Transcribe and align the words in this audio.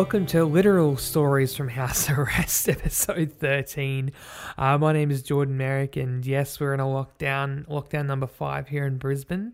Welcome 0.00 0.24
to 0.28 0.46
Literal 0.46 0.96
Stories 0.96 1.54
from 1.54 1.68
House 1.68 2.08
Arrest, 2.10 2.70
episode 2.70 3.34
13. 3.38 4.12
Uh, 4.56 4.78
my 4.78 4.94
name 4.94 5.10
is 5.10 5.22
Jordan 5.22 5.58
Merrick, 5.58 5.94
and 5.94 6.24
yes, 6.24 6.58
we're 6.58 6.72
in 6.72 6.80
a 6.80 6.84
lockdown, 6.84 7.66
lockdown 7.66 8.06
number 8.06 8.26
five 8.26 8.68
here 8.68 8.86
in 8.86 8.96
Brisbane. 8.96 9.52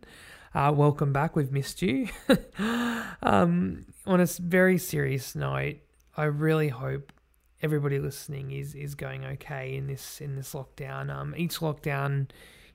Uh, 0.55 0.73
welcome 0.73 1.13
back, 1.13 1.35
we've 1.35 1.51
missed 1.51 1.83
you. 1.83 2.09
um, 3.25 3.87
on 4.07 4.21
a 4.21 4.27
very 4.39 4.79
serious 4.79 5.35
note, 5.35 5.79
I 6.17 6.25
really 6.27 6.69
hope 6.69 7.13
everybody 7.61 7.99
listening 7.99 8.53
is 8.53 8.77
is 8.77 8.95
going 8.95 9.25
okay 9.25 9.75
in 9.75 9.89
this 9.89 10.21
in 10.21 10.37
this 10.37 10.53
lockdown. 10.55 11.13
Um, 11.13 11.35
each 11.37 11.59
lockdown, 11.59 12.29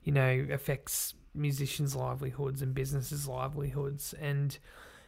you 0.04 0.12
know, 0.12 0.46
affects 0.52 1.14
musicians' 1.34 1.96
livelihoods 1.96 2.60
and 2.60 2.74
businesses' 2.74 3.26
livelihoods, 3.26 4.12
and 4.20 4.58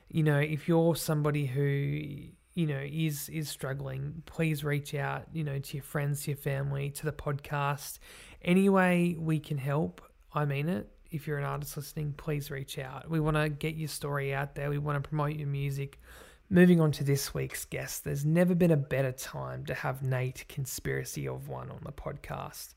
you 0.08 0.22
know, 0.22 0.38
if 0.38 0.66
you're 0.66 0.96
somebody 0.96 1.44
who 1.44 2.30
you 2.54 2.66
know 2.66 2.80
is 2.80 3.28
is 3.28 3.48
struggling 3.48 4.22
please 4.26 4.62
reach 4.62 4.94
out 4.94 5.24
you 5.32 5.42
know 5.42 5.58
to 5.58 5.76
your 5.76 5.82
friends 5.82 6.22
to 6.22 6.30
your 6.30 6.38
family 6.38 6.90
to 6.90 7.04
the 7.04 7.12
podcast. 7.12 7.98
Any 8.42 8.68
way 8.68 9.16
we 9.18 9.38
can 9.38 9.58
help 9.58 10.00
i 10.32 10.44
mean 10.44 10.68
it. 10.68 10.88
If 11.10 11.26
you're 11.26 11.38
an 11.38 11.44
artist 11.44 11.76
listening 11.76 12.14
please 12.16 12.50
reach 12.50 12.78
out. 12.78 13.10
We 13.10 13.20
want 13.20 13.36
to 13.36 13.48
get 13.48 13.74
your 13.74 13.88
story 13.88 14.34
out 14.34 14.54
there. 14.54 14.70
We 14.70 14.78
want 14.78 15.02
to 15.02 15.08
promote 15.08 15.36
your 15.36 15.48
music. 15.48 16.00
Moving 16.50 16.80
on 16.80 16.92
to 16.92 17.04
this 17.04 17.34
week's 17.34 17.64
guest 17.64 18.04
there's 18.04 18.24
never 18.24 18.54
been 18.54 18.70
a 18.70 18.76
better 18.76 19.12
time 19.12 19.64
to 19.66 19.74
have 19.74 20.02
nate 20.02 20.44
conspiracy 20.48 21.26
of 21.26 21.48
one 21.48 21.70
on 21.70 21.80
the 21.84 21.92
podcast. 21.92 22.74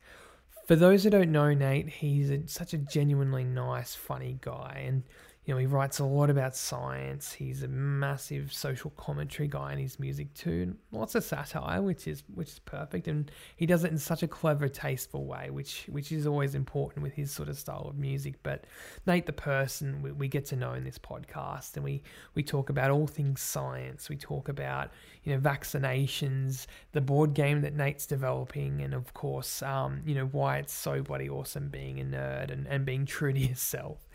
For 0.66 0.76
those 0.76 1.04
who 1.04 1.12
don't 1.12 1.32
know 1.32 1.54
nate 1.54 1.88
he's 1.90 2.32
a, 2.32 2.48
such 2.48 2.74
a 2.74 2.78
genuinely 2.78 3.44
nice 3.44 3.94
funny 3.94 4.38
guy. 4.42 4.84
And 4.88 5.04
you 5.48 5.54
know, 5.54 5.60
he 5.60 5.66
writes 5.66 6.00
a 6.00 6.04
lot 6.04 6.30
about 6.30 6.58
science. 6.58 7.32
He's 7.32 7.64
a 7.64 7.70
massive 7.70 8.52
social 8.52 8.90
commentary 8.98 9.48
guy 9.48 9.72
in 9.72 9.80
his 9.80 9.98
music 9.98 10.34
too. 10.34 10.76
Lots 10.92 11.16
of 11.16 11.24
satire, 11.24 11.82
which 11.82 12.06
is 12.06 12.24
which 12.34 12.50
is 12.50 12.60
perfect, 12.60 13.08
and 13.08 13.32
he 13.56 13.66
does 13.66 13.86
it 13.86 13.92
in 13.92 13.98
such 13.98 14.24
a 14.24 14.28
clever, 14.28 14.68
tasteful 14.68 15.26
way, 15.26 15.50
which 15.50 15.86
which 15.88 16.12
is 16.12 16.28
always 16.28 16.54
important 16.54 17.02
with 17.02 17.14
his 17.14 17.32
sort 17.32 17.48
of 17.48 17.58
style 17.58 17.88
of 17.90 17.98
music. 17.98 18.36
But 18.44 18.66
Nate, 19.06 19.26
the 19.26 19.32
person, 19.32 20.02
we, 20.02 20.12
we 20.12 20.28
get 20.28 20.46
to 20.48 20.58
know 20.58 20.74
in 20.74 20.84
this 20.84 20.98
podcast, 20.98 21.78
and 21.78 21.84
we 21.86 22.04
we 22.36 22.44
talk 22.44 22.70
about 22.70 22.92
all 22.92 23.08
things 23.08 23.40
science. 23.40 24.10
We 24.10 24.18
talk 24.18 24.50
about 24.50 24.92
you 25.24 25.34
know 25.34 25.40
vaccinations, 25.40 26.66
the 26.92 27.00
board 27.00 27.34
game 27.34 27.62
that 27.62 27.74
Nate's 27.74 28.06
developing, 28.06 28.82
and 28.82 28.94
of 28.94 29.14
course, 29.14 29.64
um, 29.64 30.02
you 30.06 30.14
know 30.14 30.26
why 30.26 30.58
it's 30.58 30.74
so 30.74 31.02
bloody 31.02 31.30
awesome 31.30 31.70
being 31.70 32.02
a 32.02 32.04
nerd 32.04 32.52
and, 32.52 32.68
and 32.68 32.86
being 32.86 33.06
true 33.06 33.32
to 33.32 33.40
yourself 33.40 34.06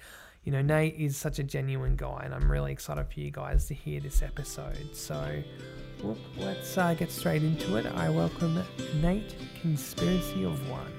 you 0.44 0.50
know, 0.50 0.62
Nate 0.62 0.96
is 0.96 1.16
such 1.16 1.38
a 1.38 1.44
genuine 1.44 1.94
guy, 1.94 2.22
and 2.24 2.34
I'm 2.34 2.50
really 2.50 2.72
excited 2.72 3.06
for 3.12 3.20
you 3.20 3.30
guys 3.30 3.66
to 3.66 3.74
hear 3.74 4.00
this 4.00 4.22
episode. 4.22 4.88
So, 4.92 5.40
well, 6.02 6.16
let's 6.36 6.76
uh, 6.76 6.94
get 6.94 7.12
straight 7.12 7.44
into 7.44 7.76
it. 7.76 7.86
I 7.86 8.10
welcome 8.10 8.60
Nate, 9.00 9.36
Conspiracy 9.60 10.44
of 10.44 10.68
One. 10.68 10.92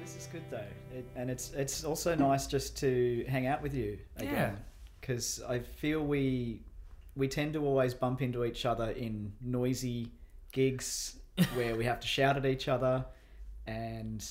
this 0.00 0.16
is 0.16 0.28
good 0.32 0.42
though, 0.50 0.64
it, 0.92 1.06
and 1.14 1.30
it's 1.30 1.52
it's 1.52 1.84
also 1.84 2.16
nice 2.16 2.48
just 2.48 2.76
to 2.78 3.24
hang 3.28 3.46
out 3.46 3.62
with 3.62 3.74
you 3.74 3.98
again, 4.16 4.56
because 5.00 5.40
I 5.48 5.60
feel 5.60 6.04
we 6.04 6.62
we 7.14 7.28
tend 7.28 7.52
to 7.52 7.64
always 7.64 7.94
bump 7.94 8.20
into 8.20 8.44
each 8.44 8.66
other 8.66 8.90
in 8.90 9.32
noisy 9.40 10.10
gigs 10.50 11.20
where 11.54 11.76
we 11.76 11.84
have 11.84 12.00
to 12.00 12.06
shout 12.08 12.36
at 12.36 12.46
each 12.46 12.66
other, 12.66 13.06
and 13.68 14.28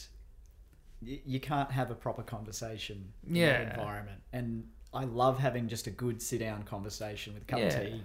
you 1.02 1.40
can't 1.40 1.72
have 1.72 1.92
a 1.92 1.96
proper 1.96 2.24
conversation 2.24 3.14
in 3.28 3.36
Yeah. 3.36 3.64
that 3.64 3.74
environment. 3.78 4.22
And 4.34 4.68
I 4.94 5.04
love 5.04 5.38
having 5.40 5.68
just 5.68 5.88
a 5.88 5.92
good 5.92 6.22
sit 6.22 6.40
down 6.40 6.64
conversation 6.64 7.34
with 7.34 7.44
a 7.44 7.46
cup 7.46 7.60
Yeah. 7.60 7.66
of 7.68 7.74
tea 7.86 8.04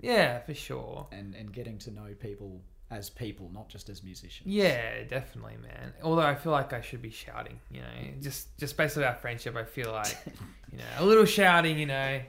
Yeah, 0.00 0.40
for 0.40 0.54
sure. 0.54 1.06
and, 1.12 1.34
and 1.34 1.52
getting 1.52 1.78
to 1.78 1.90
know 1.90 2.08
people 2.18 2.60
as 2.90 3.08
people, 3.10 3.50
not 3.52 3.68
just 3.68 3.88
as 3.88 4.02
musicians. 4.04 4.46
Yeah, 4.46 5.02
definitely, 5.04 5.56
man. 5.62 5.94
Although 6.02 6.22
I 6.22 6.34
feel 6.34 6.52
like 6.52 6.72
I 6.72 6.80
should 6.82 7.00
be 7.02 7.10
shouting, 7.10 7.58
you 7.70 7.80
know, 7.80 7.86
just 8.20 8.56
just 8.58 8.76
based 8.76 8.96
on 8.98 9.04
our 9.04 9.14
friendship, 9.14 9.56
I 9.56 9.64
feel 9.64 9.90
like, 9.90 10.16
you 10.70 10.78
know, 10.78 10.84
a 10.98 11.04
little 11.04 11.24
shouting, 11.24 11.78
you 11.78 11.86
know, 11.86 12.20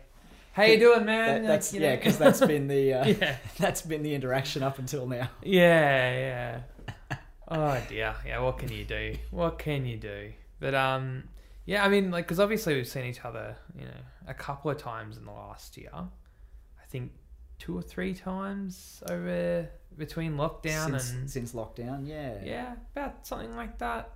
how 0.54 0.64
you 0.64 0.80
doing, 0.80 1.06
man? 1.06 1.28
That, 1.28 1.40
Like, 1.42 1.48
that's 1.50 1.74
you 1.74 1.82
yeah, 1.82 1.98
because 1.98 2.18
that's 2.18 2.40
been 2.40 2.68
the 2.68 2.94
uh, 3.02 3.06
yeah. 3.08 3.36
that's 3.60 3.82
been 3.82 4.02
the 4.02 4.16
interaction 4.16 4.64
up 4.64 4.80
until 4.80 5.06
now. 5.06 5.30
Yeah, 5.44 6.12
yeah. 6.18 6.62
Oh 7.48 7.82
dear. 7.90 8.16
Yeah, 8.26 8.40
what 8.40 8.58
can 8.58 8.72
you 8.72 8.84
do? 8.86 9.16
What 9.32 9.60
can 9.60 9.86
you 9.86 9.98
do? 9.98 10.34
But 10.60 10.74
um, 10.74 11.26
yeah, 11.66 11.84
I 11.86 11.90
mean, 11.90 12.12
like, 12.12 12.26
because 12.26 12.40
obviously 12.40 12.76
we've 12.76 12.88
seen 12.88 13.06
each 13.06 13.24
other, 13.26 13.56
you 13.78 13.86
know, 13.86 14.02
a 14.28 14.34
couple 14.34 14.72
of 14.72 14.78
times 14.78 15.18
in 15.18 15.26
the 15.26 15.32
last 15.32 15.78
year. 15.78 15.92
I 15.94 16.86
think 16.88 17.12
two 17.60 17.78
or 17.78 17.82
three 17.82 18.14
times 18.14 19.02
over 19.10 19.70
between 19.98 20.36
lockdown 20.36 20.86
since, 20.92 21.12
and 21.12 21.30
since 21.30 21.54
lockdown, 21.54 22.08
yeah, 22.08 22.34
yeah, 22.44 22.74
about 22.96 23.26
something 23.26 23.56
like 23.56 23.78
that. 23.80 24.12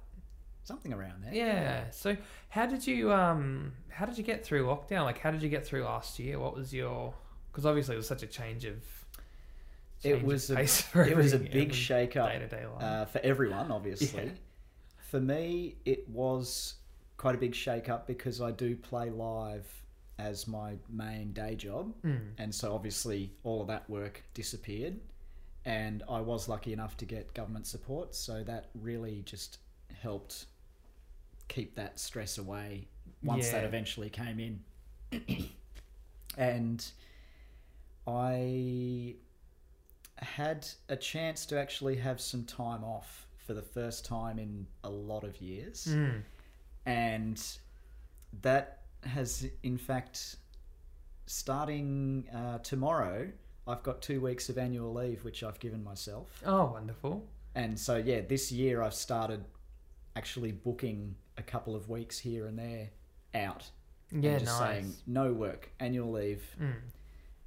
something 0.63 0.94
around 0.94 1.23
there. 1.23 1.34
Yeah. 1.34 1.89
So, 1.91 2.18
how 2.50 2.66
did 2.66 2.85
you 2.85 3.12
um, 3.13 3.73
how 3.89 4.06
did 4.06 4.18
you 4.18 4.23
get 4.23 4.45
through 4.45 4.66
lockdown? 4.66 5.03
Like, 5.03 5.19
how 5.19 5.31
did 5.31 5.41
you 5.41 5.50
get 5.50 5.66
through 5.66 5.84
last 5.84 6.19
year? 6.19 6.39
What 6.39 6.56
was 6.56 6.73
your? 6.73 7.13
Because 7.51 7.66
obviously 7.66 7.95
it 7.95 7.97
was 7.97 8.07
such 8.07 8.23
a 8.23 8.28
change 8.28 8.66
of. 8.66 8.78
It 10.03 10.23
was 10.23 10.49
a- 10.49 10.59
it 11.09 11.15
was 11.17 11.33
a 11.33 11.39
big 11.39 11.55
every 11.69 11.73
shake-up, 11.73 12.31
uh, 12.79 13.05
for 13.05 13.19
everyone, 13.19 13.71
obviously. 13.71 14.25
Yeah. 14.25 14.31
For 15.11 15.19
me, 15.19 15.75
it 15.85 16.07
was 16.07 16.75
quite 17.17 17.35
a 17.35 17.37
big 17.37 17.53
shake 17.55 17.89
up 17.89 18.07
because 18.07 18.39
I 18.41 18.51
do 18.51 18.75
play 18.75 19.09
live 19.09 19.67
as 20.17 20.47
my 20.47 20.75
main 20.89 21.31
day 21.33 21.55
job, 21.55 21.93
Mm. 22.03 22.31
and 22.38 22.53
so 22.55 22.73
obviously 22.73 23.33
all 23.43 23.61
of 23.61 23.67
that 23.67 23.89
work 23.89 24.23
disappeared. 24.33 24.99
And 25.65 26.03
I 26.09 26.21
was 26.21 26.47
lucky 26.47 26.71
enough 26.73 26.95
to 26.97 27.05
get 27.05 27.33
government 27.33 27.67
support, 27.67 28.15
so 28.15 28.43
that 28.45 28.69
really 28.75 29.21
just 29.23 29.57
helped 30.01 30.45
keep 31.49 31.75
that 31.75 31.99
stress 31.99 32.38
away 32.38 32.88
once 33.23 33.49
that 33.49 33.63
eventually 33.65 34.09
came 34.09 34.39
in. 34.39 34.63
and 36.38 36.89
I 38.07 39.15
had 40.22 40.68
a 40.90 40.96
chance 40.96 41.46
to 41.47 41.59
actually 41.59 41.96
have 41.97 42.19
some 42.22 42.44
time 42.46 42.84
off 42.84 43.28
for 43.38 43.53
the 43.53 43.62
first 43.62 44.06
time 44.06 44.38
in 44.40 44.66
a 44.84 44.90
lot 44.90 45.24
of 45.24 45.40
years. 45.41 45.88
Mm. 45.90 46.22
And 46.85 47.41
that 48.41 48.80
has, 49.03 49.47
in 49.63 49.78
fact, 49.78 50.35
starting 51.25 52.25
uh, 52.34 52.57
tomorrow, 52.59 53.30
I've 53.68 53.84
got 53.84 54.02
two 54.02 54.22
weeks 54.22 54.50
of 54.50 54.57
annual 54.57 54.94
leave, 54.94 55.24
which 55.24 55.44
I've 55.44 55.59
given 55.59 55.84
myself. 55.84 56.41
Oh, 56.46 56.66
wonderful. 56.74 57.25
And 57.56 57.80
so, 57.80 57.97
yeah, 57.97 58.22
this 58.22 58.51
year 58.51 58.81
I've 58.81 58.94
started 58.94 59.44
actually 60.16 60.51
booking 60.51 61.16
a 61.38 61.44
couple 61.44 61.75
of 61.75 61.90
weeks 61.90 62.19
here 62.19 62.47
and 62.47 62.57
there 62.57 62.90
out. 63.36 63.69
and 64.12 64.24
Yeah, 64.24 64.40
just 64.40 64.46
nice. 64.59 64.81
saying 64.81 64.94
no 65.06 65.31
work, 65.34 65.69
annual 65.80 66.12
leave, 66.12 66.44
Mm. 66.59 66.74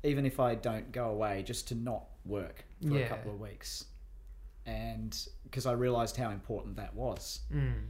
even 0.04 0.24
if 0.24 0.38
I 0.38 0.54
don't 0.54 0.92
go 0.92 1.10
away, 1.10 1.42
just 1.42 1.66
to 1.68 1.74
not 1.74 2.04
work 2.24 2.64
for 2.80 2.88
Yeah. 2.98 3.04
a 3.04 3.08
couple 3.08 3.32
of 3.32 3.40
weeks. 3.40 3.84
And 4.66 5.16
because 5.44 5.66
I 5.66 5.72
realized 5.72 6.16
how 6.16 6.30
important 6.30 6.76
that 6.76 6.94
was, 6.94 7.40
Mm. 7.52 7.88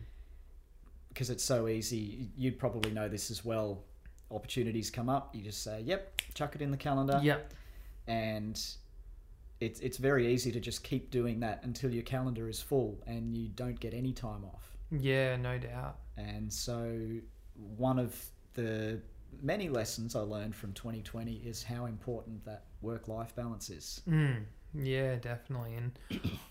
because 1.08 1.28
it's 1.30 1.44
so 1.44 1.68
easy, 1.68 2.30
you'd 2.36 2.58
probably 2.58 2.90
know 2.90 3.08
this 3.08 3.30
as 3.30 3.44
well. 3.44 3.84
Opportunities 4.30 4.90
come 4.90 5.08
up, 5.10 5.34
you 5.34 5.42
just 5.42 5.62
say, 5.62 5.82
yep, 5.82 6.20
chuck 6.34 6.54
it 6.54 6.62
in 6.62 6.70
the 6.70 6.76
calendar. 6.78 7.20
Yep. 7.22 7.52
And 8.06 8.58
it's, 9.60 9.80
it's 9.80 9.98
very 9.98 10.32
easy 10.32 10.50
to 10.52 10.60
just 10.60 10.82
keep 10.82 11.10
doing 11.10 11.40
that 11.40 11.62
until 11.64 11.92
your 11.92 12.02
calendar 12.02 12.48
is 12.48 12.60
full 12.60 12.98
and 13.06 13.36
you 13.36 13.48
don't 13.48 13.78
get 13.78 13.92
any 13.94 14.12
time 14.12 14.44
off. 14.44 14.76
Yeah, 14.90 15.36
no 15.36 15.58
doubt. 15.58 15.98
And 16.16 16.52
so, 16.52 16.98
one 17.76 17.98
of 17.98 18.18
the 18.54 19.00
many 19.40 19.68
lessons 19.68 20.16
I 20.16 20.20
learned 20.20 20.54
from 20.54 20.72
2020 20.72 21.34
is 21.36 21.62
how 21.62 21.86
important 21.86 22.44
that 22.44 22.64
work 22.82 23.08
life 23.08 23.34
balance 23.34 23.70
is. 23.70 24.02
Mm. 24.08 24.44
Yeah, 24.74 25.16
definitely. 25.16 25.74
And 25.74 25.92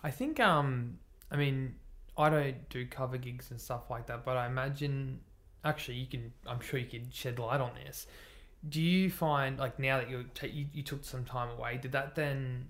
I 0.04 0.12
think, 0.12 0.40
um, 0.40 0.98
I 1.32 1.36
mean, 1.36 1.76
I 2.18 2.30
don't 2.30 2.70
do 2.70 2.86
cover 2.86 3.18
gigs 3.18 3.52
and 3.52 3.60
stuff 3.60 3.90
like 3.90 4.08
that, 4.08 4.26
but 4.26 4.38
I 4.38 4.48
imagine, 4.48 5.20
actually, 5.64 5.98
you 5.98 6.08
can. 6.08 6.32
I'm 6.46 6.60
sure 6.60 6.80
you 6.80 6.86
could 6.86 7.14
shed 7.14 7.40
light 7.40 7.62
on 7.62 7.72
this. 7.84 8.08
Do 8.70 8.82
you 8.82 9.10
find 9.10 9.58
like 9.58 9.80
now 9.80 9.98
that 9.98 10.10
you're 10.10 10.24
ta- 10.36 10.48
you 10.48 10.68
you 10.74 10.84
took 10.84 11.04
some 11.04 11.26
time 11.26 11.50
away, 11.58 11.80
did 11.82 11.94
that 11.94 12.14
then, 12.16 12.68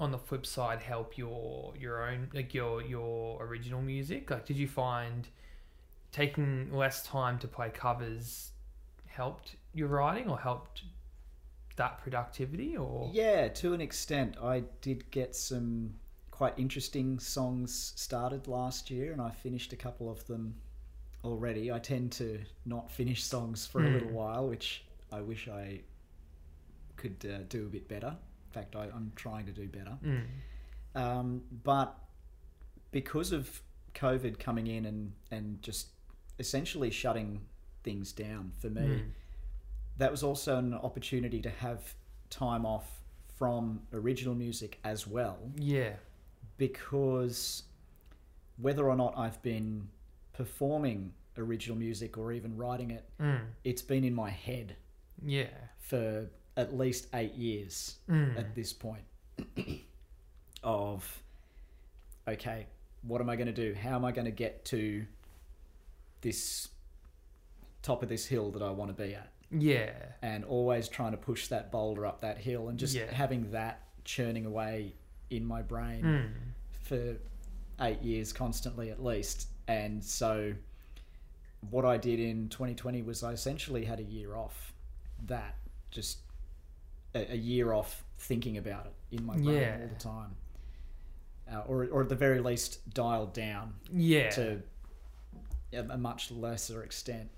on 0.00 0.10
the 0.10 0.18
flip 0.18 0.46
side, 0.46 0.80
help 0.80 1.18
your 1.18 1.74
your 1.78 2.08
own 2.08 2.30
like 2.32 2.54
your 2.54 2.80
your 2.82 3.42
original 3.44 3.82
music? 3.82 4.30
Like, 4.30 4.46
did 4.46 4.56
you 4.56 4.68
find 4.68 5.28
taking 6.12 6.72
less 6.72 7.04
time 7.04 7.38
to 7.40 7.48
play 7.48 7.70
covers 7.70 8.52
helped 9.06 9.56
your 9.72 9.88
writing 9.88 10.28
or 10.28 10.38
helped 10.38 10.82
that 11.76 11.98
productivity 11.98 12.76
or 12.76 13.10
Yeah, 13.12 13.48
to 13.48 13.74
an 13.74 13.80
extent. 13.80 14.36
I 14.42 14.64
did 14.80 15.10
get 15.10 15.34
some 15.34 15.94
quite 16.30 16.54
interesting 16.58 17.18
songs 17.18 17.92
started 17.96 18.48
last 18.48 18.90
year, 18.90 19.12
and 19.12 19.20
I 19.20 19.30
finished 19.30 19.72
a 19.72 19.76
couple 19.76 20.10
of 20.10 20.26
them 20.26 20.54
already. 21.24 21.72
I 21.72 21.78
tend 21.78 22.12
to 22.12 22.40
not 22.66 22.90
finish 22.90 23.22
songs 23.24 23.66
for 23.66 23.82
a 23.82 23.86
Hmm. 23.86 23.92
little 23.94 24.10
while, 24.10 24.48
which 24.48 24.84
I 25.12 25.20
wish 25.20 25.48
I 25.48 25.80
could 26.96 27.24
uh, 27.28 27.38
do 27.48 27.66
a 27.66 27.68
bit 27.68 27.88
better. 27.88 28.08
In 28.08 28.52
fact, 28.52 28.76
I, 28.76 28.84
I'm 28.84 29.12
trying 29.16 29.46
to 29.46 29.52
do 29.52 29.66
better. 29.68 29.96
Mm. 30.04 30.24
Um, 30.94 31.42
but 31.64 31.96
because 32.92 33.32
of 33.32 33.62
COVID 33.94 34.38
coming 34.38 34.66
in 34.68 34.86
and, 34.86 35.12
and 35.30 35.60
just 35.62 35.88
essentially 36.38 36.90
shutting 36.90 37.40
things 37.82 38.12
down 38.12 38.52
for 38.60 38.68
me, 38.70 38.80
Mm. 38.82 39.04
That 39.98 40.10
was 40.10 40.22
also 40.22 40.58
an 40.58 40.74
opportunity 40.74 41.40
to 41.42 41.50
have 41.50 41.94
time 42.30 42.66
off 42.66 43.00
from 43.38 43.80
original 43.92 44.34
music 44.34 44.78
as 44.84 45.06
well 45.06 45.38
Yeah. 45.56 45.94
because 46.56 47.64
whether 48.56 48.88
or 48.88 48.96
not 48.96 49.16
I've 49.16 49.40
been 49.42 49.88
performing 50.32 51.12
original 51.36 51.76
music 51.76 52.16
or 52.16 52.32
even 52.32 52.56
writing 52.56 52.90
it, 52.92 53.04
Mm. 53.18 53.40
it's 53.64 53.82
been 53.82 54.04
in 54.04 54.14
my 54.14 54.30
head 54.30 54.76
Yeah. 55.24 55.50
for 55.78 56.28
at 56.56 56.76
least 56.76 57.08
eight 57.14 57.34
years 57.34 57.98
Mm. 58.08 58.38
at 58.38 58.54
this 58.54 58.72
point 58.72 59.04
of 60.62 61.22
okay 62.28 62.66
what 63.02 63.20
am 63.20 63.28
i 63.28 63.36
going 63.36 63.46
to 63.46 63.52
do 63.52 63.74
how 63.74 63.94
am 63.96 64.04
i 64.04 64.12
going 64.12 64.24
to 64.24 64.30
get 64.30 64.64
to 64.64 65.04
this 66.22 66.68
top 67.82 68.02
of 68.02 68.08
this 68.08 68.26
hill 68.26 68.50
that 68.52 68.62
i 68.62 68.70
want 68.70 68.96
to 68.96 69.02
be 69.04 69.14
at 69.14 69.30
Yeah. 69.62 69.92
and 70.22 70.44
always 70.44 70.88
trying 70.88 71.12
to 71.12 71.16
push 71.18 71.48
that 71.48 71.70
boulder 71.70 72.06
up 72.06 72.20
that 72.22 72.38
hill 72.38 72.68
and 72.68 72.78
just 72.78 72.94
Yeah. 72.94 73.12
having 73.12 73.50
that 73.52 73.82
churning 74.04 74.46
away 74.46 74.94
in 75.30 75.44
my 75.44 75.62
brain 75.62 76.02
Mm. 76.02 76.30
for 76.82 77.16
eight 77.80 78.00
years 78.02 78.32
constantly 78.32 78.90
at 78.90 79.02
least 79.02 79.48
and 79.68 80.02
so 80.04 80.52
what 81.70 81.84
i 81.84 81.96
did 81.96 82.20
in 82.20 82.48
2020 82.50 83.02
was 83.02 83.22
i 83.22 83.32
essentially 83.32 83.84
had 83.84 83.98
a 83.98 84.02
year 84.02 84.36
off 84.36 84.72
that 85.26 85.56
just 85.90 86.18
a, 87.14 87.32
a 87.32 87.36
year 87.36 87.72
off 87.72 88.04
thinking 88.18 88.58
about 88.58 88.86
it 88.86 88.92
in 89.16 89.24
my 89.24 89.34
brain 89.34 89.56
Yeah. 89.56 89.78
all 89.80 89.88
the 89.88 89.94
time 89.94 90.36
uh, 91.52 91.60
or, 91.66 91.86
or 91.90 92.02
at 92.02 92.08
the 92.08 92.14
very 92.14 92.40
least 92.40 92.88
dialed 92.94 93.32
down 93.32 93.74
Yeah. 93.92 94.30
to 94.30 94.62
a, 95.72 95.78
a 95.80 95.96
much 95.98 96.30
lesser 96.30 96.82
extent 96.82 97.30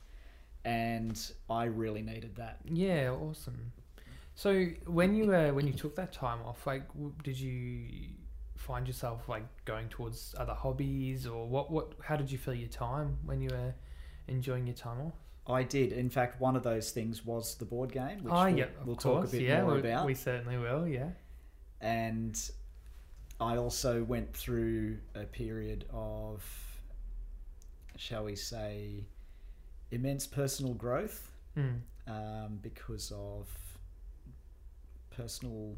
and 0.66 1.32
i 1.48 1.64
really 1.64 2.02
needed 2.02 2.34
that 2.36 2.58
Yeah, 2.70 3.10
awesome. 3.10 3.72
So 4.34 4.66
when 4.86 5.14
you 5.14 5.32
uh, 5.32 5.50
when 5.52 5.66
you 5.66 5.72
took 5.72 5.96
that 5.96 6.12
time 6.12 6.40
off, 6.44 6.66
like, 6.66 6.82
did 7.24 7.40
you 7.40 7.88
find 8.54 8.86
yourself 8.86 9.30
like 9.30 9.44
going 9.64 9.88
towards 9.88 10.34
other 10.36 10.52
hobbies, 10.52 11.26
or 11.26 11.46
what? 11.48 11.70
What? 11.70 11.94
How 12.02 12.16
did 12.16 12.30
you 12.30 12.36
fill 12.36 12.52
your 12.52 12.68
time 12.68 13.16
when 13.24 13.40
you 13.40 13.48
were 13.50 13.72
enjoying 14.28 14.66
your 14.66 14.76
time 14.76 15.00
off? 15.00 15.14
i 15.48 15.62
did 15.62 15.92
in 15.92 16.10
fact 16.10 16.40
one 16.40 16.56
of 16.56 16.64
those 16.64 16.90
things 16.90 17.24
was 17.24 17.54
the 17.54 17.64
board 17.64 17.92
game 17.92 18.19
which 18.24 18.34
oh, 18.34 18.44
we'll, 18.46 18.58
yeah, 18.58 18.64
we'll 18.84 18.96
course. 18.96 19.20
talk 19.20 19.28
a 19.28 19.30
bit 19.30 19.42
yeah, 19.42 19.62
more 19.62 19.74
we, 19.74 19.78
about 19.78 20.04
we 20.04 20.14
certainly 20.14 20.58
will. 20.58 20.88
Yeah. 20.88 21.10
and 21.80 22.50
I 23.40 23.56
also 23.56 24.02
went 24.02 24.34
through 24.34 24.98
a 25.14 25.24
period 25.24 25.84
of, 25.92 26.42
shall 27.96 28.24
we 28.24 28.34
say, 28.34 29.04
immense 29.90 30.26
personal 30.26 30.74
growth 30.74 31.32
Mm. 31.56 31.80
um, 32.06 32.58
because 32.62 33.10
of 33.12 33.48
personal 35.10 35.76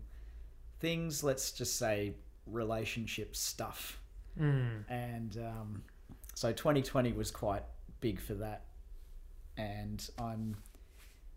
things. 0.81 1.23
Let's 1.23 1.53
just 1.53 1.77
say 1.77 2.15
relationship 2.47 3.37
stuff, 3.37 4.01
Mm. 4.39 4.85
and 4.89 5.37
um, 5.39 5.83
so 6.35 6.53
2020 6.53 7.13
was 7.13 7.31
quite 7.31 7.63
big 8.01 8.21
for 8.21 8.35
that, 8.35 8.65
and 9.57 10.09
I'm 10.19 10.57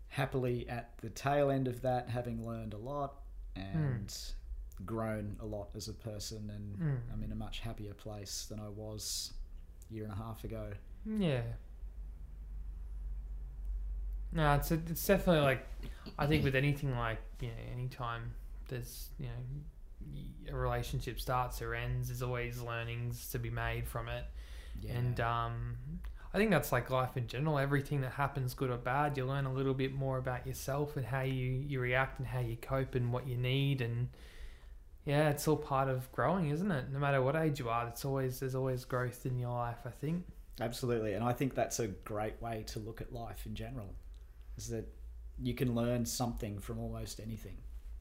happily 0.08 0.68
at 0.68 0.96
the 0.98 1.10
tail 1.10 1.50
end 1.50 1.68
of 1.68 1.82
that, 1.82 2.08
having 2.08 2.46
learned 2.46 2.74
a 2.74 2.78
lot 2.78 3.22
and 3.56 4.14
grown 4.84 5.36
a 5.40 5.44
lot 5.46 5.68
as 5.74 5.88
a 5.88 5.92
person, 5.94 6.50
and 6.50 6.78
Mm. 6.78 7.12
I'm 7.12 7.22
in 7.22 7.32
a 7.32 7.36
much 7.36 7.60
happier 7.60 7.94
place 7.94 8.46
than 8.46 8.58
I 8.60 8.68
was 8.68 9.32
a 9.90 9.94
year 9.94 10.04
and 10.04 10.12
a 10.12 10.16
half 10.16 10.44
ago. 10.44 10.72
Yeah. 11.06 11.42
No, 14.32 14.54
it's 14.54 14.70
a, 14.70 14.74
it's 14.74 15.06
definitely 15.06 15.42
like 15.42 15.66
I 16.18 16.26
think 16.26 16.44
with 16.44 16.54
anything 16.54 16.96
like 16.96 17.18
you 17.40 17.48
know 17.48 17.54
anytime 17.72 18.32
there's 18.68 19.08
you 19.18 19.26
know 19.26 20.52
a 20.52 20.56
relationship 20.56 21.20
starts 21.20 21.60
or 21.62 21.74
ends, 21.74 22.08
there's 22.08 22.22
always 22.22 22.60
learnings 22.60 23.28
to 23.30 23.38
be 23.38 23.50
made 23.50 23.86
from 23.86 24.08
it, 24.08 24.24
Yeah. 24.80 24.92
and 24.94 25.20
um, 25.20 25.76
I 26.34 26.38
think 26.38 26.50
that's 26.50 26.72
like 26.72 26.90
life 26.90 27.16
in 27.16 27.26
general. 27.28 27.58
Everything 27.58 28.00
that 28.00 28.12
happens, 28.12 28.54
good 28.54 28.70
or 28.70 28.78
bad, 28.78 29.16
you 29.16 29.24
learn 29.26 29.44
a 29.46 29.52
little 29.52 29.74
bit 29.74 29.94
more 29.94 30.18
about 30.18 30.46
yourself 30.46 30.96
and 30.96 31.04
how 31.06 31.20
you 31.22 31.50
you 31.68 31.78
react 31.80 32.18
and 32.18 32.26
how 32.26 32.40
you 32.40 32.56
cope 32.56 32.94
and 32.94 33.12
what 33.12 33.26
you 33.26 33.36
need 33.36 33.80
and. 33.80 34.08
Yeah, 35.04 35.30
it's 35.30 35.48
all 35.48 35.56
part 35.56 35.88
of 35.88 36.10
growing, 36.12 36.50
isn't 36.50 36.70
it? 36.70 36.84
No 36.92 37.00
matter 37.00 37.20
what 37.20 37.34
age 37.34 37.58
you 37.58 37.68
are, 37.68 37.88
it's 37.88 38.04
always 38.04 38.38
there's 38.38 38.54
always 38.54 38.84
growth 38.84 39.26
in 39.26 39.36
your 39.36 39.50
life. 39.50 39.78
I 39.84 39.90
think. 39.90 40.24
Absolutely, 40.60 41.14
and 41.14 41.24
I 41.24 41.32
think 41.32 41.54
that's 41.56 41.80
a 41.80 41.88
great 41.88 42.40
way 42.40 42.62
to 42.68 42.78
look 42.78 43.00
at 43.00 43.12
life 43.12 43.44
in 43.44 43.54
general. 43.56 43.94
Is 44.56 44.68
that 44.68 44.86
you 45.40 45.54
can 45.54 45.74
learn 45.74 46.04
something 46.06 46.58
from 46.58 46.78
almost 46.78 47.20
anything. 47.20 47.56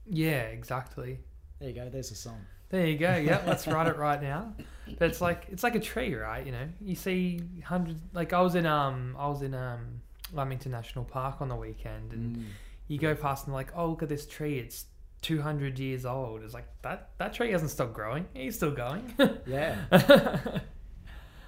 Yeah, 0.05 0.41
exactly. 0.43 1.19
There 1.59 1.69
you 1.69 1.75
go. 1.75 1.89
There's 1.89 2.11
a 2.11 2.15
song. 2.15 2.39
There 2.69 2.85
you 2.85 2.97
go. 2.97 3.15
Yeah, 3.15 3.41
let's 3.47 3.67
write 3.67 3.87
it 3.87 3.97
right 3.97 4.21
now. 4.21 4.53
But 4.99 5.09
it's 5.09 5.21
like 5.21 5.45
it's 5.49 5.63
like 5.63 5.75
a 5.75 5.79
tree, 5.79 6.13
right? 6.15 6.45
You 6.45 6.51
know, 6.51 6.67
you 6.81 6.95
see 6.95 7.39
hundreds. 7.63 7.99
Like 8.13 8.33
I 8.33 8.41
was 8.41 8.55
in 8.55 8.65
um 8.65 9.15
I 9.19 9.27
was 9.27 9.41
in 9.41 9.53
um 9.53 10.01
Lamington 10.33 10.71
National 10.71 11.03
Park 11.05 11.41
on 11.41 11.49
the 11.49 11.55
weekend, 11.55 12.13
and 12.13 12.37
Mm. 12.37 12.43
you 12.87 12.97
go 12.97 13.15
past 13.15 13.45
and 13.47 13.53
like, 13.53 13.71
oh 13.75 13.89
look 13.89 14.03
at 14.03 14.09
this 14.09 14.25
tree. 14.25 14.57
It's 14.59 14.85
two 15.21 15.41
hundred 15.41 15.77
years 15.79 16.05
old. 16.05 16.43
It's 16.43 16.53
like 16.53 16.67
that 16.81 17.09
that 17.17 17.33
tree 17.33 17.51
hasn't 17.51 17.71
stopped 17.71 17.93
growing. 17.93 18.25
He's 18.33 18.55
still 18.55 18.71
going. 18.71 19.13
Yeah, 19.45 19.75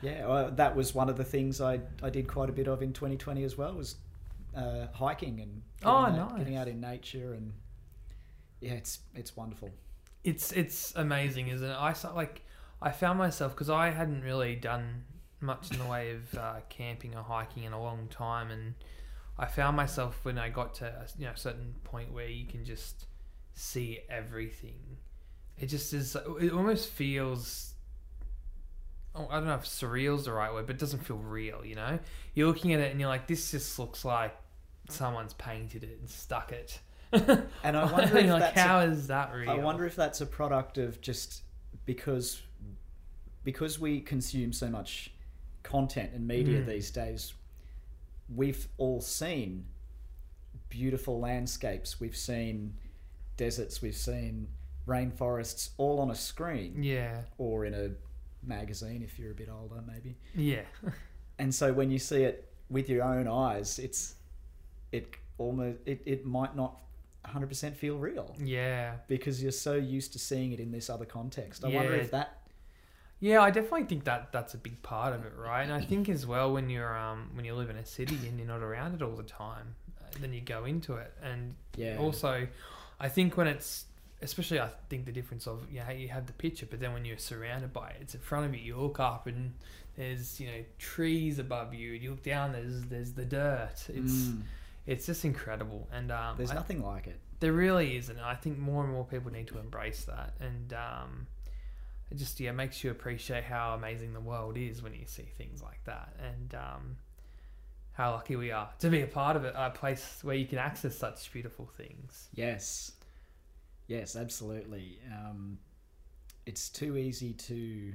yeah. 0.01 0.27
Well, 0.27 0.51
that 0.51 0.75
was 0.75 0.94
one 0.94 1.09
of 1.09 1.17
the 1.17 1.23
things 1.23 1.61
I 1.61 1.79
I 2.01 2.09
did 2.09 2.27
quite 2.27 2.49
a 2.49 2.53
bit 2.53 2.67
of 2.67 2.81
in 2.81 2.94
2020 2.94 3.44
as 3.44 3.57
well. 3.57 3.73
Was 3.73 3.95
uh, 4.55 4.88
hiking 4.94 5.39
and 5.39 5.61
getting 5.79 5.85
Oh, 5.85 5.89
out, 5.97 6.15
nice. 6.31 6.38
getting 6.39 6.55
out 6.57 6.67
in 6.67 6.79
nature 6.79 7.33
and 7.33 7.53
yeah, 8.61 8.73
it's 8.73 8.99
it's 9.13 9.35
wonderful. 9.35 9.69
it's 10.23 10.51
it's 10.54 10.94
amazing, 10.95 11.49
isn't 11.49 11.69
it? 11.69 11.73
I 11.73 11.94
like 12.16 12.42
I 12.81 12.92
found 12.92 13.18
myself 13.19 13.54
because 13.54 13.69
I 13.69 13.89
hadn't 13.92 14.21
really 14.21 14.56
done 14.56 15.04
much 15.42 15.71
in 15.71 15.80
the 15.80 15.85
way 15.85 16.11
of 16.11 16.37
uh, 16.37 16.54
camping 16.69 17.16
or 17.16 17.23
hiking 17.23 17.63
in 17.63 17.73
a 17.73 17.81
long 17.81 18.07
time, 18.09 18.51
and 18.51 18.73
I 19.37 19.45
found 19.47 19.75
myself 19.75 20.19
when 20.23 20.37
I 20.37 20.47
got 20.49 20.75
to 20.75 20.85
a, 20.85 21.06
you 21.19 21.25
know 21.25 21.31
a 21.33 21.37
certain 21.37 21.75
point 21.83 22.13
where 22.13 22.28
you 22.30 22.45
can 22.45 22.63
just 22.63 23.06
see 23.54 23.99
everything. 24.09 24.80
It 25.59 25.68
just 25.68 25.94
is. 25.94 26.16
It 26.39 26.51
almost 26.54 26.89
feels. 26.89 27.73
oh, 29.16 29.28
I 29.30 29.35
don't 29.39 29.47
know 29.47 29.56
if 29.56 29.66
surreal's 29.66 30.25
the 30.25 30.31
right 30.33 30.54
word, 30.54 30.68
but 30.68 30.75
it 30.78 30.80
doesn't 30.80 31.06
feel 31.06 31.18
real. 31.18 31.66
You 31.66 31.75
know, 31.75 31.99
you're 32.33 32.47
looking 32.47 32.73
at 32.73 32.80
it 32.80 32.92
and 32.92 32.99
you're 32.99 33.09
like, 33.09 33.28
this 33.28 33.51
just 33.51 33.78
looks 33.78 34.04
like 34.06 34.35
someone's 34.90 35.33
painted 35.33 35.83
it 35.83 35.97
and 35.99 36.09
stuck 36.09 36.52
it. 36.52 36.80
And 37.63 37.78
I 37.78 37.85
wonder 37.92 38.18
if 38.18 38.30
like, 38.30 38.40
that's 38.40 38.57
a- 38.57 38.61
how 38.61 38.80
is 38.80 39.07
that 39.07 39.33
real? 39.33 39.49
I 39.52 39.56
wonder 39.56 39.85
if 39.85 39.95
that's 39.95 40.21
a 40.21 40.25
product 40.25 40.78
of 40.78 40.99
just 41.02 41.44
because 41.85 42.42
because 43.44 43.78
we 43.80 43.99
consume 43.99 44.52
so 44.54 44.68
much 44.69 45.11
content 45.63 46.11
and 46.13 46.28
media 46.28 46.61
Mm. 46.61 46.66
these 46.66 46.90
days. 46.92 47.33
We've 48.33 48.68
all 48.78 49.02
seen 49.02 49.66
beautiful 50.69 51.19
landscapes. 51.19 51.99
We've 51.99 52.16
seen 52.16 52.75
deserts. 53.37 53.81
We've 53.81 53.95
seen 53.95 54.47
rainforests, 54.87 55.69
all 55.78 55.99
on 55.99 56.09
a 56.09 56.16
screen 56.16 56.81
Yeah, 56.83 57.21
or 57.37 57.66
in 57.66 57.73
a 57.73 57.92
magazine 58.45 59.02
if 59.04 59.18
you're 59.19 59.31
a 59.31 59.35
bit 59.35 59.49
older, 59.49 59.81
maybe. 59.85 60.18
yeah, 60.35 60.63
And 61.40 61.54
so 61.54 61.73
when 61.73 61.90
you 61.92 61.99
see 61.99 62.23
it 62.23 62.52
with 62.69 62.90
your 62.90 63.04
own 63.04 63.28
eyes, 63.28 63.80
it's 63.80 64.16
it 64.94 65.16
almost 65.38 65.80
it, 65.85 66.02
it 66.06 66.26
might 66.26 66.56
not 66.56 66.78
100% 67.26 67.76
feel 67.76 67.97
real 67.97 68.35
yeah, 68.40 68.95
because 69.07 69.42
you're 69.42 69.52
so 69.52 69.73
used 69.76 70.12
to 70.14 70.19
seeing 70.19 70.52
it 70.52 70.59
in 70.59 70.71
this 70.71 70.90
other 70.90 71.06
context. 71.06 71.64
I 71.66 71.69
wonder 71.69 71.95
Yeah. 71.95 72.02
if 72.04 72.12
that 72.12 72.40
yeah. 73.19 73.42
I 73.42 73.50
definitely 73.52 73.85
think 73.85 74.04
that 74.04 74.31
that's 74.33 74.54
a 74.54 74.57
big 74.57 74.81
part 74.83 75.14
of 75.14 75.26
it, 75.26 75.31
right? 75.38 75.64
And 75.64 75.71
I 75.71 75.80
think 75.81 76.09
as 76.09 76.26
well 76.28 76.52
when 76.54 76.69
you're 76.69 76.97
um 76.97 77.30
when 77.35 77.45
you 77.45 77.56
live 77.56 77.69
in 77.69 77.78
a 77.78 77.85
city 77.85 78.18
and 78.28 78.38
you're 78.38 78.47
not 78.47 78.62
around 78.62 78.94
it 78.95 79.02
all 79.02 79.16
the 79.16 79.23
time, 79.45 79.76
uh, 80.02 80.06
then 80.19 80.33
you 80.33 80.42
go 80.42 80.66
into 80.66 80.95
it, 80.95 81.14
and 81.23 81.56
yeah 81.78 81.97
also, 81.97 82.47
I 83.00 83.07
think 83.09 83.38
when 83.38 83.47
it's 83.47 83.85
especially 84.21 84.59
I 84.59 84.69
think 84.90 85.06
the 85.06 85.12
difference 85.14 85.47
of 85.47 85.66
yeah 85.71 85.90
you 85.92 86.09
have 86.09 86.26
the 86.28 86.33
picture, 86.33 86.66
but 86.69 86.80
then 86.81 86.92
when 86.94 87.06
you're 87.06 87.18
surrounded 87.18 87.71
by 87.71 87.90
it, 87.92 87.97
it's 88.02 88.14
in 88.16 88.21
front 88.21 88.45
of 88.45 88.54
you. 88.54 88.62
You 88.62 88.76
look 88.81 89.00
up 89.00 89.28
and 89.28 89.54
there's 89.95 90.42
you 90.42 90.47
know 90.47 90.62
trees 90.78 91.40
above 91.40 91.73
you. 91.73 91.92
You 91.94 92.09
look 92.12 92.23
down, 92.23 92.52
there's 92.52 92.81
there's 92.83 93.14
the 93.14 93.26
dirt. 93.26 93.80
It's 93.88 94.14
Mm. 94.14 94.42
It's 94.85 95.06
just 95.06 95.23
incredible, 95.25 95.87
and 95.92 96.11
um, 96.11 96.37
there's 96.37 96.52
I- 96.52 96.56
nothing 96.56 96.83
like 96.83 97.07
it. 97.07 97.19
There 97.40 97.54
really 97.54 97.97
is, 97.97 98.07
and 98.09 98.21
I 98.21 98.35
think 98.35 98.57
more 98.57 98.83
and 98.83 98.94
more 98.94 99.04
people 99.06 99.30
need 99.31 99.47
to 99.49 99.59
embrace 99.59 100.06
that. 100.06 100.33
And 100.40 100.73
um, 100.73 101.28
it 102.09 102.18
just 102.18 102.40
yeah 102.40 102.52
makes 102.54 102.83
you 102.83 102.92
appreciate 102.92 103.44
how 103.44 103.73
amazing 103.73 104.13
the 104.13 104.21
world 104.21 104.57
is 104.57 104.81
when 104.81 104.94
you 104.94 105.06
see 105.06 105.28
things 105.37 105.61
like 105.61 105.83
that, 105.85 106.16
and 106.19 106.56
um, 106.56 106.97
how 107.94 108.11
lucky 108.11 108.35
we 108.35 108.52
are 108.52 108.69
to 108.80 108.90
be 108.90 109.02
a 109.02 109.07
part 109.07 109.35
of 109.35 109.45
it, 109.45 109.54
a 109.57 109.69
place 109.71 110.19
where 110.23 110.35
you 110.35 110.45
can 110.45 110.57
access 110.57 110.97
such 110.97 111.31
beautiful 111.33 111.69
things. 111.78 112.30
Yes. 112.33 112.94
Yes, 113.87 114.16
absolutely. 114.16 114.99
Um, 115.11 115.57
it's 116.45 116.69
too 116.69 116.95
easy 116.97 117.33
to 117.33 117.94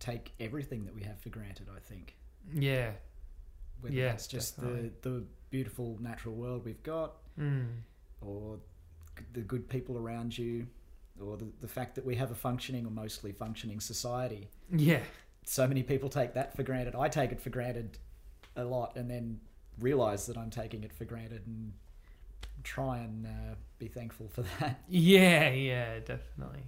take 0.00 0.32
everything 0.40 0.84
that 0.86 0.94
we 0.94 1.02
have 1.04 1.20
for 1.20 1.28
granted. 1.28 1.68
I 1.74 1.78
think. 1.78 2.16
Yeah. 2.52 2.90
Whether 3.82 3.94
Yeah, 3.94 4.08
that's 4.12 4.26
just 4.26 4.56
definitely. 4.56 4.90
the 5.02 5.10
the 5.10 5.24
beautiful 5.50 5.98
natural 6.00 6.34
world 6.34 6.64
we've 6.64 6.82
got, 6.82 7.16
Mm. 7.38 7.66
or 8.22 8.58
the 9.34 9.40
good 9.42 9.68
people 9.68 9.98
around 9.98 10.36
you, 10.38 10.66
or 11.20 11.36
the, 11.36 11.46
the 11.60 11.68
fact 11.68 11.94
that 11.96 12.04
we 12.06 12.16
have 12.16 12.30
a 12.30 12.34
functioning 12.34 12.86
or 12.86 12.90
mostly 12.90 13.32
functioning 13.32 13.78
society. 13.80 14.48
Yeah. 14.70 15.00
So 15.44 15.66
many 15.66 15.82
people 15.82 16.08
take 16.08 16.32
that 16.34 16.56
for 16.56 16.62
granted. 16.62 16.94
I 16.94 17.08
take 17.08 17.32
it 17.32 17.40
for 17.40 17.50
granted 17.50 17.98
a 18.56 18.64
lot, 18.64 18.96
and 18.96 19.10
then 19.10 19.40
realize 19.78 20.26
that 20.26 20.36
I'm 20.38 20.50
taking 20.50 20.84
it 20.84 20.92
for 20.92 21.04
granted 21.04 21.46
and 21.46 21.72
try 22.62 22.98
and 22.98 23.26
uh, 23.26 23.54
be 23.78 23.88
thankful 23.88 24.28
for 24.28 24.42
that. 24.60 24.80
Yeah, 24.88 25.50
yeah, 25.50 25.98
definitely. 26.00 26.62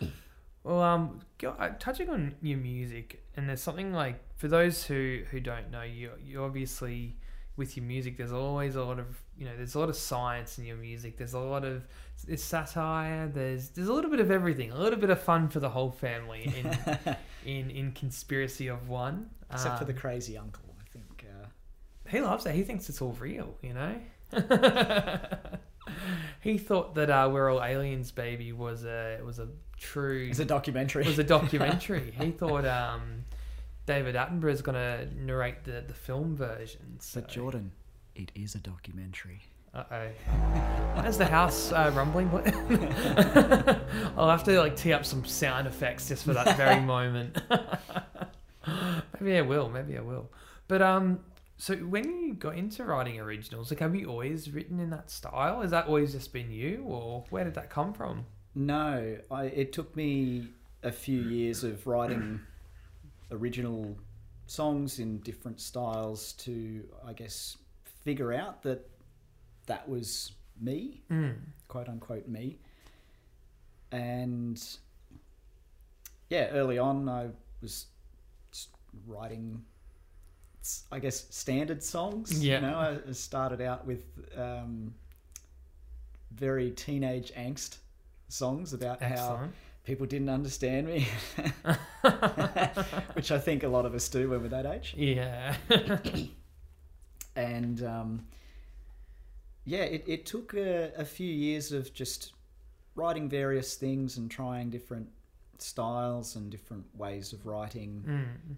well, 0.66 0.82
um, 0.82 1.20
uh, 1.46 1.68
touching 1.78 2.10
on 2.10 2.34
your 2.42 2.58
music, 2.58 3.22
and 3.36 3.48
there's 3.48 3.62
something 3.62 3.92
like 3.92 4.18
for 4.36 4.48
those 4.48 4.82
who 4.82 5.22
who 5.30 5.38
don't 5.38 5.70
know, 5.70 5.82
you 5.82 6.10
you 6.22 6.42
obviously 6.42 7.16
with 7.56 7.76
your 7.76 7.86
music, 7.86 8.16
there's 8.16 8.32
always 8.32 8.74
a 8.74 8.82
lot 8.82 8.98
of 8.98 9.06
you 9.38 9.44
know, 9.44 9.56
there's 9.56 9.76
a 9.76 9.78
lot 9.78 9.88
of 9.88 9.96
science 9.96 10.58
in 10.58 10.64
your 10.64 10.76
music. 10.76 11.16
There's 11.18 11.34
a 11.34 11.38
lot 11.38 11.64
of 11.64 11.86
there's 12.26 12.42
satire. 12.42 13.28
There's 13.28 13.68
there's 13.70 13.86
a 13.86 13.92
little 13.92 14.10
bit 14.10 14.18
of 14.18 14.32
everything. 14.32 14.72
A 14.72 14.78
little 14.78 14.98
bit 14.98 15.10
of 15.10 15.20
fun 15.20 15.48
for 15.48 15.60
the 15.60 15.68
whole 15.68 15.92
family 15.92 16.52
in 16.58 17.16
in 17.44 17.70
in 17.70 17.92
conspiracy 17.92 18.66
of 18.66 18.88
one. 18.88 19.30
Except 19.52 19.78
for 19.78 19.84
the 19.84 19.92
Um, 19.92 19.98
crazy 19.98 20.36
uncle, 20.36 20.74
I 20.80 20.88
think. 20.90 21.26
Uh, 21.30 21.46
he 22.08 22.20
loves 22.20 22.44
it. 22.44 22.56
He 22.56 22.64
thinks 22.64 22.88
it's 22.88 23.00
all 23.00 23.12
real, 23.12 23.56
you 23.62 23.72
know? 23.72 24.00
he 26.40 26.58
thought 26.58 26.96
that 26.96 27.10
uh, 27.10 27.30
We're 27.32 27.50
All 27.52 27.62
Aliens 27.62 28.10
Baby 28.10 28.52
was 28.52 28.84
a 28.84 29.20
was 29.24 29.38
a 29.38 29.48
true 29.78 30.28
it's 30.30 30.38
a 30.38 30.44
documentary. 30.44 31.04
It 31.04 31.08
was 31.08 31.18
a 31.18 31.24
documentary. 31.38 32.14
he 32.18 32.30
thought 32.30 32.64
um, 32.64 33.24
David 33.86 34.14
Attenborough 34.14 34.52
is 34.52 34.62
gonna 34.62 35.06
narrate 35.16 35.64
the, 35.64 35.84
the 35.86 35.94
film 35.94 36.36
version. 36.36 36.98
So. 37.00 37.20
But 37.20 37.30
Jordan, 37.30 37.72
it 38.14 38.32
is 38.34 38.54
a 38.54 38.58
documentary. 38.58 39.42
Uh 39.74 39.84
oh. 39.90 40.08
Where's 40.94 41.18
the 41.18 41.26
house 41.26 41.70
uh, 41.72 41.92
rumbling? 41.94 42.30
I'll 44.16 44.30
have 44.30 44.42
to 44.44 44.58
like 44.58 44.74
tee 44.74 44.94
up 44.94 45.04
some 45.04 45.24
sound 45.26 45.66
effects 45.66 46.08
just 46.08 46.24
for 46.24 46.32
that 46.32 46.56
very 46.56 46.80
moment. 46.94 47.42
maybe 49.20 49.36
I 49.36 49.42
will. 49.42 49.68
Maybe 49.68 49.98
I 49.98 50.00
will. 50.00 50.30
But 50.66 50.80
um, 50.80 51.20
so 51.58 51.76
when 51.76 52.22
you 52.22 52.34
got 52.34 52.56
into 52.56 52.84
writing 52.84 53.20
originals, 53.20 53.70
like, 53.70 53.80
have 53.80 53.94
you 53.94 54.08
always 54.08 54.50
written 54.50 54.80
in 54.80 54.90
that 54.90 55.10
style? 55.10 55.60
Has 55.62 55.70
that 55.70 55.86
always 55.86 56.12
just 56.12 56.32
been 56.32 56.50
you, 56.50 56.82
or 56.86 57.24
where 57.30 57.44
did 57.44 57.54
that 57.54 57.70
come 57.70 57.92
from? 57.92 58.26
No, 58.56 59.18
I, 59.30 59.44
it 59.44 59.72
took 59.74 59.94
me 59.94 60.48
a 60.82 60.90
few 60.90 61.20
years 61.20 61.62
of 61.62 61.86
writing 61.86 62.40
original 63.30 63.96
songs 64.46 64.98
in 64.98 65.18
different 65.18 65.60
styles 65.60 66.32
to, 66.34 66.82
I 67.06 67.12
guess, 67.12 67.58
figure 68.02 68.32
out 68.32 68.62
that 68.62 68.88
that 69.66 69.86
was 69.86 70.32
me, 70.58 71.02
Mm. 71.10 71.34
quote 71.68 71.88
unquote 71.88 72.28
me. 72.28 72.56
And 73.92 74.62
yeah, 76.30 76.48
early 76.52 76.78
on, 76.78 77.08
I 77.10 77.28
was 77.60 77.86
writing, 79.06 79.62
I 80.90 80.98
guess, 80.98 81.26
standard 81.28 81.82
songs. 81.82 82.42
Yeah. 82.42 82.54
You 82.56 82.60
know, 82.62 83.00
I 83.08 83.12
started 83.12 83.60
out 83.60 83.86
with 83.86 84.04
um, 84.34 84.94
very 86.30 86.70
teenage 86.70 87.32
angst 87.34 87.78
songs 88.28 88.72
about 88.72 89.02
how 89.02 89.48
people 89.84 90.06
didn't 90.06 90.28
understand 90.28 90.86
me, 90.86 91.06
which 93.14 93.30
I 93.30 93.38
think 93.38 93.62
a 93.62 93.68
lot 93.68 93.86
of 93.86 93.94
us 93.94 94.08
do 94.08 94.30
when 94.30 94.42
we're 94.42 94.48
that 94.48 94.66
age. 94.66 94.94
yeah. 94.96 95.56
And 97.36 97.84
um, 97.84 98.26
yeah, 99.66 99.82
it, 99.82 100.04
it 100.06 100.24
took 100.24 100.54
a, 100.54 100.90
a 100.96 101.04
few 101.04 101.30
years 101.30 101.70
of 101.70 101.92
just 101.92 102.32
writing 102.94 103.28
various 103.28 103.74
things 103.74 104.16
and 104.16 104.30
trying 104.30 104.70
different 104.70 105.06
styles 105.58 106.36
and 106.36 106.50
different 106.50 106.84
ways 106.96 107.32
of 107.32 107.44
writing 107.44 108.02
mm. 108.06 108.54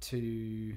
to 0.00 0.74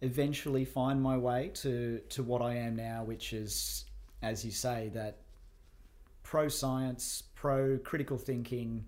eventually 0.00 0.64
find 0.64 1.02
my 1.02 1.16
way 1.16 1.50
to, 1.54 2.00
to 2.08 2.22
what 2.22 2.40
I 2.40 2.54
am 2.54 2.76
now, 2.76 3.04
which 3.04 3.32
is, 3.32 3.84
as 4.22 4.44
you 4.44 4.50
say, 4.50 4.90
that 4.94 5.18
pro 6.22 6.48
science, 6.48 7.24
pro 7.40 7.78
critical 7.78 8.18
thinking, 8.18 8.84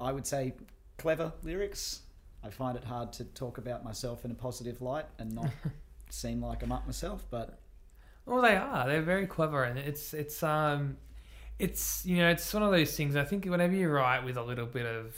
I 0.00 0.12
would 0.12 0.26
say 0.26 0.54
clever 0.98 1.32
lyrics. 1.42 2.02
I 2.42 2.50
find 2.50 2.76
it 2.76 2.84
hard 2.84 3.12
to 3.14 3.24
talk 3.24 3.58
about 3.58 3.84
myself 3.84 4.24
in 4.24 4.30
a 4.30 4.34
positive 4.34 4.80
light 4.80 5.06
and 5.18 5.32
not 5.32 5.50
seem 6.10 6.42
like 6.42 6.62
I'm 6.62 6.72
up 6.72 6.86
myself, 6.86 7.24
but 7.30 7.58
Well, 8.24 8.40
they 8.40 8.56
are. 8.56 8.86
They're 8.86 9.02
very 9.02 9.26
clever, 9.26 9.64
and 9.64 9.78
it's 9.78 10.14
it's 10.14 10.42
um, 10.42 10.96
it's 11.58 12.04
you 12.06 12.18
know, 12.18 12.28
it's 12.28 12.52
one 12.52 12.62
of 12.62 12.70
those 12.70 12.96
things. 12.96 13.16
I 13.16 13.24
think 13.24 13.44
whenever 13.44 13.74
you 13.74 13.88
write 13.88 14.24
with 14.24 14.36
a 14.36 14.42
little 14.42 14.66
bit 14.66 14.86
of, 14.86 15.16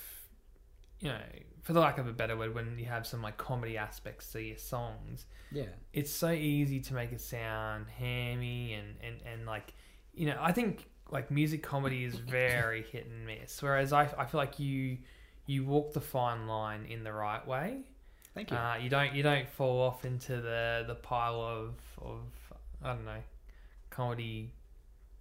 you 1.00 1.08
know, 1.08 1.20
for 1.62 1.74
the 1.74 1.80
lack 1.80 1.98
of 1.98 2.08
a 2.08 2.12
better 2.12 2.36
word, 2.36 2.54
when 2.54 2.78
you 2.78 2.86
have 2.86 3.06
some 3.06 3.22
like 3.22 3.36
comedy 3.36 3.76
aspects 3.76 4.32
to 4.32 4.42
your 4.42 4.58
songs, 4.58 5.26
yeah. 5.52 5.64
it's 5.92 6.10
so 6.10 6.30
easy 6.30 6.80
to 6.80 6.94
make 6.94 7.12
it 7.12 7.20
sound 7.20 7.86
hammy 7.88 8.74
and 8.74 8.96
and 9.02 9.20
and 9.26 9.46
like, 9.46 9.74
you 10.18 10.26
know, 10.26 10.36
I 10.40 10.52
think 10.52 10.86
like 11.10 11.30
music 11.30 11.62
comedy 11.62 12.04
is 12.04 12.16
very 12.16 12.82
hit 12.82 13.06
and 13.06 13.26
miss. 13.26 13.62
Whereas 13.62 13.92
I 13.92 14.02
I 14.18 14.26
feel 14.26 14.38
like 14.38 14.58
you 14.58 14.98
you 15.46 15.64
walk 15.64 15.92
the 15.92 16.00
fine 16.00 16.46
line 16.46 16.86
in 16.88 17.04
the 17.04 17.12
right 17.12 17.46
way. 17.46 17.80
Thank 18.34 18.50
you. 18.50 18.56
Uh, 18.56 18.76
you 18.80 18.90
don't 18.90 19.14
you 19.14 19.22
don't 19.22 19.48
fall 19.48 19.80
off 19.80 20.04
into 20.04 20.40
the 20.40 20.84
the 20.86 20.94
pile 20.94 21.40
of 21.40 21.74
of 22.00 22.20
I 22.82 22.94
don't 22.94 23.04
know 23.04 23.22
comedy 23.90 24.52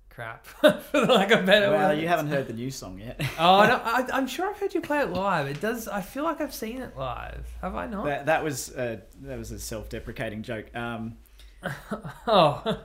crap 0.09 0.45
for 0.91 1.05
lack 1.05 1.31
of 1.31 1.45
better 1.45 1.69
well, 1.69 1.89
words. 1.89 2.01
you 2.01 2.07
haven't 2.07 2.27
heard 2.27 2.47
the 2.47 2.53
new 2.53 2.71
song 2.71 2.99
yet. 2.99 3.21
Oh 3.39 3.65
no, 3.65 3.81
I, 3.83 4.05
I'm 4.13 4.27
sure 4.27 4.49
I've 4.49 4.57
heard 4.57 4.73
you 4.73 4.81
play 4.81 4.99
it 4.99 5.11
live. 5.11 5.47
It 5.47 5.61
does. 5.61 5.87
I 5.87 6.01
feel 6.01 6.23
like 6.23 6.41
I've 6.41 6.53
seen 6.53 6.81
it 6.81 6.97
live. 6.97 7.47
Have 7.61 7.75
I 7.75 7.85
not? 7.85 8.05
that, 8.05 8.25
that 8.25 8.43
was 8.43 8.75
uh, 8.75 8.97
that 9.21 9.37
was 9.37 9.51
a 9.51 9.59
self-deprecating 9.59 10.41
joke. 10.41 10.75
Um, 10.75 11.17
oh, 12.27 12.79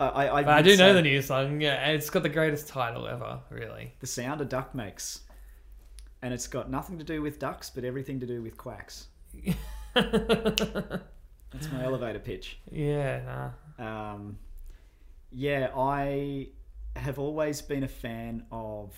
I, 0.00 0.06
I, 0.06 0.38
I, 0.38 0.42
but 0.42 0.54
I 0.54 0.62
do 0.62 0.76
know 0.76 0.94
the 0.94 1.02
new 1.02 1.20
song. 1.20 1.60
Yeah, 1.60 1.74
and 1.74 1.94
it's 1.94 2.10
got 2.10 2.22
the 2.22 2.28
greatest 2.28 2.68
title 2.68 3.06
ever. 3.06 3.40
Really. 3.50 3.92
the 4.00 4.06
sound 4.06 4.40
a 4.40 4.44
duck 4.44 4.74
makes, 4.74 5.20
and 6.22 6.32
it's 6.32 6.46
got 6.46 6.70
nothing 6.70 6.98
to 6.98 7.04
do 7.04 7.22
with 7.22 7.38
ducks, 7.38 7.70
but 7.70 7.84
everything 7.84 8.18
to 8.20 8.26
do 8.26 8.42
with 8.42 8.56
quacks. 8.56 9.08
That's 9.94 11.70
my 11.72 11.84
elevator 11.84 12.18
pitch. 12.18 12.58
Yeah. 12.70 13.52
Nah. 13.78 14.12
Um, 14.12 14.38
yeah, 15.32 15.70
I 15.76 16.48
have 16.96 17.18
always 17.18 17.60
been 17.62 17.84
a 17.84 17.88
fan 17.88 18.44
of 18.50 18.94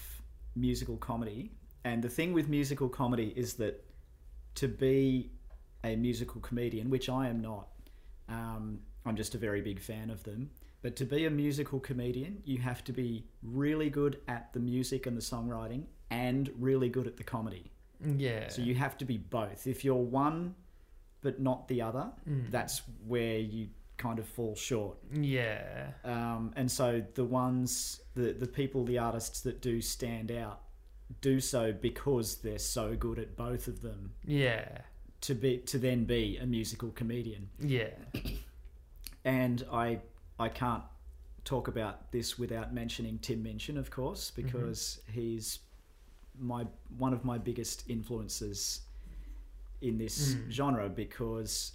musical 0.54 0.96
comedy. 0.96 1.50
And 1.84 2.02
the 2.02 2.08
thing 2.08 2.32
with 2.32 2.48
musical 2.48 2.88
comedy 2.88 3.32
is 3.36 3.54
that 3.54 3.84
to 4.56 4.68
be 4.68 5.30
a 5.84 5.96
musical 5.96 6.40
comedian, 6.40 6.90
which 6.90 7.08
I 7.08 7.28
am 7.28 7.40
not, 7.40 7.68
um, 8.28 8.78
I'm 9.04 9.16
just 9.16 9.34
a 9.34 9.38
very 9.38 9.60
big 9.60 9.80
fan 9.80 10.10
of 10.10 10.22
them. 10.22 10.50
But 10.82 10.96
to 10.96 11.04
be 11.04 11.26
a 11.26 11.30
musical 11.30 11.78
comedian, 11.80 12.42
you 12.44 12.58
have 12.58 12.82
to 12.84 12.92
be 12.92 13.24
really 13.42 13.88
good 13.88 14.20
at 14.28 14.52
the 14.52 14.60
music 14.60 15.06
and 15.06 15.16
the 15.16 15.20
songwriting 15.22 15.84
and 16.10 16.50
really 16.58 16.88
good 16.88 17.06
at 17.06 17.16
the 17.16 17.24
comedy. 17.24 17.70
Yeah. 18.16 18.48
So 18.48 18.62
you 18.62 18.74
have 18.74 18.98
to 18.98 19.04
be 19.04 19.16
both. 19.16 19.66
If 19.66 19.84
you're 19.84 19.94
one 19.94 20.54
but 21.20 21.40
not 21.40 21.68
the 21.68 21.80
other, 21.82 22.10
Mm. 22.28 22.50
that's 22.50 22.82
where 23.06 23.38
you 23.38 23.68
kind 23.96 24.18
of 24.18 24.26
fall 24.26 24.56
short. 24.56 24.98
Yeah. 25.12 25.92
Um, 26.04 26.52
and 26.56 26.68
so 26.68 27.00
the 27.14 27.24
ones, 27.24 28.00
the 28.14 28.32
the 28.32 28.48
people, 28.48 28.84
the 28.84 28.98
artists 28.98 29.40
that 29.42 29.62
do 29.62 29.80
stand 29.80 30.32
out, 30.32 30.62
do 31.20 31.38
so 31.40 31.72
because 31.72 32.38
they're 32.38 32.58
so 32.58 32.96
good 32.96 33.20
at 33.20 33.36
both 33.36 33.68
of 33.68 33.82
them. 33.82 34.14
Yeah. 34.26 34.78
To 35.20 35.34
be 35.36 35.58
to 35.58 35.78
then 35.78 36.04
be 36.06 36.38
a 36.38 36.46
musical 36.46 36.90
comedian, 36.90 37.50
Yeah. 37.60 37.90
and 39.24 39.64
I 39.72 40.00
I 40.42 40.48
can't 40.48 40.82
talk 41.44 41.68
about 41.68 42.10
this 42.12 42.38
without 42.38 42.72
mentioning 42.74 43.18
Tim 43.20 43.42
Minchin, 43.42 43.76
of 43.78 43.90
course, 43.90 44.30
because 44.30 45.00
he's 45.12 45.60
my 46.38 46.66
one 46.98 47.12
of 47.12 47.24
my 47.24 47.38
biggest 47.38 47.84
influences 47.88 48.82
in 49.80 49.98
this 49.98 50.34
Mm. 50.34 50.50
genre 50.50 50.88
because 50.88 51.72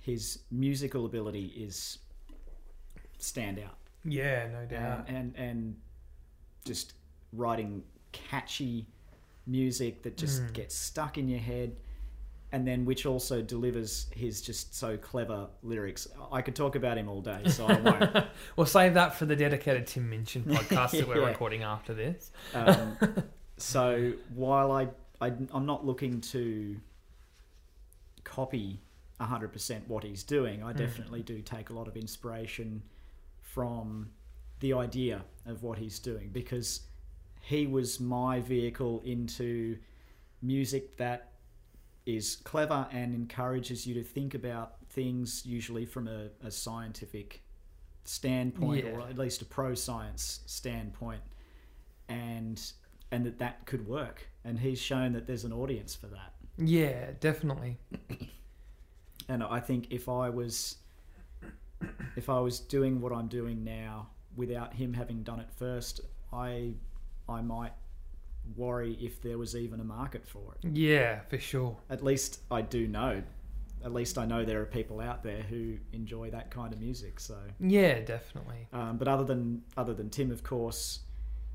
his 0.00 0.40
musical 0.50 1.04
ability 1.06 1.46
is 1.66 1.98
stand 3.18 3.58
out. 3.58 3.76
Yeah. 4.04 4.48
No 4.48 4.64
doubt. 4.66 5.04
and, 5.08 5.16
and 5.16 5.36
and 5.36 5.76
just 6.64 6.94
writing 7.32 7.82
catchy 8.12 8.86
music 9.46 10.02
that 10.02 10.16
just 10.16 10.42
Mm. 10.42 10.52
gets 10.54 10.74
stuck 10.74 11.18
in 11.18 11.28
your 11.28 11.40
head 11.40 11.76
and 12.52 12.66
then 12.66 12.84
which 12.84 13.04
also 13.06 13.42
delivers 13.42 14.06
his 14.14 14.40
just 14.40 14.74
so 14.74 14.96
clever 14.96 15.48
lyrics. 15.62 16.08
I 16.32 16.40
could 16.42 16.56
talk 16.56 16.76
about 16.76 16.96
him 16.96 17.08
all 17.08 17.20
day, 17.20 17.42
so 17.46 17.66
I 17.66 17.80
won't. 17.80 18.26
we'll 18.56 18.66
save 18.66 18.94
that 18.94 19.14
for 19.14 19.26
the 19.26 19.36
dedicated 19.36 19.86
Tim 19.86 20.08
Minchin 20.08 20.44
podcast 20.46 20.92
that 20.92 21.06
we're 21.06 21.20
Yeah. 21.20 21.28
recording 21.28 21.62
after 21.62 21.92
this. 21.92 22.32
Um, 22.54 22.96
so 23.58 24.12
while 24.34 24.72
I, 24.72 24.88
I 25.20 25.32
I'm 25.52 25.66
not 25.66 25.84
looking 25.84 26.20
to 26.22 26.76
copy 28.24 28.80
100% 29.20 29.88
what 29.88 30.04
he's 30.04 30.22
doing, 30.22 30.62
I 30.62 30.72
definitely 30.72 31.22
do 31.22 31.40
take 31.42 31.70
a 31.70 31.72
lot 31.72 31.88
of 31.88 31.96
inspiration 31.96 32.82
from 33.42 34.10
the 34.60 34.72
idea 34.74 35.24
of 35.46 35.62
what 35.62 35.78
he's 35.78 35.98
doing 35.98 36.30
because 36.32 36.82
he 37.40 37.66
was 37.66 37.98
my 38.00 38.40
vehicle 38.40 39.00
into 39.04 39.76
music 40.42 40.96
that 40.98 41.32
is 42.08 42.36
clever 42.36 42.86
and 42.90 43.14
encourages 43.14 43.86
you 43.86 43.92
to 43.92 44.02
think 44.02 44.32
about 44.34 44.76
things 44.88 45.44
usually 45.44 45.84
from 45.84 46.08
a, 46.08 46.28
a 46.42 46.50
scientific 46.50 47.42
standpoint 48.04 48.86
Yeah. 48.86 48.92
or 48.92 49.00
at 49.02 49.18
least 49.18 49.42
a 49.42 49.44
pro 49.44 49.74
science 49.74 50.40
standpoint 50.46 51.20
and 52.08 52.72
and 53.10 53.26
that 53.26 53.38
that 53.38 53.66
could 53.66 53.86
work 53.86 54.26
and 54.42 54.58
he's 54.58 54.80
shown 54.80 55.12
that 55.12 55.26
there's 55.26 55.44
an 55.44 55.52
audience 55.52 55.94
for 55.94 56.06
that 56.06 56.32
Yeah, 56.56 57.10
definitely. 57.20 57.76
and 59.28 59.42
I 59.42 59.60
think 59.60 59.88
if 59.90 60.08
I 60.08 60.30
was 60.30 60.76
if 62.16 62.30
I 62.30 62.40
was 62.40 62.58
doing 62.60 63.00
what 63.02 63.12
I'm 63.12 63.28
doing 63.28 63.62
now 63.64 64.08
without 64.34 64.72
him 64.72 64.94
having 64.94 65.22
done 65.22 65.40
it 65.40 65.50
first, 65.56 66.00
I 66.32 66.72
I 67.28 67.42
might 67.42 67.72
worry 68.56 68.96
if 69.00 69.20
there 69.22 69.38
was 69.38 69.54
even 69.56 69.80
a 69.80 69.84
market 69.84 70.26
for 70.26 70.54
it. 70.62 70.68
Yeah, 70.76 71.20
for 71.28 71.38
sure. 71.38 71.76
At 71.90 72.02
least 72.02 72.40
I 72.50 72.62
do 72.62 72.86
know. 72.88 73.22
At 73.84 73.92
least 73.92 74.18
I 74.18 74.26
know 74.26 74.44
there 74.44 74.60
are 74.60 74.66
people 74.66 75.00
out 75.00 75.22
there 75.22 75.42
who 75.42 75.76
enjoy 75.92 76.30
that 76.30 76.50
kind 76.50 76.72
of 76.72 76.80
music. 76.80 77.20
So, 77.20 77.36
Yeah, 77.60 78.00
definitely. 78.00 78.66
um, 78.72 78.96
but 78.98 79.06
other 79.08 79.24
than 79.24 79.62
other 79.76 79.94
than 79.94 80.10
Tim, 80.10 80.30
of 80.32 80.42
course, 80.42 81.00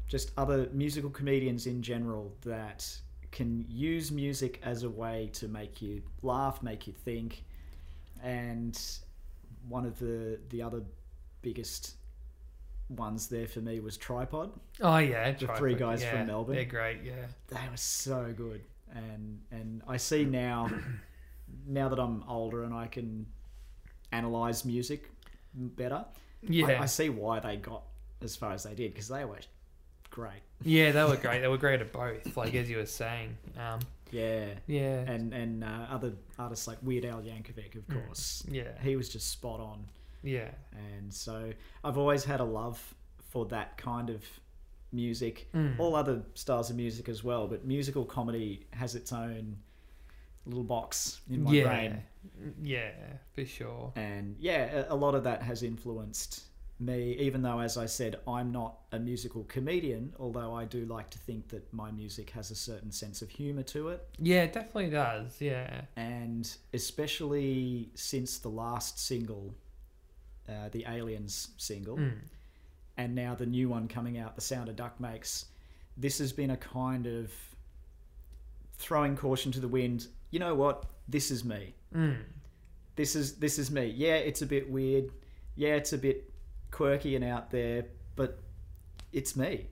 just 0.07 0.31
other 0.37 0.69
musical 0.71 1.09
comedians 1.09 1.67
in 1.67 1.81
general 1.81 2.33
that 2.41 2.87
can 3.31 3.65
use 3.67 4.11
music 4.11 4.61
as 4.63 4.83
a 4.83 4.89
way 4.89 5.29
to 5.33 5.47
make 5.47 5.81
you 5.81 6.01
laugh, 6.21 6.61
make 6.63 6.87
you 6.87 6.93
think, 6.93 7.43
and 8.21 8.79
one 9.67 9.85
of 9.85 9.99
the 9.99 10.39
the 10.49 10.61
other 10.61 10.81
biggest 11.41 11.95
ones 12.89 13.27
there 13.27 13.47
for 13.47 13.59
me 13.59 13.79
was 13.79 13.97
Tripod. 13.97 14.51
Oh 14.81 14.97
yeah, 14.97 15.31
The 15.31 15.39
Tripod, 15.39 15.57
three 15.57 15.75
guys 15.75 16.01
yeah, 16.01 16.11
from 16.17 16.27
Melbourne. 16.27 16.55
They're 16.55 16.65
great. 16.65 16.99
Yeah. 17.03 17.25
They 17.47 17.69
were 17.69 17.77
so 17.77 18.33
good, 18.35 18.61
and 18.93 19.39
and 19.51 19.81
I 19.87 19.97
see 19.97 20.25
now, 20.25 20.69
now 21.67 21.89
that 21.89 21.99
I'm 21.99 22.23
older 22.27 22.63
and 22.63 22.73
I 22.73 22.87
can 22.87 23.25
analyze 24.11 24.65
music 24.65 25.09
better. 25.53 26.05
Yeah. 26.41 26.67
I, 26.67 26.83
I 26.83 26.85
see 26.85 27.09
why 27.09 27.39
they 27.39 27.55
got 27.57 27.83
as 28.21 28.35
far 28.35 28.51
as 28.53 28.63
they 28.63 28.73
did 28.73 28.93
because 28.93 29.07
they 29.07 29.25
were 29.25 29.39
great. 30.09 30.41
Yeah, 30.63 30.91
they 30.91 31.03
were 31.03 31.15
great. 31.25 31.41
They 31.41 31.47
were 31.47 31.57
great 31.57 31.81
at 31.81 31.91
both. 31.91 32.35
Like 32.37 32.53
as 32.55 32.69
you 32.69 32.77
were 32.77 32.85
saying. 32.85 33.37
Um, 33.57 33.79
Yeah, 34.11 34.45
yeah. 34.67 34.99
and 35.11 35.33
and 35.33 35.63
uh, 35.63 35.87
other 35.89 36.13
artists 36.37 36.67
like 36.67 36.77
Weird 36.83 37.05
Al 37.05 37.21
Yankovic, 37.21 37.75
of 37.75 37.87
Mm. 37.87 38.05
course. 38.05 38.43
yeah. 38.49 38.77
He 38.81 38.95
was 38.95 39.09
just 39.09 39.31
spot 39.31 39.59
on, 39.59 39.85
Yeah. 40.23 40.49
and 40.71 41.13
so 41.13 41.51
I've 41.83 41.97
always 41.97 42.23
had 42.23 42.39
a 42.39 42.45
love 42.45 42.95
for 43.29 43.45
that 43.47 43.77
kind 43.77 44.09
of 44.09 44.23
music. 44.91 45.47
Mm. 45.53 45.79
All 45.79 45.95
other 45.95 46.21
styles 46.35 46.69
of 46.69 46.75
music 46.75 47.09
as 47.09 47.23
well, 47.23 47.47
but 47.47 47.65
musical 47.65 48.05
comedy 48.05 48.65
has 48.71 48.95
its 48.95 49.11
own 49.11 49.57
little 50.45 50.63
box 50.63 51.21
in 51.29 51.43
my 51.43 51.51
yeah. 51.51 51.63
brain. 51.63 52.03
Yeah, 52.61 52.91
for 53.33 53.45
sure. 53.45 53.91
and 53.95 54.35
yeah, 54.39 54.85
a, 54.89 54.93
a 54.93 54.95
lot 54.95 55.15
of 55.15 55.23
that 55.23 55.41
has 55.41 55.63
influenced 55.63 56.43
me. 56.79 57.13
Even 57.19 57.41
though, 57.41 57.59
as 57.59 57.77
I 57.77 57.85
said, 57.85 58.17
I'm 58.27 58.51
not 58.51 58.77
a 58.91 58.99
musical 58.99 59.43
comedian, 59.45 60.13
although 60.19 60.53
I 60.53 60.65
do 60.65 60.85
like 60.85 61.09
to 61.11 61.17
think 61.19 61.47
that 61.49 61.71
my 61.73 61.91
music 61.91 62.29
has 62.31 62.51
a 62.51 62.55
certain 62.55 62.91
sense 62.91 63.21
of 63.21 63.29
humor 63.29 63.63
to 63.63 63.89
it, 63.89 64.05
Yeah, 64.19 64.43
it 64.43 64.53
definitely 64.53 64.89
does. 64.89 65.39
Yeah. 65.39 65.81
and 65.95 66.49
especially 66.73 67.89
since 67.95 68.37
the 68.37 68.49
last 68.49 68.99
single, 68.99 69.53
uh, 70.49 70.69
the 70.71 70.85
Aliens 70.87 71.49
single, 71.57 71.97
Mm. 71.97 72.13
and 72.97 73.15
now 73.15 73.35
the 73.35 73.45
new 73.45 73.69
one 73.69 73.87
coming 73.87 74.17
out, 74.17 74.35
The 74.35 74.41
Sound 74.41 74.69
a 74.69 74.73
Duck 74.73 74.99
Makes, 74.99 75.45
this 75.97 76.17
has 76.19 76.31
been 76.33 76.49
a 76.51 76.57
kind 76.57 77.05
of 77.07 77.31
throwing 78.77 79.15
caution 79.15 79.51
to 79.53 79.59
the 79.59 79.67
wind. 79.67 80.07
You 80.31 80.39
know 80.39 80.55
what? 80.55 80.85
This 81.07 81.31
is 81.31 81.43
me. 81.45 81.73
Mm. 81.95 82.17
this 82.95 83.15
is 83.15 83.35
this 83.35 83.59
is 83.59 83.69
me. 83.71 83.85
Yeah, 83.87 84.15
it's 84.15 84.41
a 84.41 84.45
bit 84.45 84.69
weird. 84.69 85.11
Yeah, 85.55 85.75
it's 85.75 85.93
a 85.93 85.97
bit 85.97 86.31
quirky 86.71 87.15
and 87.15 87.23
out 87.23 87.51
there, 87.51 87.85
but 88.15 88.39
it's 89.11 89.35
me. 89.35 89.67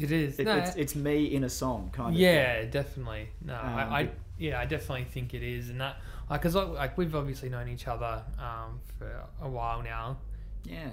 It 0.00 0.10
is. 0.10 0.38
It, 0.38 0.44
no, 0.44 0.56
it's, 0.56 0.74
it's 0.76 0.94
me 0.96 1.34
in 1.34 1.44
a 1.44 1.50
song, 1.50 1.90
kind 1.92 2.14
of. 2.14 2.20
yeah, 2.20 2.64
definitely. 2.64 3.28
No, 3.44 3.54
Um, 3.54 3.60
I, 3.74 3.82
I 4.00 4.10
yeah, 4.38 4.58
I 4.58 4.64
definitely 4.64 5.04
think 5.04 5.34
it 5.34 5.42
is, 5.42 5.68
and 5.68 5.80
that 5.80 5.98
because 6.30 6.54
like, 6.54 6.68
like 6.68 6.98
we've 6.98 7.14
obviously 7.14 7.48
known 7.48 7.68
each 7.68 7.86
other 7.86 8.22
um, 8.38 8.80
for 8.98 9.24
a 9.42 9.48
while 9.48 9.82
now. 9.82 10.18
Yeah. 10.64 10.90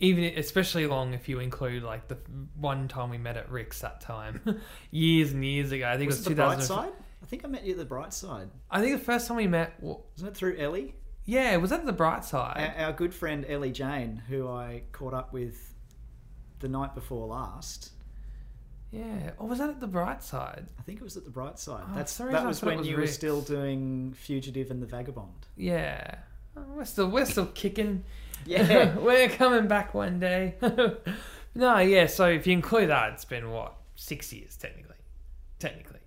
Even 0.00 0.24
especially 0.38 0.86
long 0.86 1.12
if 1.12 1.28
you 1.28 1.40
include 1.40 1.82
like 1.82 2.06
the 2.06 2.18
one 2.54 2.86
time 2.86 3.10
we 3.10 3.18
met 3.18 3.36
at 3.36 3.50
Ric's 3.50 3.80
that 3.80 4.00
time, 4.00 4.60
years 4.92 5.32
and 5.32 5.44
years 5.44 5.72
ago. 5.72 5.88
I 5.88 5.96
think 5.96 6.10
Was 6.10 6.20
it 6.20 6.20
it 6.20 6.20
was 6.20 6.28
the 6.28 6.34
bright 6.36 6.60
2000. 6.60 6.66
side? 6.76 6.92
I 7.20 7.26
think 7.26 7.44
I 7.44 7.48
met 7.48 7.64
you 7.64 7.72
at 7.72 7.78
the 7.78 7.84
bright 7.84 8.12
side. 8.14 8.48
I 8.70 8.80
think 8.80 8.96
the 8.96 9.04
first 9.04 9.26
time 9.26 9.38
we 9.38 9.48
met, 9.48 9.74
wa- 9.82 9.96
Wasn't 10.14 10.30
it 10.30 10.36
through 10.36 10.56
Ellie? 10.58 10.94
yeah, 11.24 11.56
was 11.56 11.70
that 11.70 11.84
the 11.84 11.92
bright 11.92 12.18
Our, 12.18 12.22
side? 12.22 12.74
our 12.78 12.92
good 12.92 13.12
friend 13.12 13.44
Ellie 13.48 13.72
Jane, 13.72 14.22
who 14.28 14.48
I 14.48 14.82
caught 14.92 15.14
up 15.14 15.32
with 15.32 15.74
the 16.60 16.68
night 16.68 16.94
before 16.94 17.26
last. 17.26 17.90
Yeah, 18.90 19.32
or 19.36 19.48
was 19.48 19.58
that 19.58 19.68
at 19.68 19.80
the 19.80 19.86
bright 19.86 20.22
side? 20.22 20.66
I 20.78 20.82
think 20.82 21.00
it 21.00 21.04
was 21.04 21.16
at 21.16 21.24
the 21.24 21.30
bright 21.30 21.58
side. 21.58 21.84
Oh, 21.90 21.94
That's 21.94 22.12
some 22.12 22.32
that 22.32 22.46
was 22.46 22.62
when 22.62 22.78
was 22.78 22.88
you 22.88 22.96
were 22.96 23.06
still 23.06 23.42
doing 23.42 24.14
Fugitive 24.14 24.70
and 24.70 24.82
the 24.82 24.86
Vagabond. 24.86 25.46
Yeah, 25.56 26.14
Oh, 26.56 26.64
we're 26.74 26.84
still 26.84 27.08
we're 27.08 27.26
still 27.26 27.46
kicking. 27.46 28.04
Yeah. 28.46 28.96
we're 28.98 29.28
coming 29.28 29.68
back 29.68 29.94
one 29.94 30.18
day. 30.18 30.54
no, 31.54 31.78
yeah. 31.78 32.06
So 32.06 32.26
if 32.28 32.46
you 32.46 32.52
include 32.52 32.88
that, 32.88 33.12
it's 33.12 33.24
been 33.24 33.50
what 33.50 33.74
six 33.94 34.32
years 34.32 34.56
technically. 34.56 34.96
Technically, 35.58 35.98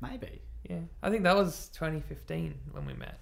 Maybe. 0.00 0.40
yeah. 0.68 0.78
I 1.02 1.10
think 1.10 1.24
that 1.24 1.36
was 1.36 1.68
2015 1.74 2.54
when 2.70 2.86
we 2.86 2.94
met. 2.94 3.18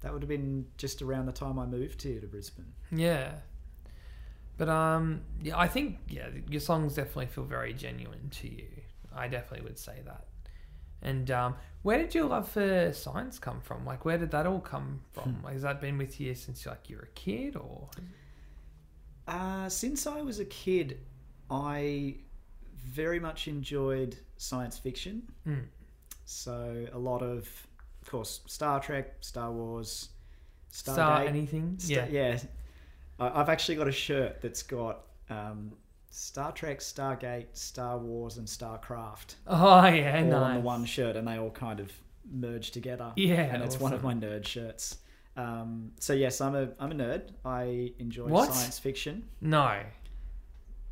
That 0.00 0.12
would 0.12 0.22
have 0.22 0.28
been 0.28 0.66
just 0.76 1.00
around 1.02 1.26
the 1.26 1.32
time 1.32 1.56
I 1.58 1.66
moved 1.66 2.02
here 2.02 2.20
to 2.20 2.26
Brisbane. 2.26 2.72
Yeah. 2.90 3.30
But 4.58 4.68
um, 4.68 5.22
yeah, 5.42 5.58
I 5.58 5.68
think 5.68 5.98
yeah, 6.08 6.28
your 6.48 6.60
songs 6.60 6.94
definitely 6.94 7.26
feel 7.26 7.44
very 7.44 7.72
genuine 7.72 8.28
to 8.30 8.48
you. 8.48 8.68
I 9.14 9.28
definitely 9.28 9.64
would 9.64 9.78
say 9.78 10.00
that. 10.04 10.26
And 11.02 11.30
um, 11.30 11.56
where 11.82 11.98
did 11.98 12.14
your 12.14 12.26
love 12.26 12.48
for 12.48 12.92
science 12.92 13.38
come 13.38 13.60
from? 13.60 13.84
Like, 13.84 14.04
where 14.04 14.18
did 14.18 14.30
that 14.30 14.46
all 14.46 14.60
come 14.60 15.00
from? 15.12 15.40
Like, 15.42 15.54
has 15.54 15.62
that 15.62 15.80
been 15.80 15.98
with 15.98 16.20
you 16.20 16.34
since 16.34 16.64
like 16.64 16.88
you 16.88 16.96
were 16.96 17.02
a 17.02 17.14
kid, 17.14 17.56
or? 17.56 17.88
Uh, 19.26 19.68
since 19.68 20.06
I 20.06 20.22
was 20.22 20.38
a 20.38 20.44
kid, 20.44 21.00
I 21.50 22.16
very 22.76 23.18
much 23.18 23.48
enjoyed 23.48 24.16
science 24.36 24.78
fiction. 24.78 25.22
Mm. 25.46 25.64
So 26.24 26.86
a 26.92 26.98
lot 26.98 27.22
of, 27.22 27.48
of 28.02 28.10
course, 28.10 28.40
Star 28.46 28.80
Trek, 28.80 29.16
Star 29.20 29.50
Wars, 29.50 30.10
Stargate. 30.72 30.92
Star 30.92 31.24
anything? 31.24 31.74
Sta- 31.78 31.94
yeah. 31.94 32.06
yeah. 32.10 32.38
I've 33.34 33.48
actually 33.48 33.76
got 33.76 33.88
a 33.88 33.92
shirt 33.92 34.40
that's 34.40 34.62
got 34.62 35.02
um, 35.30 35.72
Star 36.10 36.52
Trek, 36.52 36.80
Stargate, 36.80 37.46
Star 37.52 37.98
Wars, 37.98 38.36
and 38.38 38.46
Starcraft 38.46 39.34
Oh 39.46 39.86
yeah, 39.86 40.18
all 40.18 40.24
nice. 40.24 40.34
on 40.34 40.54
the 40.54 40.60
one 40.60 40.84
shirt, 40.84 41.16
and 41.16 41.26
they 41.28 41.38
all 41.38 41.50
kind 41.50 41.80
of 41.80 41.90
merge 42.30 42.70
together. 42.70 43.12
Yeah, 43.16 43.42
and 43.42 43.62
it's 43.62 43.80
one 43.80 43.92
of 43.92 44.02
my 44.02 44.14
nerd 44.14 44.46
shirts. 44.46 44.98
Um, 45.36 45.92
so 45.98 46.12
yes, 46.12 46.40
I'm 46.40 46.54
a 46.54 46.68
I'm 46.78 46.92
a 46.92 46.94
nerd. 46.94 47.30
I 47.44 47.92
enjoy 47.98 48.26
What? 48.28 48.52
science 48.52 48.78
fiction, 48.78 49.24
No. 49.40 49.80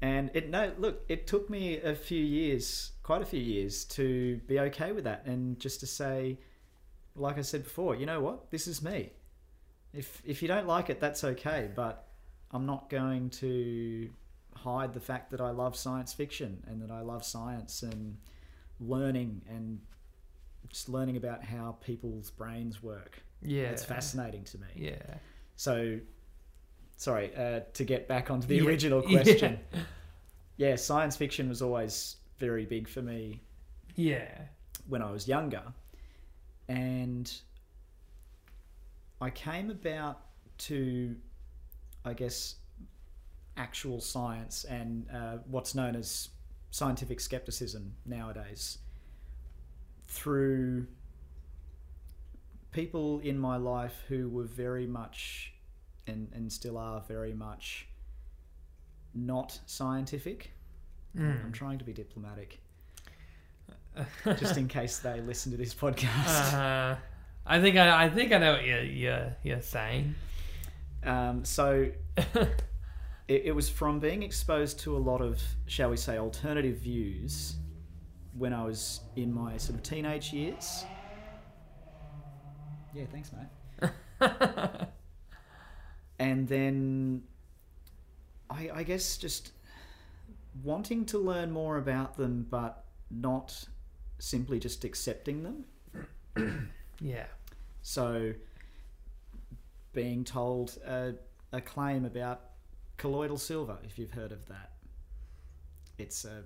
and 0.02 0.30
it 0.34 0.48
no 0.48 0.72
look. 0.78 1.02
It 1.08 1.26
took 1.26 1.50
me 1.50 1.78
a 1.80 1.94
few 1.94 2.24
years, 2.24 2.92
quite 3.02 3.20
a 3.22 3.26
few 3.26 3.40
years, 3.40 3.84
to 3.96 4.36
be 4.46 4.58
okay 4.60 4.92
with 4.92 5.04
that, 5.04 5.26
and 5.26 5.58
just 5.60 5.80
to 5.80 5.86
say, 5.86 6.38
like 7.14 7.36
I 7.36 7.42
said 7.42 7.64
before, 7.64 7.94
you 7.96 8.06
know 8.06 8.20
what, 8.20 8.50
this 8.50 8.66
is 8.66 8.80
me. 8.82 9.12
If 9.92 10.22
if 10.24 10.40
you 10.40 10.48
don't 10.48 10.66
like 10.66 10.88
it, 10.88 11.00
that's 11.00 11.22
okay, 11.24 11.68
but 11.74 12.06
I'm 12.52 12.66
not 12.66 12.90
going 12.90 13.30
to 13.30 14.10
hide 14.54 14.92
the 14.92 15.00
fact 15.00 15.30
that 15.30 15.40
I 15.40 15.50
love 15.50 15.76
science 15.76 16.12
fiction 16.12 16.62
and 16.66 16.82
that 16.82 16.90
I 16.90 17.00
love 17.00 17.24
science 17.24 17.82
and 17.82 18.16
learning 18.80 19.42
and 19.48 19.80
just 20.68 20.88
learning 20.88 21.16
about 21.16 21.42
how 21.44 21.76
people's 21.80 22.30
brains 22.30 22.82
work. 22.82 23.22
Yeah. 23.42 23.64
It's 23.70 23.84
fascinating 23.84 24.44
to 24.44 24.58
me. 24.58 24.66
Yeah. 24.76 25.14
So, 25.56 25.98
sorry, 26.96 27.34
uh, 27.34 27.60
to 27.74 27.84
get 27.84 28.08
back 28.08 28.30
onto 28.30 28.46
the 28.46 28.56
Yeah. 28.56 28.64
original 28.64 29.02
Yeah. 29.08 29.22
question. 29.22 29.60
Yeah. 30.56 30.76
science 30.76 31.16
fiction 31.16 31.48
was 31.48 31.62
always 31.62 32.16
very 32.38 32.66
big 32.66 32.88
for 32.88 33.00
me 33.02 33.40
Yeah. 33.96 34.28
when 34.88 35.02
I 35.02 35.10
was 35.10 35.26
younger. 35.28 35.62
and 36.68 37.32
I 39.20 39.30
came 39.30 39.70
about 39.70 40.20
to, 40.58 41.16
I 42.04 42.14
guess, 42.14 42.56
actual 43.56 44.00
science 44.00 44.64
and 44.64 45.06
uh, 45.12 45.38
what's 45.46 45.74
known 45.74 45.96
as 45.96 46.30
scientific 46.70 47.20
skepticism 47.20 47.94
nowadays 48.06 48.78
through 50.04 50.86
people 52.72 53.20
in 53.20 53.38
my 53.38 53.56
life 53.56 54.04
who 54.08 54.28
were 54.28 54.44
very 54.44 54.86
much 54.86 55.52
and, 56.06 56.28
and 56.34 56.52
still 56.52 56.78
are 56.78 57.02
very 57.06 57.34
much 57.34 57.86
not 59.14 59.58
scientific. 59.66 60.52
Mm. 61.16 61.44
I'm 61.44 61.52
trying 61.52 61.78
to 61.78 61.84
be 61.84 61.92
diplomatic, 61.92 62.60
just 64.38 64.56
in 64.56 64.68
case 64.68 64.98
they 64.98 65.20
listen 65.20 65.50
to 65.52 65.58
this 65.58 65.74
podcast. 65.82 66.54
Uh, 66.54 66.96
I 67.46 67.60
think 67.60 67.76
I, 67.76 68.04
I 68.04 68.08
think 68.08 68.32
I 68.32 68.38
know 68.38 68.52
what 68.52 68.64
you're 68.64 68.82
you're, 68.82 69.36
you're 69.42 69.60
saying. 69.60 70.14
Um, 71.04 71.44
so 71.44 71.90
it, 72.16 72.62
it 73.28 73.54
was 73.54 73.68
from 73.68 74.00
being 74.00 74.22
exposed 74.22 74.80
to 74.80 74.96
a 74.96 74.98
lot 74.98 75.20
of, 75.20 75.40
shall 75.66 75.90
we 75.90 75.96
say, 75.96 76.18
alternative 76.18 76.78
views 76.78 77.56
when 78.36 78.52
I 78.52 78.64
was 78.64 79.00
in 79.16 79.32
my 79.32 79.56
sort 79.56 79.76
of 79.76 79.82
teenage 79.82 80.32
years. 80.32 80.84
Yeah, 82.94 83.04
thanks, 83.10 83.30
mate. 83.32 83.90
and 86.18 86.48
then 86.48 87.22
I, 88.50 88.70
I 88.74 88.82
guess 88.82 89.16
just 89.16 89.52
wanting 90.62 91.06
to 91.06 91.18
learn 91.18 91.50
more 91.50 91.78
about 91.78 92.16
them, 92.16 92.46
but 92.50 92.84
not 93.10 93.64
simply 94.18 94.58
just 94.58 94.84
accepting 94.84 95.42
them. 95.44 96.70
yeah. 97.00 97.26
So, 97.82 98.32
being 99.92 100.24
told 100.24 100.78
a, 100.86 101.14
a 101.52 101.60
claim 101.60 102.04
about 102.04 102.40
colloidal 102.96 103.38
silver, 103.38 103.78
if 103.84 103.98
you've 103.98 104.10
heard 104.12 104.32
of 104.32 104.46
that, 104.48 104.70
it's 105.98 106.24
a 106.24 106.42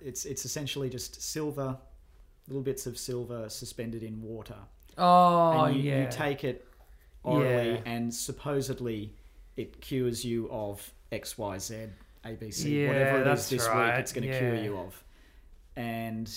it's 0.00 0.24
it's 0.24 0.44
essentially 0.44 0.90
just 0.90 1.20
silver, 1.22 1.76
little 2.48 2.62
bits 2.62 2.86
of 2.86 2.98
silver 2.98 3.48
suspended 3.48 4.02
in 4.02 4.20
water, 4.22 4.56
Oh 4.98 5.64
and 5.64 5.76
you, 5.76 5.82
yeah. 5.90 6.02
you 6.04 6.08
take 6.10 6.44
it 6.44 6.66
orally, 7.22 7.72
Yeah. 7.72 7.80
and 7.86 8.12
supposedly 8.14 9.14
it 9.56 9.80
cures 9.80 10.24
you 10.24 10.48
of 10.50 10.92
X, 11.12 11.38
Y, 11.38 11.58
Z, 11.58 11.86
A, 12.24 12.32
B, 12.34 12.50
C, 12.50 12.82
Yeah, 12.82 12.88
whatever 12.88 13.20
it 13.22 13.26
is 13.32 13.48
this 13.48 13.66
right, 13.68 13.92
week. 13.92 14.00
It's 14.00 14.12
going 14.12 14.28
to 14.28 14.38
cure 14.38 14.54
you 14.56 14.76
of. 14.76 15.02
And 15.76 16.30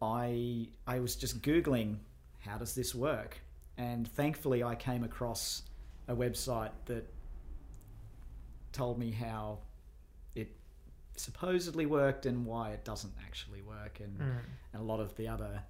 I 0.00 0.68
I 0.86 1.00
was 1.00 1.16
just 1.16 1.42
googling 1.42 1.96
how 2.40 2.56
does 2.58 2.74
this 2.74 2.94
work, 2.94 3.38
and 3.82 4.06
thankfully 4.06 4.62
I 4.62 4.74
came 4.76 5.02
across 5.02 5.62
a 6.08 6.14
website 6.14 6.70
that 6.86 7.04
told 8.72 8.98
me 8.98 9.10
how 9.10 9.58
it 10.34 10.48
supposedly 11.16 11.86
worked 11.86 12.26
and 12.26 12.46
why 12.46 12.70
it 12.70 12.84
doesn't 12.84 13.12
actually 13.26 13.62
work, 13.62 14.00
and, 14.00 14.18
Mm. 14.18 14.38
and 14.72 14.82
a 14.82 14.84
lot 14.84 15.00
of 15.00 15.14
the 15.16 15.28
other, 15.28 15.62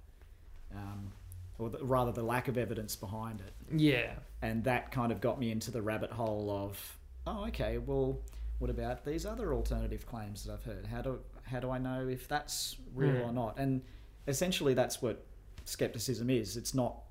um, 0.75 1.11
or 1.57 1.69
the, 1.69 1.83
rather 1.83 2.11
the 2.11 2.23
lack 2.23 2.47
of 2.47 2.57
evidence 2.57 2.95
behind 2.95 3.41
it 3.41 3.53
Yeah. 3.79 4.15
and 4.41 4.63
that 4.63 4.91
kind 4.91 5.11
of 5.11 5.21
got 5.21 5.39
me 5.39 5.51
into 5.51 5.69
the 5.71 5.81
rabbit 5.81 6.11
hole 6.11 6.49
of 6.49 6.97
oh 7.27 7.45
okay 7.47 7.77
well 7.77 8.19
what 8.59 8.69
about 8.71 9.05
these 9.05 9.23
other 9.25 9.53
alternative 9.53 10.05
claims 10.05 10.43
that 10.43 10.53
I've 10.53 10.63
heard 10.63 10.87
how 10.87 11.01
do 11.03 11.19
how 11.43 11.59
do 11.59 11.69
I 11.69 11.77
know 11.77 12.07
if 12.07 12.27
that's 12.27 12.75
real 12.95 13.11
Hmm. 13.17 13.29
or 13.29 13.33
not 13.33 13.59
and 13.59 13.81
essentially 14.27 14.73
that's 14.73 14.99
what 15.01 15.23
skepticism 15.65 16.29
is 16.31 16.57
it's 16.57 16.73
not 16.73 17.02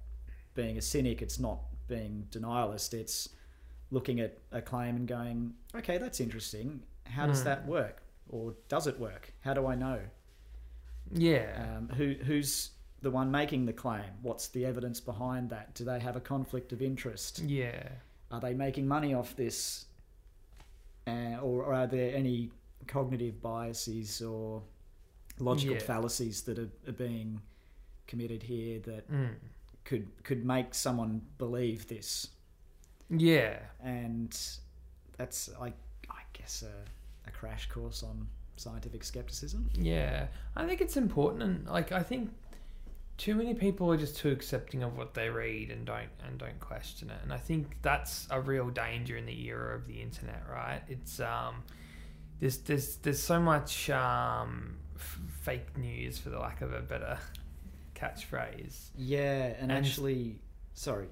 being 0.54 0.76
a 0.78 0.82
cynic 0.82 1.22
it's 1.22 1.38
not 1.38 1.58
being 1.88 2.26
denialist 2.30 2.94
it's 2.94 3.28
looking 3.90 4.20
at 4.20 4.38
a 4.52 4.62
claim 4.62 4.96
and 4.96 5.06
going 5.08 5.54
okay 5.74 5.98
that's 5.98 6.20
interesting 6.20 6.82
how 7.04 7.26
does 7.26 7.40
Hmm. 7.40 7.44
that 7.46 7.66
work 7.66 8.02
or 8.28 8.54
does 8.68 8.86
it 8.86 8.98
work 8.98 9.32
how 9.40 9.52
do 9.54 9.66
I 9.66 9.74
know 9.74 10.00
Yeah. 11.12 11.76
um, 11.78 11.88
who 11.96 12.14
who's 12.24 12.70
the 13.02 13.10
one 13.10 13.30
making 13.30 13.66
the 13.66 13.72
claim 13.72 14.04
what's 14.22 14.48
the 14.48 14.64
evidence 14.64 15.00
behind 15.00 15.50
that 15.50 15.74
do 15.74 15.84
they 15.84 15.98
have 16.00 16.16
a 16.16 16.20
conflict 16.20 16.72
of 16.72 16.80
interest 16.80 17.40
yeah. 17.40 17.88
are 18.30 18.40
they 18.40 18.54
making 18.54 18.86
money 18.88 19.12
off 19.14 19.34
this? 19.36 19.86
Uh, 21.06 21.36
or, 21.42 21.64
or 21.64 21.74
are 21.74 21.86
there 21.88 22.14
any 22.14 22.50
cognitive 22.86 23.42
biases 23.42 24.22
or 24.22 24.62
logical 25.40 25.74
Yeah. 25.74 25.82
fallacies 25.82 26.42
that 26.42 26.58
are, 26.60 26.70
are 26.86 26.92
being 26.92 27.40
committed 28.06 28.44
here 28.44 28.78
that 28.80 29.10
Mm. 29.10 29.34
Could 29.84 30.06
could 30.24 30.44
make 30.44 30.74
someone 30.74 31.22
believe 31.38 31.88
this? 31.88 32.28
Yeah. 33.10 33.58
And 33.82 34.36
that's, 35.16 35.50
I, 35.60 35.66
I 36.10 36.22
guess, 36.32 36.62
a, 36.62 37.28
a 37.28 37.30
crash 37.30 37.68
course 37.68 38.02
on 38.02 38.26
scientific 38.56 39.04
skepticism. 39.04 39.68
Yeah, 39.74 40.26
I 40.56 40.66
think 40.66 40.80
it's 40.80 40.96
important, 40.96 41.42
and 41.42 41.66
like 41.66 41.92
I 41.92 42.02
think 42.02 42.30
too 43.18 43.34
many 43.34 43.54
people 43.54 43.90
are 43.92 43.96
just 43.96 44.16
too 44.16 44.30
accepting 44.30 44.82
of 44.82 44.96
what 44.96 45.14
they 45.14 45.28
read 45.28 45.70
and 45.70 45.84
don't 45.84 46.08
and 46.26 46.38
don't 46.38 46.58
question 46.60 47.10
it. 47.10 47.18
And 47.22 47.32
I 47.32 47.38
think 47.38 47.76
that's 47.82 48.26
a 48.30 48.40
real 48.40 48.68
danger 48.68 49.16
in 49.16 49.26
the 49.26 49.46
era 49.46 49.76
of 49.76 49.86
the 49.86 50.00
internet, 50.00 50.42
right? 50.50 50.82
It's 50.88 51.20
um, 51.20 51.62
there's 52.40 52.58
there's 52.58 52.96
there's 52.96 53.22
so 53.22 53.40
much 53.40 53.90
um, 53.90 54.76
f- 54.96 55.20
fake 55.42 55.76
news, 55.76 56.18
for 56.18 56.30
the 56.30 56.38
lack 56.38 56.60
of 56.60 56.72
a 56.72 56.80
better 56.80 57.18
catchphrase. 58.02 58.88
Yeah, 58.96 59.54
and, 59.58 59.70
And- 59.70 59.86
actually, 59.86 60.38
sorry, 60.74 61.06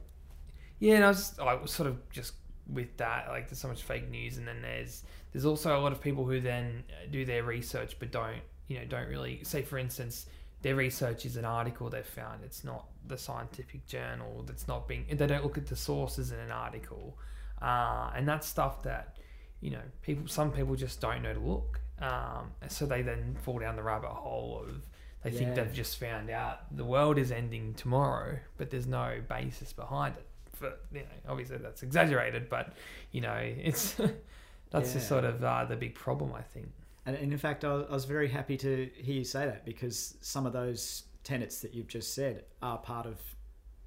Yeah, 0.79 0.97
and 0.97 1.05
I 1.05 1.09
was 1.09 1.19
just, 1.19 1.41
I 1.41 1.55
was 1.55 1.71
sort 1.71 1.89
of 1.89 2.09
just 2.11 2.33
with 2.73 2.97
that, 2.99 3.29
like 3.29 3.49
there's 3.49 3.59
so 3.59 3.69
much 3.69 3.83
fake 3.83 4.09
news, 4.11 4.37
and 4.39 4.47
then 4.49 4.63
there's 4.63 5.03
there's 5.33 5.45
also 5.45 5.79
a 5.79 5.81
lot 5.81 5.93
of 5.93 6.01
people 6.01 6.25
who 6.25 6.41
then 6.41 6.83
uh, 6.91 7.07
do 7.11 7.25
their 7.25 7.45
research 7.45 7.97
but 8.01 8.11
don't 8.11 8.41
you 8.67 8.79
know 8.79 8.85
don't 8.85 9.09
really 9.09 9.41
say 9.45 9.63
for 9.63 9.79
instance 9.79 10.27
their 10.63 10.75
research 10.75 11.25
is 11.25 11.37
an 11.37 11.45
article 11.45 11.89
they've 11.89 12.05
found. 12.05 12.45
It's 12.45 12.65
not 12.65 12.87
the 13.07 13.17
scientific 13.17 13.87
journal 13.87 14.45
that's 14.47 14.69
not 14.69 14.87
being 14.89 15.07
they 15.11 15.27
don't 15.27 15.43
look 15.43 15.57
at 15.59 15.67
the 15.67 15.77
sources 15.77 16.33
in 16.33 16.39
an 16.39 16.51
article. 16.51 17.17
Uh, 17.63 18.11
and 18.15 18.29
that's 18.29 18.47
stuff 18.47 18.83
that 18.83 19.17
you 19.61 19.71
know 19.71 19.83
people 20.03 20.27
some 20.29 20.51
people 20.51 20.75
just 20.77 21.01
don't 21.01 21.23
know 21.23 21.35
to 21.35 21.41
look. 21.41 21.81
Um, 22.01 22.53
so 22.69 22.87
they 22.87 23.03
then 23.03 23.37
fall 23.43 23.59
down 23.59 23.77
the 23.77 23.83
rabbit 23.83 24.09
hole 24.11 24.65
of 24.67 24.87
they 25.23 25.31
think 25.31 25.55
they've 25.55 25.73
just 25.73 25.99
found 25.99 26.31
out 26.31 26.75
the 26.77 26.85
world 26.85 27.19
is 27.19 27.31
ending 27.31 27.75
tomorrow 27.75 28.39
but 28.57 28.71
there's 28.71 28.87
no 28.87 29.21
basis 29.29 29.73
behind 29.73 30.15
it 30.17 30.27
for 30.55 30.73
you 30.93 31.01
know 31.01 31.07
obviously 31.29 31.57
that's 31.59 31.83
exaggerated 31.83 32.49
but 32.49 32.73
you 33.13 33.21
know 33.21 33.35
it's 33.37 33.95
that's 34.71 34.93
just 34.93 35.05
Yeah. 35.05 35.09
sort 35.09 35.25
of 35.25 35.43
uh, 35.45 35.65
the 35.65 35.77
big 35.77 35.95
problem 35.95 36.33
i 36.35 36.43
think 36.43 36.71
And, 37.07 37.17
in 37.17 37.37
fact, 37.39 37.65
I 37.65 37.73
was, 37.91 38.05
very 38.05 38.29
happy 38.29 38.57
to 38.59 38.91
hear 38.95 39.15
you 39.15 39.25
say 39.25 39.47
that 39.47 39.65
because 39.65 40.17
some 40.21 40.47
of 40.47 40.53
those 40.53 41.05
tenets 41.25 41.61
that 41.63 41.75
you've 41.75 41.89
just 41.89 42.15
said 42.15 42.45
are 42.63 42.79
part 42.79 43.07
of 43.07 43.19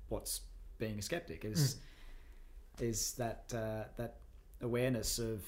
what's 0.10 0.42
being 0.80 0.98
a 1.00 1.02
skeptic 1.02 1.46
is 1.46 1.78
is 2.80 3.14
that 3.14 3.54
uh, 3.56 3.84
that 3.98 4.16
awareness 4.62 5.20
of 5.20 5.42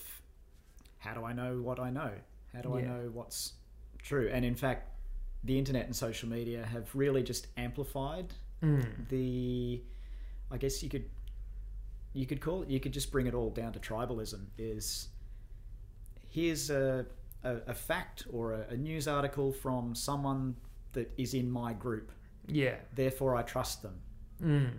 how 1.00 1.14
do 1.16 1.26
I 1.26 1.34
know 1.34 1.60
what 1.62 1.80
I 1.80 1.90
know? 1.90 2.12
How 2.54 2.62
do 2.62 2.76
I 2.78 2.82
know 2.82 3.10
what's 3.12 3.54
true? 4.02 4.30
And 4.32 4.46
in 4.46 4.56
fact, 4.56 4.90
the 5.46 5.58
internet 5.58 5.86
and 5.86 5.96
social 5.96 6.28
media 6.28 6.66
have 6.66 6.94
really 6.94 7.24
just 7.24 7.48
amplified 7.58 8.34
mm. 8.64 8.86
the 9.10 9.82
I 10.52 10.58
guess 10.58 10.82
you 10.84 10.90
could 10.90 11.06
you 12.14 12.26
could 12.26 12.42
call 12.42 12.64
it 12.64 12.70
you 12.70 12.80
could 12.80 12.92
just 12.92 13.12
bring 13.12 13.28
it 13.28 13.34
all 13.34 13.50
down 13.50 13.74
to 13.74 13.80
tribalism 13.80 14.46
is 14.58 15.10
here's 16.30 16.70
a, 16.70 17.06
a, 17.44 17.56
a 17.68 17.74
fact 17.74 18.26
or 18.32 18.54
a, 18.54 18.66
a 18.72 18.78
news 18.78 19.08
article 19.08 19.52
from 19.52 19.96
someone 19.96 20.56
that 20.94 21.12
is 21.18 21.34
in 21.34 21.50
my 21.50 21.74
group. 21.74 22.12
Yeah. 22.48 22.76
Therefore 22.94 23.36
I 23.36 23.44
trust 23.44 23.82
them. 23.82 24.00
Mm. 24.44 24.72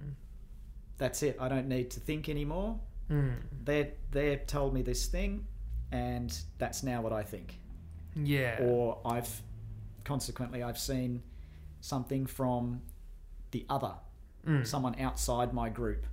that's 0.99 1.23
it. 1.23 1.37
I 1.41 1.49
don't 1.49 1.67
need 1.69 1.91
to 1.93 2.01
think 2.01 2.29
anymore. 2.29 2.79
Mm. 3.11 3.37
they 3.65 3.93
they 4.11 4.37
told 4.49 4.75
me 4.75 4.83
this 4.83 5.07
thing 5.07 5.47
and 5.93 6.37
that's 6.59 6.83
now 6.83 7.01
what 7.01 7.13
I 7.13 7.23
think. 7.23 7.59
Yeah. 8.17 8.59
Or 8.63 8.99
I've 9.05 9.43
consequently 10.07 10.63
I've 10.63 10.79
seen 10.79 11.23
something 11.81 12.25
from 12.27 12.81
the 13.51 13.67
other 13.69 13.95
Mm. 14.47 14.65
someone 14.65 14.95
outside 15.01 15.53
my 15.53 15.69
group 15.69 16.07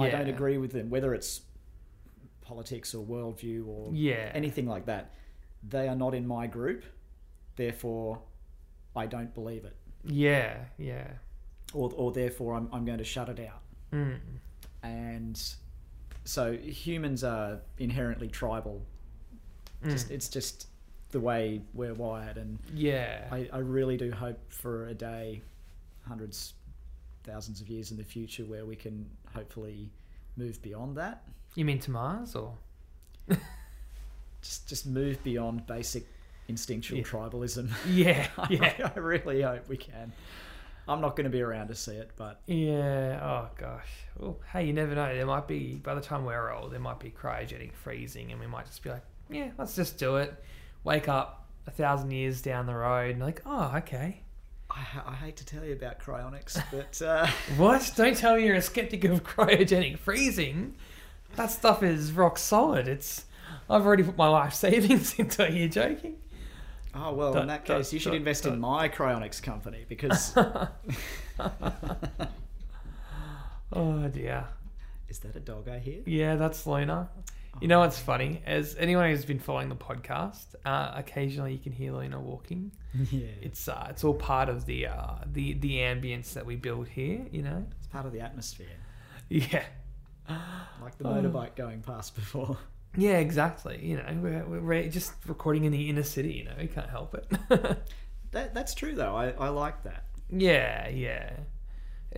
I 0.00 0.08
don't 0.10 0.28
agree 0.36 0.56
with 0.58 0.72
them, 0.72 0.88
whether 0.88 1.14
it's 1.14 1.42
politics 2.40 2.94
or 2.94 3.04
worldview 3.04 3.66
or 3.66 3.90
yeah 3.92 4.30
anything 4.34 4.66
like 4.66 4.86
that. 4.86 5.12
They 5.68 5.86
are 5.88 5.94
not 6.04 6.14
in 6.14 6.26
my 6.26 6.46
group, 6.46 6.84
therefore 7.56 8.20
I 9.02 9.04
don't 9.06 9.32
believe 9.34 9.64
it, 9.64 9.76
yeah 10.04 10.56
yeah 10.78 11.08
or, 11.74 11.90
or 11.94 12.12
therefore 12.12 12.54
I'm, 12.54 12.68
I'm 12.72 12.84
going 12.86 12.98
to 12.98 13.04
shut 13.04 13.28
it 13.28 13.40
out. 13.40 13.60
mm. 13.92 14.18
And 14.82 15.36
so 16.24 16.52
humans 16.56 17.22
are 17.24 17.60
inherently 17.78 18.28
tribal. 18.28 18.82
Just, 19.86 20.08
Mm. 20.08 20.12
it's 20.12 20.28
just 20.28 20.68
the 21.10 21.20
way 21.20 21.60
we're 21.74 21.94
wired, 21.94 22.36
and 22.36 22.58
yeah 22.74 23.26
I, 23.30 23.48
I 23.52 23.58
really 23.58 23.96
do 23.96 24.10
hope 24.10 24.38
for 24.52 24.88
a 24.88 24.94
day, 24.94 25.42
hundreds, 26.06 26.54
thousands 27.24 27.60
of 27.60 27.68
years 27.68 27.90
in 27.90 27.96
the 27.96 28.04
future 28.04 28.44
where 28.44 28.64
we 28.66 28.76
can 28.76 29.08
hopefully 29.34 29.90
move 30.36 30.60
beyond 30.62 30.96
that. 30.96 31.22
You 31.54 31.64
mean 31.64 31.78
to 31.80 31.90
Mars 31.90 32.34
or? 32.34 32.54
Just 34.42 34.68
just 34.68 34.86
move 34.86 35.22
beyond 35.24 35.66
basic 35.66 36.04
instinctual 36.48 36.98
Yeah. 36.98 37.04
tribalism. 37.04 37.70
Yeah, 37.88 38.28
yeah, 38.50 38.90
I 38.94 38.98
really 38.98 39.42
hope 39.42 39.68
we 39.68 39.76
can. 39.76 40.12
I'm 40.88 41.00
not 41.00 41.16
going 41.16 41.24
to 41.24 41.30
be 41.30 41.40
around 41.42 41.68
to 41.68 41.74
see 41.74 41.96
it, 41.96 42.12
but 42.16 42.40
yeah. 42.46 43.18
Oh 43.20 43.48
gosh. 43.58 43.88
Well, 44.18 44.38
hey, 44.52 44.66
you 44.66 44.72
never 44.72 44.94
know. 44.94 45.12
There 45.12 45.26
might 45.26 45.48
be 45.48 45.74
by 45.74 45.94
the 45.96 46.00
time 46.00 46.24
we're 46.24 46.52
old, 46.54 46.72
there 46.72 46.78
might 46.78 47.00
be 47.00 47.10
cryogenic 47.10 47.72
freezing, 47.72 48.30
and 48.30 48.40
we 48.40 48.46
might 48.46 48.66
just 48.66 48.82
be 48.84 48.90
like, 48.90 49.02
yeah, 49.28 49.50
let's 49.58 49.74
just 49.74 49.98
do 49.98 50.16
it. 50.16 50.32
Wake 50.86 51.08
up 51.08 51.48
a 51.66 51.72
thousand 51.72 52.12
years 52.12 52.40
down 52.40 52.66
the 52.66 52.74
road, 52.76 53.10
and 53.10 53.20
like, 53.20 53.42
oh, 53.44 53.72
okay. 53.78 54.20
I, 54.70 54.84
I 55.04 55.14
hate 55.14 55.36
to 55.38 55.44
tell 55.44 55.64
you 55.64 55.72
about 55.72 55.98
cryonics, 55.98 56.62
but 56.70 57.02
uh, 57.04 57.26
What? 57.56 57.92
Don't 57.96 58.16
tell 58.16 58.36
me 58.36 58.46
you're 58.46 58.54
a 58.54 58.62
skeptic 58.62 59.02
of 59.02 59.24
cryogenic 59.24 59.98
freezing. 59.98 60.76
That 61.34 61.50
stuff 61.50 61.82
is 61.82 62.12
rock 62.12 62.38
solid. 62.38 62.86
It's. 62.86 63.24
I've 63.68 63.84
already 63.84 64.04
put 64.04 64.16
my 64.16 64.28
life 64.28 64.54
savings 64.64 65.18
into 65.18 65.44
it. 65.48 65.54
You're 65.54 65.68
joking? 65.68 66.18
oh 66.94 67.12
well. 67.14 67.32
Dot, 67.32 67.42
in 67.42 67.48
that 67.48 67.64
dot, 67.66 67.78
case, 67.78 67.92
you 67.92 67.98
should 67.98 68.10
dot, 68.10 68.18
invest 68.18 68.46
in 68.46 68.60
my 68.60 68.88
cryonics 68.88 69.42
company 69.42 69.84
because 69.88 70.36
Oh 73.72 74.06
dear. 74.06 74.44
is 75.08 75.18
that 75.18 75.34
a 75.34 75.40
dog 75.40 75.68
I 75.68 75.80
hear? 75.80 76.02
Yeah, 76.06 76.36
that's 76.36 76.64
Luna. 76.64 77.08
You 77.60 77.68
know 77.68 77.80
what's 77.80 77.98
funny? 77.98 78.42
As 78.46 78.76
anyone 78.78 79.08
who's 79.10 79.24
been 79.24 79.38
following 79.38 79.68
the 79.70 79.76
podcast, 79.76 80.54
uh, 80.66 80.92
occasionally 80.94 81.52
you 81.52 81.58
can 81.58 81.72
hear 81.72 81.92
Luna 81.92 82.20
walking. 82.20 82.72
Yeah, 83.10 83.26
It's 83.42 83.68
uh, 83.68 83.86
it's 83.90 84.04
all 84.04 84.14
part 84.14 84.48
of 84.48 84.64
the 84.66 84.86
uh, 84.86 85.16
the 85.32 85.54
the 85.54 85.76
ambience 85.78 86.32
that 86.34 86.46
we 86.46 86.56
build 86.56 86.88
here. 86.88 87.26
You 87.30 87.42
know. 87.42 87.66
it's 87.78 87.86
part 87.88 88.06
of 88.06 88.12
the 88.12 88.20
atmosphere, 88.20 88.66
Yeah. 89.28 89.64
like 90.82 90.96
the 90.98 91.04
motorbike 91.04 91.56
going 91.56 91.82
past 91.82 92.14
before. 92.14 92.56
Yeah, 92.98 93.18
exactly. 93.18 93.78
You 93.84 93.96
know, 93.98 94.18
we're, 94.22 94.44
we're 94.46 94.58
re- 94.60 94.88
just 94.88 95.12
recording 95.26 95.64
in 95.64 95.72
the 95.72 95.90
inner 95.90 96.02
city. 96.02 96.32
You 96.32 96.44
know, 96.44 96.54
we 96.58 96.66
can't 96.66 96.88
help 96.88 97.14
it. 97.14 97.26
That 98.30 98.54
that's 98.54 98.72
true 98.72 98.94
though. 98.94 99.14
I, 99.14 99.32
I 99.32 99.48
like 99.50 99.82
that. 99.82 100.04
yeah, 100.30 100.88
yeah. 100.88 101.30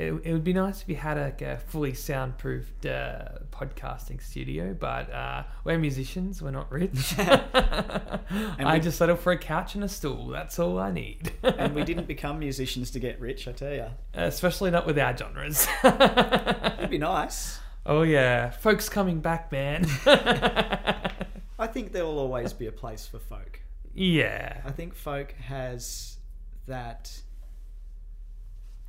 It, 0.00 0.12
it 0.22 0.32
would 0.32 0.44
be 0.44 0.52
nice 0.52 0.80
if 0.82 0.88
you 0.88 0.94
had 0.94 1.18
like 1.18 1.42
a 1.42 1.58
fully 1.58 1.92
soundproofed 1.92 2.87
uh, 2.87 3.40
podcasting 3.50 4.22
studio, 4.22 4.72
but 4.72 5.12
uh, 5.12 5.42
we're 5.64 5.76
musicians. 5.76 6.40
We're 6.40 6.52
not 6.52 6.70
rich. 6.70 7.14
I 7.18 8.74
we- 8.74 8.78
just 8.80 8.96
settle 8.96 9.16
for 9.16 9.32
a 9.32 9.37
couch 9.38 9.74
and 9.74 9.82
a 9.82 9.88
stool. 9.88 10.28
That's 10.28 10.61
all 10.61 10.78
I 10.78 10.92
need. 10.92 11.32
And 11.42 11.74
we 11.74 11.82
didn't 11.82 12.06
become 12.06 12.38
musicians 12.38 12.92
to 12.92 13.00
get 13.00 13.18
rich, 13.20 13.48
I 13.48 13.52
tell 13.52 13.72
you. 13.72 13.87
Especially 14.14 14.70
not 14.70 14.87
with 14.87 14.96
our 15.00 15.16
genres. 15.16 15.66
It'd 15.82 16.90
be 16.90 16.98
nice. 16.98 17.58
oh 17.84 18.02
yeah, 18.02 18.50
folks 18.50 18.88
coming 18.88 19.18
back, 19.18 19.50
man. 19.50 19.84
I 20.06 21.66
think 21.66 21.90
there 21.92 22.04
will 22.04 22.20
always 22.20 22.52
be 22.52 22.66
a 22.68 22.72
place 22.72 23.04
for 23.08 23.18
folk. 23.18 23.61
yeah, 23.94 24.61
I 24.64 24.70
think 24.70 24.94
folk 24.94 25.32
has 25.32 26.18
that 26.68 27.20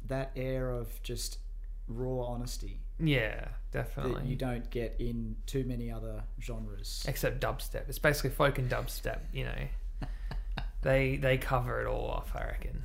that 0.10 0.32
air 0.36 0.72
of 0.72 1.02
just 1.02 1.40
raw 1.88 2.26
honesty 2.26 2.82
yeah, 3.02 3.46
that 3.72 3.96
definitely. 3.96 4.30
you 4.30 4.36
don't 4.36 4.70
get 4.70 4.96
in 5.00 5.38
too 5.46 5.64
many 5.64 5.90
other 5.92 6.24
genres. 6.42 7.06
Except 7.08 7.40
dubstep. 7.40 7.88
It's 7.88 8.00
basically 8.00 8.32
folk 8.32 8.58
and 8.58 8.70
dubstep. 8.70 9.20
You 9.34 9.46
know, 9.46 9.68
they 10.82 11.16
they 11.16 11.38
cover 11.38 11.82
it 11.82 11.88
all 11.88 12.10
off. 12.10 12.32
I 12.36 12.46
reckon. 12.46 12.84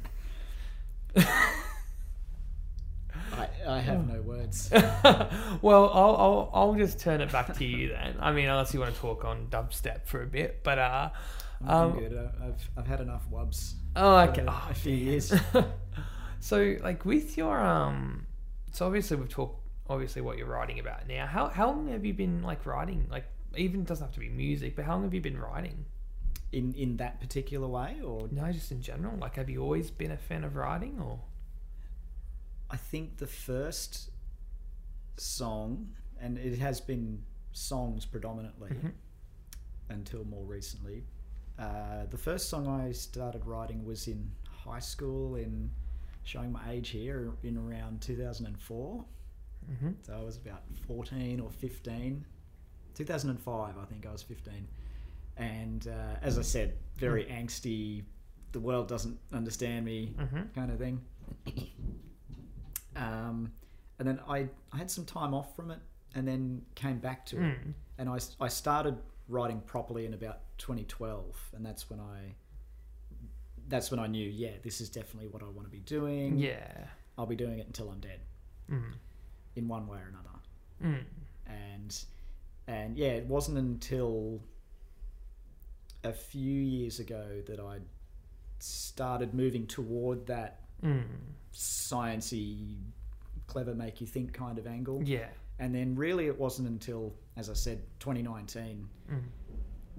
I, 3.33 3.49
I 3.67 3.81
have 3.81 4.07
no 4.07 4.21
words. 4.21 4.71
well, 4.73 5.91
I'll, 5.93 6.17
I'll 6.17 6.51
I'll 6.53 6.75
just 6.75 7.01
turn 7.01 7.21
it 7.21 7.33
back 7.33 7.57
to 7.57 7.65
you 7.65 7.89
then. 7.89 8.17
I 8.21 8.31
mean, 8.33 8.49
unless 8.49 8.73
you 8.73 8.81
want 8.81 8.95
to 8.95 9.01
talk 9.01 9.25
on 9.25 9.49
dubstep 9.51 10.07
for 10.07 10.23
a 10.23 10.27
bit, 10.27 10.63
but 10.63 10.79
uh, 10.79 11.11
I'm 11.67 11.93
um, 11.93 11.99
good. 11.99 12.31
I've 12.41 12.71
I've 12.77 12.87
had 12.87 13.01
enough 13.01 13.29
wubs. 13.33 13.75
oh, 13.97 14.19
okay. 14.19 14.45
Oh, 14.47 14.69
a 14.71 14.75
few 14.75 14.95
years. 14.95 15.33
So, 16.51 16.77
like 16.83 17.07
with 17.07 17.39
your 17.39 17.59
um, 17.59 18.27
so 18.71 18.85
obviously 18.85 19.17
we've 19.17 19.31
talked 19.31 19.59
obviously 19.89 20.21
what 20.21 20.37
you're 20.37 20.47
writing 20.57 20.79
about 20.79 21.09
now. 21.09 21.25
How 21.27 21.49
how 21.49 21.67
long 21.69 21.89
have 21.89 22.05
you 22.05 22.13
been 22.13 22.43
like 22.43 22.67
writing? 22.67 23.07
Like 23.11 23.25
even 23.57 23.81
it 23.81 23.87
doesn't 23.87 24.07
have 24.09 24.15
to 24.15 24.21
be 24.21 24.29
music, 24.29 24.77
but 24.77 24.85
how 24.85 24.93
long 24.95 25.05
have 25.05 25.15
you 25.15 25.23
been 25.23 25.39
writing? 25.39 25.87
In 26.53 26.75
in 26.75 26.99
that 26.99 27.19
particular 27.19 27.67
way, 27.67 28.01
or 28.05 28.29
No, 28.31 28.53
just 28.53 28.71
in 28.71 28.83
general. 28.83 29.17
Like, 29.17 29.37
have 29.37 29.49
you 29.49 29.63
always 29.63 29.91
been 29.91 30.11
a 30.11 30.19
fan 30.19 30.45
of 30.45 30.55
writing, 30.55 31.01
or 31.01 31.21
I 32.71 32.77
think 32.77 33.17
the 33.17 33.27
first 33.27 34.11
song, 35.17 35.95
and 36.21 36.37
it 36.37 36.59
has 36.59 36.79
been 36.81 37.23
songs 37.53 38.05
predominantly 38.05 38.71
Mhm. 38.71 38.93
until 39.89 40.25
more 40.25 40.45
recently. 40.45 41.05
Uh, 41.59 42.05
the 42.07 42.19
first 42.19 42.49
song 42.51 42.67
I 42.67 42.93
started 42.93 43.47
writing 43.47 43.85
was 43.85 44.09
in 44.09 44.33
high 44.67 44.81
school, 44.81 45.37
in 45.37 45.71
showing 46.25 46.51
my 46.53 46.71
age 46.71 46.89
here, 46.91 47.33
in 47.43 47.57
around 47.57 48.01
2004. 48.01 49.05
mm-hmm. 49.71 49.91
So 50.03 50.13
I 50.13 50.23
was 50.23 50.37
about 50.37 50.63
14 50.87 51.41
or 51.41 51.51
15. 51.51 52.25
2005, 52.95 53.75
I 53.79 53.85
think 53.87 54.07
I 54.07 54.13
was 54.13 54.23
15. 54.23 54.67
And 55.37 55.89
uh, 55.89 56.17
as 56.23 56.39
I 56.39 56.43
said, 56.43 56.75
very 56.97 57.25
angsty, 57.27 58.05
the 58.53 58.61
world 58.61 58.89
doesn't 58.89 59.19
understand 59.33 59.85
me 59.85 60.15
Mm-hmm. 60.19 60.43
kind 60.55 60.71
of 60.71 60.79
thing. 60.79 61.01
Um, 62.97 63.51
and 63.99 64.07
then 64.07 64.21
I, 64.29 64.49
I 64.73 64.77
had 64.77 64.91
some 64.91 65.05
time 65.05 65.35
off 65.35 65.55
from 65.57 65.71
it 65.71 65.81
and 66.15 66.27
then 66.27 66.63
came 66.75 66.99
back 66.99 67.27
to 67.27 67.37
it. 67.39 67.41
Mm. 67.43 67.73
And 67.99 68.09
I, 68.09 68.19
I 68.41 68.49
started 68.49 68.97
writing 69.29 69.61
properly 69.67 70.07
in 70.07 70.15
about 70.15 70.41
2012. 70.59 71.51
And 71.57 71.65
that's 71.67 71.91
when 71.91 71.99
I. 72.01 72.35
That's 73.69 73.91
when 73.91 73.99
I 74.01 74.07
knew, 74.07 74.29
yeah, 74.29 74.53
this 74.63 74.81
is 74.81 74.89
definitely 74.91 75.29
what 75.29 75.43
I 75.43 75.47
want 75.47 75.65
to 75.67 75.71
be 75.71 75.81
doing. 75.81 76.39
Yeah. 76.39 76.87
I'll 77.17 77.27
be 77.27 77.37
doing 77.37 77.59
it 77.59 77.67
until 77.67 77.91
I'm 77.91 78.01
dead, 78.01 78.21
Mm. 78.71 78.93
in 79.57 79.69
one 79.69 79.87
way 79.87 79.99
or 79.99 80.09
another. 80.09 80.29
Mm. 80.83 81.05
and 81.47 82.05
and 82.67 82.97
yeah, 82.97 83.09
it 83.13 83.27
wasn't 83.27 83.59
until 83.59 84.41
a 86.03 86.13
few 86.13 86.61
years 86.61 86.99
ago 86.99 87.43
that 87.47 87.61
I 87.61 87.79
started 88.59 89.35
moving 89.35 89.67
toward 89.67 90.27
that 90.27 90.61
Mm. 90.83 91.05
sciency, 91.53 92.77
clever, 93.47 93.75
make 93.75 94.01
you 94.01 94.07
think 94.07 94.33
kind 94.33 94.59
of 94.59 94.67
angle. 94.67 95.03
Yeah. 95.03 95.29
And 95.59 95.75
then 95.75 95.95
really, 95.95 96.27
it 96.27 96.39
wasn't 96.39 96.69
until, 96.69 97.15
as 97.37 97.49
I 97.49 97.53
said, 97.55 97.81
2019, 98.01 98.89
Mm. 99.11 99.23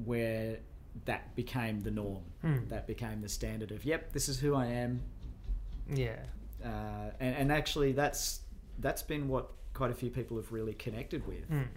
where 0.06 0.60
that 1.04 1.36
became 1.36 1.82
the 1.82 1.92
norm. 1.92 2.24
Mm. 2.44 2.70
That 2.70 2.88
became 2.88 3.22
the 3.22 3.28
standard 3.30 3.72
of, 3.72 3.84
yep, 3.84 4.14
this 4.14 4.30
is 4.30 4.40
who 4.40 4.56
I 4.56 4.68
am. 4.68 5.02
Yeah. 5.94 6.16
Uh, 6.64 7.12
and, 7.20 7.36
and 7.36 7.52
actually, 7.52 7.92
that's 7.92 8.40
that's 8.80 9.02
been 9.04 9.28
what 9.28 9.52
quite 9.74 9.92
a 9.92 9.94
few 9.94 10.10
people 10.10 10.38
have 10.38 10.52
really 10.52 10.74
connected 10.74 11.28
with. 11.28 11.50
Mm. 11.52 11.68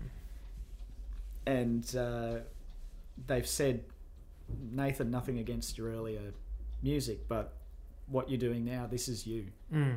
and 1.47 1.97
uh, 1.97 2.35
they've 3.27 3.47
said, 3.47 3.85
Nathan, 4.71 5.11
nothing 5.11 5.39
against 5.39 5.77
your 5.79 5.91
earlier 5.91 6.33
music, 6.83 7.29
but 7.29 7.55
what 8.07 8.31
you're 8.31 8.39
doing 8.39 8.65
now, 8.65 8.87
this 8.87 9.09
is 9.09 9.27
you, 9.27 9.47
Mm. 9.73 9.97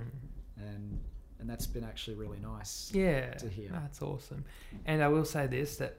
and 0.58 1.00
and 1.40 1.50
that's 1.50 1.66
been 1.66 1.84
actually 1.84 2.16
really 2.18 2.38
nice. 2.40 2.92
Yeah. 2.94 3.34
to 3.36 3.50
hear. 3.50 3.70
That's 3.72 4.02
awesome. 4.04 4.44
And 4.86 5.02
I 5.02 5.08
will 5.08 5.26
say 5.26 5.48
this 5.48 5.78
that 5.78 5.98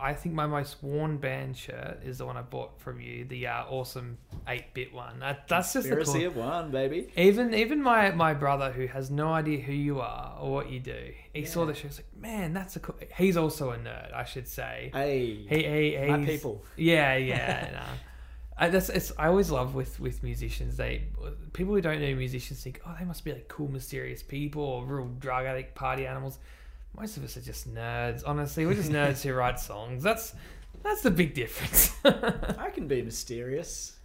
I 0.00 0.14
think 0.14 0.34
my 0.34 0.46
most 0.46 0.82
worn 0.82 1.18
band 1.18 1.56
shirt 1.56 2.00
is 2.04 2.18
the 2.18 2.26
one 2.26 2.36
I 2.36 2.42
bought 2.42 2.80
from 2.80 3.00
you, 3.00 3.24
the 3.24 3.46
uh, 3.46 3.64
awesome 3.68 4.18
8-bit 4.46 4.92
one. 4.92 5.20
That, 5.20 5.48
that's 5.48 5.72
just 5.72 5.88
the 5.88 6.04
cool. 6.04 6.26
of 6.26 6.36
one, 6.36 6.70
baby. 6.70 7.12
Even 7.16 7.54
even 7.54 7.82
my, 7.82 8.10
my 8.10 8.34
brother 8.34 8.72
who 8.72 8.86
has 8.86 9.10
no 9.10 9.32
idea 9.32 9.60
who 9.60 9.72
you 9.72 10.00
are 10.00 10.36
or 10.40 10.52
what 10.52 10.70
you 10.70 10.80
do, 10.80 11.12
he 11.32 11.44
saw 11.44 11.64
the 11.64 11.74
show. 11.74 11.88
He's 11.88 11.98
like, 11.98 12.16
man, 12.16 12.52
that's 12.52 12.76
a 12.76 12.80
cool. 12.80 12.96
He's 13.16 13.36
also 13.36 13.70
a 13.70 13.76
nerd, 13.76 14.12
I 14.14 14.24
should 14.24 14.48
say. 14.48 14.90
Hey, 14.92 15.46
He, 15.48 15.96
he, 15.96 16.06
my 16.10 16.24
people. 16.24 16.64
Yeah, 16.76 17.16
yeah. 17.16 17.70
no. 17.72 17.82
I, 18.56 18.68
that's 18.68 18.88
it's. 18.88 19.12
I 19.18 19.26
always 19.26 19.50
love 19.50 19.74
with 19.74 19.98
with 19.98 20.22
musicians. 20.22 20.76
They 20.76 21.08
people 21.52 21.74
who 21.74 21.80
don't 21.80 22.00
know 22.00 22.14
musicians 22.14 22.62
think, 22.62 22.80
oh, 22.86 22.94
they 22.98 23.04
must 23.04 23.24
be 23.24 23.32
like 23.32 23.48
cool, 23.48 23.68
mysterious 23.68 24.22
people 24.22 24.62
or 24.62 24.84
real 24.84 25.08
drug 25.18 25.46
addict 25.46 25.74
party 25.74 26.06
animals. 26.06 26.38
Most 26.96 27.16
of 27.16 27.24
us 27.24 27.36
are 27.36 27.40
just 27.40 27.72
nerds. 27.72 28.22
Honestly, 28.26 28.66
we're 28.66 28.74
just 28.74 28.90
nerds 28.90 29.22
who 29.22 29.34
write 29.34 29.58
songs. 29.58 30.02
That's 30.02 30.34
that's 30.82 31.02
the 31.02 31.10
big 31.10 31.34
difference. 31.34 31.92
I 32.04 32.70
can 32.70 32.86
be 32.86 33.02
mysterious. 33.02 33.96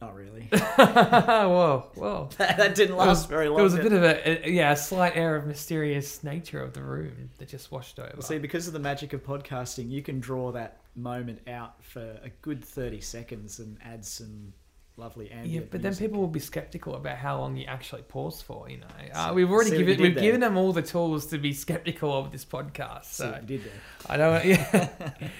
Not 0.00 0.14
really. 0.14 0.42
whoa, 0.52 1.88
whoa. 1.94 2.28
that 2.38 2.74
didn't 2.74 2.96
There 2.96 3.06
was, 3.06 3.20
last 3.20 3.28
very 3.28 3.48
long. 3.48 3.56
there 3.56 3.64
was 3.64 3.74
a 3.74 3.82
bit 3.82 3.92
of 3.92 4.02
a, 4.02 4.46
a 4.46 4.50
yeah, 4.50 4.72
a 4.72 4.76
slight 4.76 5.16
air 5.16 5.36
of 5.36 5.46
mysterious 5.46 6.22
nature 6.22 6.62
of 6.62 6.74
the 6.74 6.82
room 6.82 7.30
that 7.38 7.48
just 7.48 7.72
washed 7.72 7.98
over. 7.98 8.20
See, 8.20 8.38
because 8.38 8.66
of 8.66 8.74
the 8.74 8.78
magic 8.78 9.14
of 9.14 9.24
podcasting, 9.24 9.90
you 9.90 10.02
can 10.02 10.20
draw 10.20 10.52
that 10.52 10.80
moment 10.94 11.40
out 11.48 11.82
for 11.82 12.20
a 12.22 12.28
good 12.42 12.62
30 12.62 13.00
seconds 13.00 13.58
and 13.58 13.78
add 13.84 14.04
some 14.04 14.52
lovely 14.96 15.28
Yeah, 15.28 15.36
ambient. 15.40 15.70
but 15.70 15.82
then 15.82 15.94
people 15.94 16.20
will 16.20 16.28
be 16.28 16.40
skeptical 16.40 16.94
about 16.94 17.16
how 17.18 17.38
long 17.38 17.56
you 17.56 17.66
actually 17.66 18.02
pause 18.02 18.40
for. 18.42 18.68
You 18.68 18.78
know, 18.78 18.86
uh, 19.14 19.32
we've 19.34 19.50
already 19.50 19.70
see 19.70 19.78
given 19.78 20.00
we've 20.00 20.14
there. 20.14 20.22
given 20.24 20.40
them 20.40 20.56
all 20.56 20.72
the 20.72 20.82
tools 20.82 21.26
to 21.26 21.38
be 21.38 21.52
skeptical 21.52 22.16
of 22.16 22.32
this 22.32 22.44
podcast. 22.44 23.04
So 23.06 23.38
you 23.42 23.46
did 23.46 23.64
there. 23.64 23.72
I 24.08 24.16
don't. 24.16 24.44
Yeah. 24.44 24.88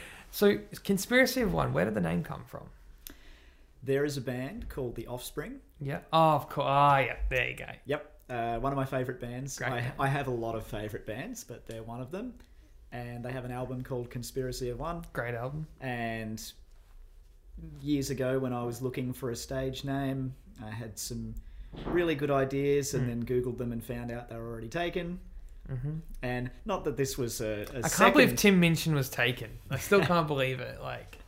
so 0.31 0.59
conspiracy 0.85 1.41
of 1.43 1.53
one. 1.53 1.73
Where 1.73 1.85
did 1.85 1.95
the 1.95 2.01
name 2.01 2.23
come 2.23 2.45
from? 2.47 2.69
There 3.83 4.05
is 4.05 4.17
a 4.17 4.21
band 4.21 4.69
called 4.69 4.97
The 4.97 5.07
Offspring. 5.07 5.61
Yeah. 5.81 6.01
Oh, 6.13 6.31
of 6.35 6.49
course. 6.49 6.67
Ah, 6.69 6.99
yeah. 6.99 7.17
There 7.31 7.49
you 7.51 7.57
go. 7.57 7.67
Yep, 7.85 8.13
uh, 8.31 8.57
one 8.59 8.73
of 8.73 8.77
my 8.77 8.85
favorite 8.85 9.21
bands. 9.21 9.57
Great 9.59 9.71
I, 9.73 9.81
band. 9.81 9.93
I 10.01 10.07
have 10.09 10.27
a 10.27 10.33
lot 10.33 10.57
of 10.57 10.67
favorite 10.67 11.07
bands, 11.07 11.45
but 11.45 11.67
they're 11.67 11.85
one 11.85 12.01
of 12.01 12.11
them. 12.11 12.35
And 12.93 13.25
they 13.25 13.31
have 13.31 13.45
an 13.45 13.53
album 13.53 13.83
called 13.85 14.11
Conspiracy 14.11 14.71
of 14.71 14.81
One. 14.81 15.05
Great 15.13 15.35
album. 15.35 15.67
And 15.81 16.43
years 17.81 18.11
ago, 18.11 18.39
when 18.39 18.53
I 18.53 18.63
was 18.65 18.83
looking 18.83 19.13
for 19.13 19.31
a 19.31 19.37
stage 19.37 19.85
name, 19.85 20.35
I 20.65 20.71
had 20.71 20.99
some 20.99 21.35
really 21.87 22.15
good 22.15 22.31
ideas, 22.31 22.95
and 22.95 23.05
Hmm. 23.05 23.09
then 23.09 23.25
Googled 23.25 23.59
them 23.59 23.73
and 23.73 23.85
found 23.85 24.11
out 24.11 24.29
they 24.29 24.37
were 24.37 24.49
already 24.51 24.69
taken. 24.69 25.19
hmm 25.69 25.99
And 26.23 26.51
not 26.65 26.85
that 26.85 26.97
this 26.97 27.19
was 27.19 27.41
a, 27.41 27.47
a 27.47 27.63
I 27.63 27.65
can't 27.81 27.87
second... 27.91 28.13
believe 28.13 28.37
Tim 28.37 28.61
Minchin 28.61 28.95
was 28.95 29.09
taken. 29.09 29.51
I 29.71 29.79
still 29.79 30.01
can't 30.13 30.27
believe 30.27 30.61
it. 30.61 30.81
Like, 30.81 31.19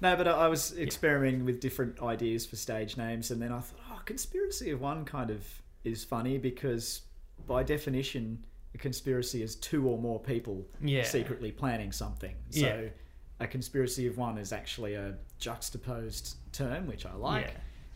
No, 0.00 0.16
but 0.16 0.26
I 0.26 0.48
was 0.48 0.76
experimenting 0.76 1.44
with 1.44 1.60
different 1.60 2.02
ideas 2.02 2.44
for 2.44 2.56
stage 2.56 2.96
names, 2.96 3.30
and 3.30 3.40
then 3.40 3.52
I 3.52 3.60
thought, 3.60 3.78
oh, 3.92 4.00
conspiracy 4.04 4.70
of 4.70 4.80
one 4.80 5.04
kind 5.04 5.30
of 5.30 5.46
is 5.84 6.02
funny 6.02 6.38
because, 6.38 7.02
by 7.46 7.62
definition, 7.62 8.44
a 8.74 8.78
conspiracy 8.78 9.42
is 9.44 9.54
two 9.54 9.86
or 9.88 9.98
more 9.98 10.18
people 10.18 10.66
yeah. 10.80 11.04
secretly 11.04 11.52
planning 11.52 11.92
something. 11.92 12.34
So, 12.50 12.66
Yeah. 12.66 12.88
A 13.42 13.46
conspiracy 13.46 14.06
of 14.06 14.16
one 14.18 14.38
is 14.38 14.52
actually 14.52 14.94
a 14.94 15.14
juxtaposed 15.38 16.36
term, 16.52 16.86
which 16.86 17.06
I 17.06 17.14
like, 17.14 17.46
Yeah. 17.46 17.50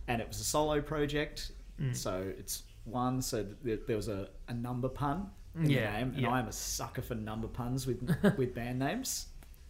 and 0.08 0.20
it 0.22 0.28
was 0.28 0.40
a 0.40 0.44
solo 0.44 0.80
project, 0.80 1.52
Mm. 1.80 1.94
so 1.94 2.32
it's 2.38 2.62
one. 2.84 3.20
So 3.20 3.44
th- 3.64 3.80
there 3.86 3.96
was 3.96 4.08
a, 4.08 4.28
a 4.48 4.54
number 4.54 4.88
pun 4.88 5.30
in 5.54 5.68
Yeah, 5.70 5.90
the 5.92 5.98
name, 5.98 6.08
and 6.14 6.20
yeah. 6.22 6.30
I 6.30 6.38
am 6.40 6.48
a 6.48 6.52
sucker 6.52 7.02
for 7.02 7.14
number 7.14 7.48
puns 7.48 7.86
with 7.86 8.00
with 8.38 8.54
band 8.54 8.78
names. 8.78 9.26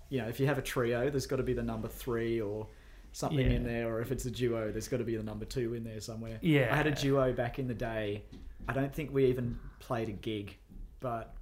You 0.08 0.22
know, 0.22 0.28
if 0.28 0.38
you 0.38 0.46
have 0.46 0.58
a 0.58 0.62
trio, 0.62 1.10
there's 1.10 1.26
got 1.26 1.36
to 1.36 1.42
be 1.42 1.52
the 1.52 1.62
number 1.62 1.88
three 1.88 2.40
or 2.40 2.68
something 3.12 3.50
in 3.50 3.64
there, 3.64 3.88
or 3.92 4.00
if 4.00 4.12
it's 4.12 4.24
a 4.26 4.30
duo, 4.30 4.70
there's 4.70 4.88
got 4.88 4.98
to 4.98 5.04
be 5.04 5.16
the 5.16 5.22
number 5.22 5.44
two 5.44 5.74
in 5.74 5.82
there 5.82 6.00
somewhere. 6.00 6.38
Yeah. 6.42 6.68
I 6.72 6.76
had 6.76 6.86
a 6.86 6.92
duo 6.94 7.32
back 7.32 7.58
in 7.58 7.66
the 7.66 7.74
day. 7.74 8.22
I 8.68 8.72
don't 8.72 8.94
think 8.94 9.12
we 9.12 9.26
even 9.26 9.58
played 9.80 10.08
a 10.08 10.12
gig, 10.12 10.56
but 11.00 11.34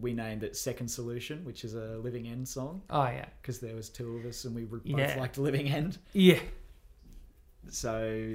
we 0.00 0.12
named 0.12 0.42
it 0.42 0.56
Second 0.56 0.88
Solution, 0.88 1.44
which 1.44 1.64
is 1.64 1.74
a 1.74 1.98
Living 1.98 2.26
End 2.26 2.48
song 2.48 2.82
Oh 2.90 3.04
yeah. 3.04 3.26
because 3.40 3.60
there 3.60 3.74
was 3.76 3.88
two 3.88 4.16
of 4.16 4.24
us 4.26 4.44
and 4.44 4.54
we 4.54 4.64
both 4.64 4.80
Yeah. 4.84 5.16
liked 5.18 5.38
Living 5.38 5.68
End. 5.68 5.98
Yeah. 6.12 6.40
So, 7.68 8.34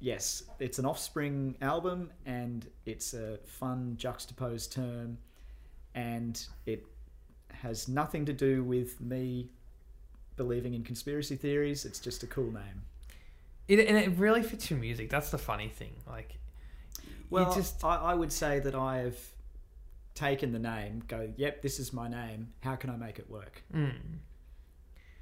yes, 0.00 0.42
it's 0.58 0.78
an 0.78 0.84
Offspring 0.86 1.56
album 1.60 2.10
and 2.26 2.68
it's 2.86 3.14
a 3.14 3.38
fun 3.44 3.94
juxtaposed 3.96 4.72
term, 4.72 5.18
and 5.94 6.44
it 6.66 6.84
has 7.52 7.86
nothing 7.88 8.24
to 8.26 8.32
do 8.32 8.64
with 8.64 9.00
me 9.00 9.50
believing 10.36 10.74
in 10.74 10.82
conspiracy 10.82 11.36
theories. 11.36 11.84
It's 11.84 12.00
just 12.00 12.22
a 12.22 12.26
cool 12.26 12.50
name. 12.50 12.82
It, 13.68 13.78
and 13.86 13.96
it 13.96 14.18
really 14.18 14.42
fits 14.42 14.70
your 14.70 14.78
music. 14.80 15.08
That's 15.10 15.30
the 15.30 15.38
funny 15.38 15.68
thing. 15.68 15.92
Like, 16.06 16.38
Well, 17.30 17.54
just 17.54 17.84
I, 17.84 17.96
I 17.96 18.14
would 18.14 18.32
say 18.32 18.58
that 18.58 18.74
I've 18.74 19.18
taken 20.14 20.52
the 20.52 20.58
name, 20.58 21.02
go, 21.08 21.32
yep, 21.36 21.62
this 21.62 21.78
is 21.78 21.92
my 21.92 22.08
name. 22.08 22.52
How 22.60 22.76
can 22.76 22.90
I 22.90 22.96
make 22.96 23.18
it 23.18 23.28
work? 23.30 23.62
mm, 23.74 23.92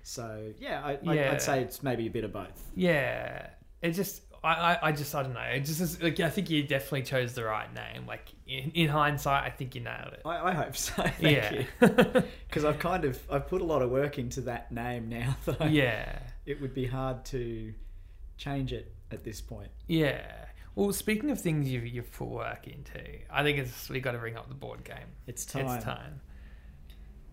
So, 0.03 0.53
yeah, 0.59 0.83
I, 0.85 0.99
I, 1.07 1.15
Yeah. 1.15 1.33
I'd 1.33 1.43
say 1.43 1.63
it's 1.63 1.83
maybe 1.83 2.07
a 2.07 2.11
bit 2.11 2.25
of 2.25 2.33
both. 2.33 2.71
yeah. 2.75 3.47
It 3.83 3.93
just 3.93 4.23
I, 4.45 4.53
I, 4.75 4.89
I 4.89 4.93
just 4.93 5.15
I 5.15 5.23
don't 5.23 5.33
know. 5.33 5.41
It 5.41 5.61
just 5.61 5.81
is, 5.81 6.03
like 6.03 6.21
I 6.21 6.29
think 6.29 6.51
you 6.51 6.63
definitely 6.65 7.03
chose 7.03 7.33
the 7.35 7.45
right 7.45 7.73
name. 7.75 8.07
Like 8.07 8.29
in, 8.47 8.71
in 8.75 8.89
hindsight, 8.91 9.45
I 9.45 9.49
think 9.51 9.75
you 9.75 9.81
nailed 9.81 10.13
it. 10.13 10.21
I, 10.27 10.49
I 10.51 10.53
hope 10.53 10.77
so. 10.77 11.03
Thank 11.03 11.23
yeah. 11.23 11.53
you. 11.53 12.23
Because 12.47 12.65
I've 12.67 12.79
kind 12.79 13.05
of 13.07 13.19
I've 13.31 13.47
put 13.49 13.63
a 13.63 13.65
lot 13.65 13.81
of 13.81 13.91
work 13.91 14.19
into 14.19 14.43
that 14.43 14.71
name 14.71 15.09
now 15.09 15.35
that 15.47 15.63
I, 15.63 15.69
yeah. 15.69 16.19
it 16.45 16.61
would 16.61 16.75
be 16.75 16.85
hard 16.85 17.25
to 17.27 17.73
change 18.37 18.73
it 18.75 18.93
at 19.11 19.25
this 19.25 19.41
point. 19.41 19.71
Yeah. 19.87 20.21
Well, 20.75 20.93
speaking 20.93 21.31
of 21.31 21.41
things 21.41 21.69
you've, 21.69 21.87
you've 21.87 22.13
put 22.13 22.29
work 22.29 22.67
into, 22.67 23.01
I 23.31 23.43
think 23.43 23.59
it's 23.59 23.89
we 23.89 24.01
got 24.01 24.13
to 24.13 24.19
bring 24.19 24.37
up 24.37 24.49
the 24.49 24.55
board 24.55 24.85
game. 24.85 24.97
It's 25.27 25.45
time. 25.45 25.67
It's 25.67 25.85
time. 25.85 26.21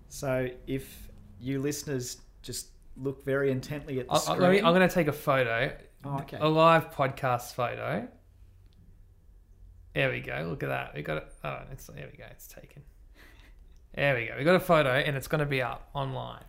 So 0.09 0.49
if 0.65 1.09
you 1.39 1.59
listeners 1.59 2.17
just 2.41 2.69
look 2.95 3.23
very 3.23 3.51
intently 3.51 3.99
at 3.99 4.07
the 4.07 4.13
I'll, 4.13 4.19
screen. 4.19 4.51
Me, 4.51 4.57
I'm 4.57 4.73
going 4.73 4.87
to 4.87 4.93
take 4.93 5.07
a 5.07 5.13
photo, 5.13 5.71
oh, 6.05 6.17
okay. 6.19 6.37
a 6.39 6.47
live 6.47 6.91
podcast 6.91 7.53
photo. 7.53 8.07
There 9.93 10.11
we 10.11 10.21
go. 10.21 10.47
Look 10.49 10.63
at 10.63 10.69
that. 10.69 10.93
We 10.95 11.01
got 11.01 11.17
it. 11.17 11.33
Oh, 11.43 11.59
it's 11.71 11.87
there. 11.87 12.07
We 12.11 12.17
go. 12.17 12.25
It's 12.29 12.47
taken. 12.47 12.83
There 13.95 14.15
we 14.15 14.27
go. 14.27 14.35
We 14.37 14.43
got 14.43 14.55
a 14.55 14.59
photo, 14.59 14.91
and 14.91 15.15
it's 15.15 15.27
going 15.27 15.39
to 15.39 15.45
be 15.45 15.61
up 15.61 15.89
online. 15.93 16.43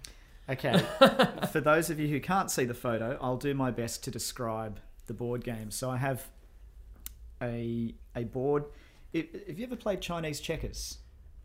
Okay. 0.51 0.83
For 1.53 1.61
those 1.61 1.91
of 1.91 1.99
you 1.99 2.09
who 2.09 2.21
can't 2.21 2.51
see 2.51 2.65
the 2.65 2.75
photo, 2.75 3.19
I'll 3.21 3.37
do 3.37 3.55
my 3.55 3.71
best 3.71 4.05
to 4.05 4.11
describe 4.11 4.81
the 5.07 5.15
board 5.15 5.45
game. 5.45 5.71
So 5.71 5.91
I 5.91 5.97
have 5.97 6.29
a 7.43 7.95
a 8.17 8.25
board. 8.25 8.65
If, 9.13 9.27
have 9.47 9.59
you 9.59 9.67
ever 9.67 9.77
played 9.77 10.01
Chinese 10.01 10.41
checkers? 10.41 10.99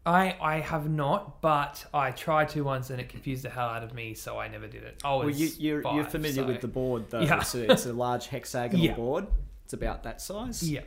I 0.06 0.36
I 0.42 0.60
have 0.60 0.90
not, 0.90 1.42
but 1.42 1.86
I 1.94 2.12
tried 2.12 2.50
to 2.50 2.62
once, 2.64 2.90
and 2.90 3.00
it 3.00 3.08
confused 3.10 3.44
the 3.44 3.50
hell 3.50 3.68
out 3.70 3.84
of 3.84 3.94
me, 3.94 4.14
so 4.14 4.38
I 4.38 4.48
never 4.50 4.68
did 4.68 4.84
it. 4.84 5.02
Oh, 5.06 5.20
Well, 5.20 5.30
you, 5.30 5.50
you're, 5.58 5.82
you're 5.94 6.04
familiar 6.04 6.42
so- 6.44 6.48
with 6.48 6.60
the 6.62 6.68
board, 6.68 7.06
though. 7.10 7.22
Yeah. 7.22 7.40
It's, 7.40 7.56
a, 7.56 7.72
it's 7.72 7.86
a 7.86 7.94
large 8.06 8.28
hexagonal 8.28 8.86
Yeah. 8.86 8.96
board. 8.96 9.28
It's 9.64 9.74
about 9.74 10.04
that 10.04 10.20
size. 10.22 10.70
Yeah. 10.70 10.82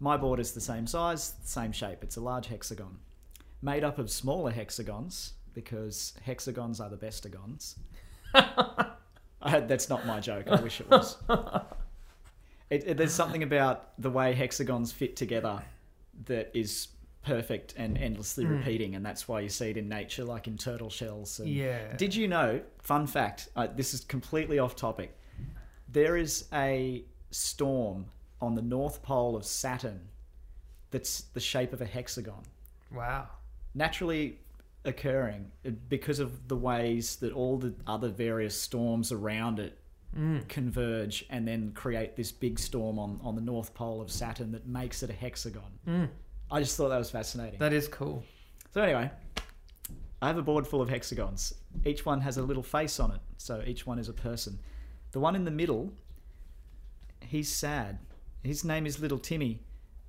My 0.00 0.16
board 0.16 0.40
is 0.40 0.52
the 0.52 0.60
same 0.60 0.86
size, 0.86 1.34
same 1.44 1.70
shape. 1.70 1.98
It's 2.02 2.16
a 2.16 2.20
large 2.20 2.46
hexagon, 2.46 2.98
made 3.60 3.84
up 3.84 3.98
of 3.98 4.10
smaller 4.10 4.50
hexagons 4.50 5.34
because 5.54 6.14
hexagons 6.24 6.80
are 6.80 6.88
the 6.88 6.96
bestagons. 6.96 7.76
I, 8.34 9.60
that's 9.60 9.88
not 9.90 10.06
my 10.06 10.18
joke. 10.18 10.48
I 10.48 10.60
wish 10.62 10.80
it 10.80 10.88
was. 10.90 11.18
It, 12.72 12.84
it- 12.86 12.96
there's 12.96 13.12
something 13.12 13.42
about 13.42 13.92
the 14.00 14.10
way 14.10 14.32
hexagons 14.32 14.92
fit 14.92 15.14
together 15.16 15.62
that 16.24 16.50
is 16.54 16.88
perfect 17.22 17.74
and 17.76 17.96
endlessly 17.98 18.44
Mm. 18.44 18.58
repeating, 18.58 18.94
and 18.96 19.04
that's 19.06 19.28
why 19.28 19.40
you 19.40 19.48
see 19.48 19.70
it 19.70 19.76
in 19.76 19.88
nature, 19.88 20.24
like 20.24 20.48
in 20.48 20.56
turtle 20.58 20.90
shells. 20.90 21.38
And 21.38 21.48
Yeah. 21.48 21.94
did 21.96 22.14
you 22.14 22.26
know? 22.26 22.62
Fun 22.80 23.06
fact. 23.06 23.48
Uh, 23.54 23.66
this 23.68 23.94
is 23.94 24.00
completely 24.00 24.58
off 24.58 24.74
topic. 24.74 25.16
There 25.88 26.16
is 26.16 26.48
a 26.52 27.04
storm 27.30 28.06
on 28.40 28.54
the 28.54 28.62
north 28.62 29.02
pole 29.02 29.36
of 29.36 29.44
Saturn 29.44 30.08
that's 30.90 31.20
the 31.34 31.40
shape 31.40 31.72
of 31.72 31.80
a 31.80 31.86
hexagon, 31.86 32.42
Wow. 32.90 33.28
naturally 33.74 34.38
occurring 34.84 35.52
uh, 35.64 35.70
because 35.88 36.18
of 36.18 36.48
the 36.48 36.56
ways 36.56 37.16
that 37.16 37.32
all 37.32 37.56
the 37.58 37.74
other 37.86 38.08
various 38.08 38.58
storms 38.60 39.12
around 39.12 39.60
it 39.60 39.78
Mm. 40.16 40.46
converge 40.46 41.24
and 41.30 41.48
then 41.48 41.72
create 41.72 42.16
this 42.16 42.30
big 42.32 42.58
storm 42.58 42.98
on, 42.98 43.18
on 43.22 43.34
the 43.34 43.40
north 43.40 43.72
pole 43.72 44.02
of 44.02 44.10
Saturn 44.10 44.52
that 44.52 44.66
makes 44.66 45.02
it 45.02 45.08
a 45.08 45.14
hexagon. 45.14 45.62
Mm. 45.88 46.08
I 46.50 46.60
just 46.60 46.76
thought 46.76 46.90
that 46.90 46.98
was 46.98 47.10
fascinating. 47.10 47.58
That 47.58 47.72
is 47.72 47.88
cool. 47.88 48.22
So 48.74 48.82
anyway, 48.82 49.10
I 50.20 50.26
have 50.26 50.36
a 50.36 50.42
board 50.42 50.66
full 50.66 50.82
of 50.82 50.90
hexagons. 50.90 51.54
Each 51.86 52.04
one 52.04 52.20
has 52.20 52.36
a 52.36 52.42
little 52.42 52.62
face 52.62 53.00
on 53.00 53.10
it, 53.10 53.20
so 53.38 53.62
each 53.66 53.86
one 53.86 53.98
is 53.98 54.10
a 54.10 54.12
person. 54.12 54.58
The 55.12 55.20
one 55.20 55.34
in 55.34 55.44
the 55.44 55.50
middle, 55.50 55.92
he's 57.20 57.50
sad. 57.50 57.98
His 58.42 58.64
name 58.64 58.86
is 58.86 59.00
Little 59.00 59.18
Timmy, 59.18 59.60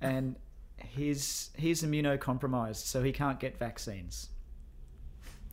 and 0.02 0.36
he's 0.76 1.50
he's 1.56 1.82
immunocompromised, 1.82 2.84
so 2.84 3.02
he 3.02 3.10
can't 3.10 3.40
get 3.40 3.58
vaccines. 3.58 4.28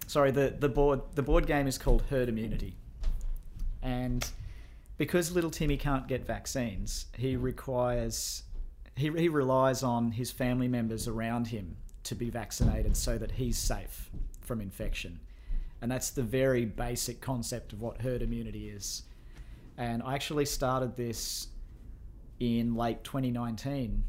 Sorry, 0.08 0.32
the, 0.32 0.54
the 0.60 0.70
board 0.70 1.02
the 1.16 1.24
board 1.24 1.48
game 1.48 1.68
is 1.68 1.78
called 1.78 2.04
Herd 2.10 2.28
Immunity, 2.28 2.76
and 3.82 4.30
because 5.02 5.32
Little 5.32 5.50
Timmy 5.50 5.78
can't 5.78 6.08
get 6.08 6.28
vaccines, 6.28 7.08
he 7.18 7.36
requires 7.36 8.44
he, 8.96 9.10
he 9.10 9.30
relies 9.30 9.82
on 9.82 10.12
his 10.12 10.30
family 10.30 10.68
members 10.68 11.08
around 11.08 11.48
him 11.48 11.76
to 12.04 12.14
be 12.14 12.30
vaccinated 12.30 12.96
so 12.96 13.18
that 13.18 13.32
he's 13.32 13.58
safe 13.58 14.12
from 14.42 14.62
infection. 14.62 15.20
And 15.82 15.92
that's 15.92 16.12
the 16.12 16.22
very 16.22 16.66
basic 16.66 17.20
concept 17.20 17.74
of 17.74 17.82
what 17.82 18.00
herd 18.00 18.22
immunity 18.22 18.70
is. 18.70 19.02
And 19.76 20.04
I 20.04 20.14
actually 20.14 20.46
started 20.46 20.96
this 20.96 21.48
in 22.40 22.76
late 22.76 23.04
2019 23.04 24.04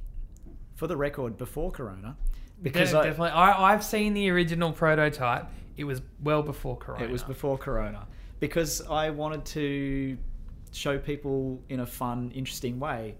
for 0.74 0.88
the 0.88 0.96
record 0.98 1.38
before 1.38 1.70
Corona 1.70 2.18
because 2.60 2.92
I, 2.92 3.04
definitely, 3.04 3.30
I, 3.30 3.72
I've 3.72 3.82
seen 3.82 4.12
the 4.12 4.28
original 4.28 4.72
prototype. 4.72 5.46
It 5.74 5.84
was 5.84 6.02
well 6.22 6.42
before 6.42 6.76
Corona. 6.76 7.02
It 7.02 7.10
was 7.10 7.22
before 7.22 7.56
Corona. 7.56 8.06
Because 8.40 8.82
I 8.82 9.08
wanted 9.08 9.46
to 9.46 10.18
show 10.72 10.98
people 10.98 11.62
in 11.68 11.80
a 11.80 11.86
fun, 11.86 12.30
interesting 12.34 12.80
way 12.80 13.14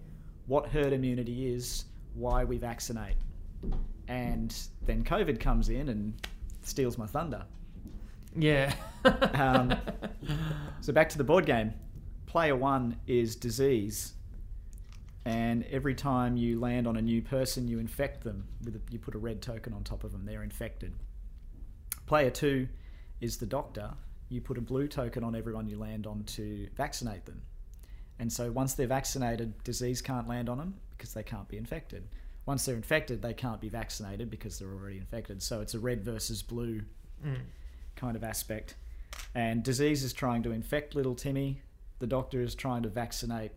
what 0.46 0.66
herd 0.68 0.92
immunity 0.92 1.55
is, 1.55 1.84
why 2.14 2.42
we 2.44 2.59
vaccinate. 2.59 3.14
And 4.09 4.55
then 4.84 5.05
COVID 5.05 5.38
comes 5.38 5.68
in 5.68 5.88
and 5.88 6.14
steals 6.62 6.98
my 6.98 7.07
thunder. 7.07 7.44
Yeah. 8.36 8.74
Um, 9.05 9.74
So 10.80 10.92
back 10.92 11.09
to 11.11 11.18
the 11.18 11.24
board 11.24 11.46
game. 11.46 11.74
player 12.26 12.57
one 12.57 12.96
is 13.07 13.36
disease, 13.36 14.14
and 15.24 15.64
every 15.70 15.94
time 15.94 16.36
you 16.36 16.59
land 16.59 16.88
on 16.88 16.96
a 16.96 17.03
new 17.03 17.22
person, 17.22 17.68
you 17.68 17.78
infect 17.78 18.24
them 18.24 18.48
with 18.64 18.74
a, 18.76 18.80
you 18.90 18.98
put 18.98 19.14
a 19.14 19.18
red 19.18 19.40
token 19.42 19.72
on 19.72 19.84
top 19.84 20.03
of 20.03 20.11
them. 20.11 20.24
They're 20.24 20.42
infected. 20.42 20.92
Player 22.07 22.30
two 22.30 22.68
is 23.20 23.36
the 23.36 23.46
doctor. 23.46 23.92
You 24.33 24.41
put 24.41 24.57
a 24.57 24.62
blue 24.62 24.89
token 24.89 25.22
on 25.24 25.37
everyone 25.37 25.68
you 25.68 25.78
land 25.78 26.07
on 26.07 26.24
to 26.24 26.66
vaccinate 26.74 27.26
them. 27.26 27.43
And 28.18 28.33
so 28.33 28.51
once 28.51 28.72
they're 28.72 28.87
vaccinated, 28.87 29.62
disease 29.62 30.01
can't 30.01 30.26
land 30.26 30.49
on 30.49 30.57
them 30.57 30.74
because 30.97 31.12
they 31.12 31.22
can't 31.22 31.49
be 31.49 31.59
infected. 31.59 32.09
Once 32.47 32.64
they're 32.64 32.74
infected, 32.76 33.20
they 33.20 33.35
can't 33.35 33.61
be 33.61 33.68
vaccinated 33.68 34.30
because 34.30 34.59
they're 34.59 34.72
already 34.72 34.97
infected. 34.97 35.43
So 35.43 35.61
it's 35.61 35.74
a 35.74 35.78
red 35.78 36.03
versus 36.03 36.43
blue 36.43 36.83
Mm. 37.22 37.43
kind 37.95 38.16
of 38.16 38.24
aspect. 38.24 38.74
And 39.35 39.62
disease 39.62 40.03
is 40.03 40.12
trying 40.12 40.43
to 40.45 40.51
infect 40.51 40.95
little 40.95 41.14
Timmy. 41.14 41.61
The 41.99 42.07
doctor 42.07 42.41
is 42.41 42.55
trying 42.55 42.83
to 42.85 42.89
vaccinate 42.89 43.53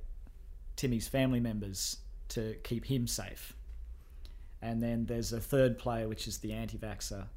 Timmy's 0.75 1.07
family 1.07 1.39
members 1.39 1.97
to 2.29 2.55
keep 2.63 2.85
him 2.85 3.07
safe. 3.07 3.55
And 4.61 4.83
then 4.83 5.05
there's 5.05 5.31
a 5.31 5.39
third 5.39 5.77
player, 5.77 6.07
which 6.07 6.27
is 6.27 6.39
the 6.39 6.51
anti-vaxxer, 6.53 7.27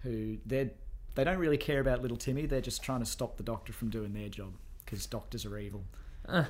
who 0.00 0.38
they 0.44 0.72
they 1.14 1.24
don't 1.24 1.38
really 1.38 1.58
care 1.58 1.80
about 1.80 2.02
little 2.02 2.16
Timmy. 2.16 2.46
They're 2.46 2.60
just 2.60 2.82
trying 2.82 3.00
to 3.00 3.06
stop 3.06 3.36
the 3.36 3.42
doctor 3.42 3.72
from 3.72 3.90
doing 3.90 4.12
their 4.12 4.28
job 4.28 4.52
because 4.84 5.06
doctors 5.06 5.44
are 5.46 5.58
evil. 5.58 5.84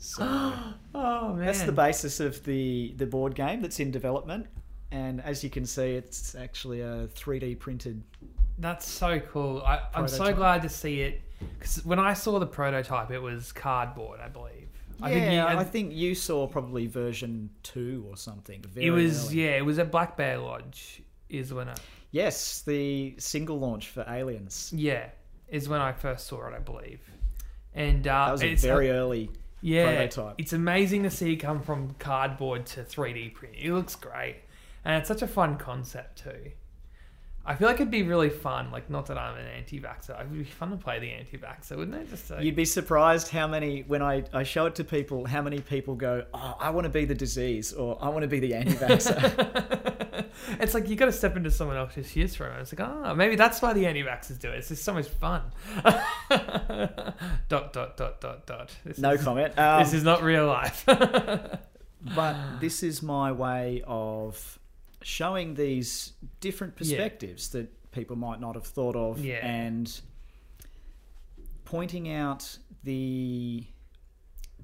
So 0.00 0.22
Oh 0.94 1.34
man, 1.34 1.46
that's 1.46 1.62
the 1.62 1.72
basis 1.72 2.20
of 2.20 2.44
the 2.44 2.94
the 2.96 3.06
board 3.06 3.34
game 3.34 3.60
that's 3.60 3.80
in 3.80 3.90
development. 3.90 4.46
And 4.90 5.20
as 5.20 5.44
you 5.44 5.50
can 5.50 5.66
see, 5.66 5.94
it's 5.94 6.34
actually 6.34 6.80
a 6.80 7.08
3D 7.14 7.58
printed. 7.58 8.02
That's 8.58 8.88
so 8.88 9.20
cool. 9.20 9.60
I, 9.62 9.80
I'm 9.94 10.08
so 10.08 10.32
glad 10.32 10.62
to 10.62 10.68
see 10.68 11.02
it 11.02 11.20
because 11.58 11.84
when 11.84 11.98
I 11.98 12.14
saw 12.14 12.38
the 12.38 12.46
prototype, 12.46 13.10
it 13.10 13.18
was 13.20 13.52
cardboard, 13.52 14.20
I 14.20 14.28
believe. 14.28 14.68
I 15.02 15.10
think 15.12 15.26
yeah, 15.26 15.52
you- 15.52 15.58
I 15.58 15.64
think 15.64 15.92
you 15.92 16.14
saw 16.14 16.46
probably 16.46 16.86
version 16.86 17.50
two 17.62 18.06
or 18.08 18.16
something. 18.16 18.62
Very 18.68 18.86
it 18.86 18.90
was 18.90 19.26
early. 19.26 19.42
yeah, 19.44 19.56
it 19.56 19.64
was 19.64 19.78
at 19.78 19.90
Black 19.90 20.16
Bear 20.16 20.38
Lodge. 20.38 21.02
Is 21.28 21.52
when 21.52 21.68
I 21.68 21.74
Yes, 22.10 22.62
the 22.62 23.14
single 23.18 23.58
launch 23.58 23.88
for 23.88 24.04
Aliens. 24.08 24.72
yeah 24.74 25.06
is 25.48 25.66
when 25.68 25.80
I 25.80 25.92
first 25.92 26.26
saw 26.26 26.46
it, 26.48 26.54
I 26.54 26.58
believe. 26.58 27.00
And 27.74 28.06
uh, 28.06 28.26
That 28.26 28.32
was 28.32 28.42
a 28.42 28.48
it's 28.50 28.62
very 28.62 28.90
early. 28.90 29.30
yeah, 29.62 29.96
prototype. 29.96 30.34
it's 30.38 30.52
amazing 30.52 31.04
to 31.04 31.10
see 31.10 31.32
it 31.32 31.36
come 31.36 31.62
from 31.62 31.94
cardboard 31.98 32.66
to 32.66 32.82
3D 32.82 33.32
print. 33.34 33.54
It 33.58 33.72
looks 33.72 33.94
great, 33.94 34.36
and 34.84 34.96
it's 34.96 35.08
such 35.08 35.22
a 35.22 35.26
fun 35.26 35.56
concept 35.56 36.18
too. 36.22 36.50
I 37.46 37.54
feel 37.54 37.66
like 37.66 37.76
it'd 37.76 37.90
be 37.90 38.02
really 38.02 38.28
fun. 38.28 38.70
Like, 38.70 38.90
not 38.90 39.06
that 39.06 39.16
I'm 39.16 39.38
an 39.38 39.46
anti-vaxxer, 39.46 40.20
it'd 40.20 40.30
be 40.32 40.44
fun 40.44 40.70
to 40.70 40.76
play 40.76 40.98
the 40.98 41.10
anti-vaxxer, 41.10 41.78
wouldn't 41.78 41.96
it? 41.96 42.10
Just 42.10 42.26
so, 42.28 42.38
You'd 42.38 42.54
be 42.56 42.66
surprised 42.66 43.28
how 43.28 43.46
many 43.46 43.84
when 43.86 44.02
I, 44.02 44.22
I 44.34 44.42
show 44.42 44.66
it 44.66 44.74
to 44.74 44.84
people, 44.84 45.24
how 45.24 45.40
many 45.40 45.60
people 45.60 45.94
go, 45.94 46.26
"Oh, 46.34 46.56
I 46.60 46.68
want 46.70 46.84
to 46.84 46.90
be 46.90 47.06
the 47.06 47.14
disease," 47.14 47.72
or 47.72 47.96
"I 48.02 48.10
want 48.10 48.20
to 48.22 48.28
be 48.28 48.38
the 48.40 48.52
anti-vaxxer." 48.54 50.26
it's 50.60 50.74
like 50.74 50.88
you 50.88 50.96
got 50.96 51.06
to 51.06 51.12
step 51.12 51.36
into 51.36 51.50
someone 51.50 51.76
else's 51.76 52.10
shoes 52.10 52.34
for 52.34 52.44
a 52.44 52.48
moment. 52.48 52.70
It's 52.70 52.78
like, 52.78 52.88
oh, 52.88 53.14
maybe 53.14 53.36
that's 53.36 53.60
why 53.62 53.72
the 53.72 53.86
anti-vaxxers 53.86 54.38
do 54.38 54.50
it. 54.50 54.58
It's 54.58 54.68
just 54.68 54.84
so 54.84 54.94
much 54.94 55.06
fun. 55.08 55.42
dot 57.48 57.72
dot 57.72 57.96
dot 57.96 58.20
dot 58.20 58.46
dot. 58.46 58.76
This 58.84 58.98
no 58.98 59.12
is, 59.12 59.22
comment. 59.22 59.58
Um, 59.58 59.82
This 59.82 59.92
is 59.92 60.04
not 60.04 60.22
real 60.22 60.46
life. 60.46 60.84
but 60.86 62.36
this 62.60 62.82
is 62.82 63.02
my 63.02 63.32
way 63.32 63.82
of 63.86 64.58
showing 65.02 65.54
these 65.54 66.12
different 66.40 66.76
perspectives 66.76 67.50
that 67.50 67.68
people 67.92 68.16
might 68.16 68.40
not 68.40 68.54
have 68.54 68.66
thought 68.66 68.96
of 68.96 69.24
Yeah. 69.24 69.44
and 69.46 70.00
pointing 71.64 72.10
out 72.10 72.58
the 72.84 73.64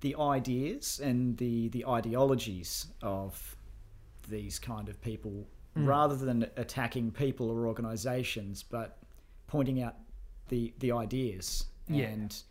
the 0.00 0.14
ideas 0.16 1.00
and 1.02 1.36
the 1.38 1.68
the 1.68 1.86
ideologies 1.86 2.86
of 3.02 3.56
these 4.28 4.58
kind 4.58 4.88
of 4.88 5.00
people 5.00 5.46
Mm. 5.76 5.86
rather 5.88 6.14
than 6.16 6.48
attacking 6.56 7.10
people 7.10 7.50
or 7.50 7.66
organizations 7.66 8.62
but 8.62 8.98
pointing 9.48 9.82
out 9.82 9.96
the 10.48 10.72
the 10.78 10.92
ideas 10.92 11.66
Yeah. 11.88 12.06
and 12.10 12.42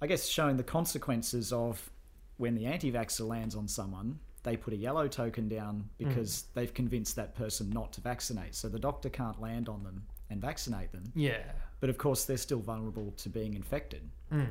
I 0.00 0.06
guess 0.06 0.26
showing 0.28 0.56
the 0.56 0.62
consequences 0.62 1.52
of 1.52 1.90
when 2.36 2.54
the 2.54 2.66
anti-vaxxer 2.66 3.26
lands 3.28 3.54
on 3.54 3.68
someone, 3.68 4.18
they 4.44 4.56
put 4.56 4.72
a 4.72 4.76
yellow 4.76 5.08
token 5.08 5.48
down 5.48 5.90
because 5.98 6.44
they've 6.54 6.72
convinced 6.72 7.16
that 7.16 7.34
person 7.34 7.68
not 7.70 7.92
to 7.94 8.00
vaccinate. 8.00 8.54
So 8.54 8.68
the 8.70 8.78
doctor 8.78 9.10
can't 9.10 9.38
land 9.40 9.68
on 9.68 9.82
them 9.84 10.06
and 10.30 10.40
vaccinate 10.40 10.90
them. 10.92 11.12
yeah. 11.14 11.42
But 11.80 11.90
of 11.90 11.98
course, 11.98 12.24
they're 12.24 12.36
still 12.38 12.60
vulnerable 12.60 13.10
to 13.18 13.28
being 13.28 13.52
infected. 13.54 14.08
Mm. 14.32 14.46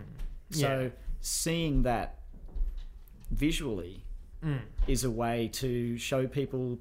So 0.51 0.81
Yeah. 0.81 0.89
seeing 1.21 1.83
that 1.83 2.19
visually 3.31 4.03
Mm. 4.43 4.61
is 4.87 5.03
a 5.03 5.11
way 5.11 5.47
to 5.49 5.97
show 5.97 6.27
people 6.27 6.77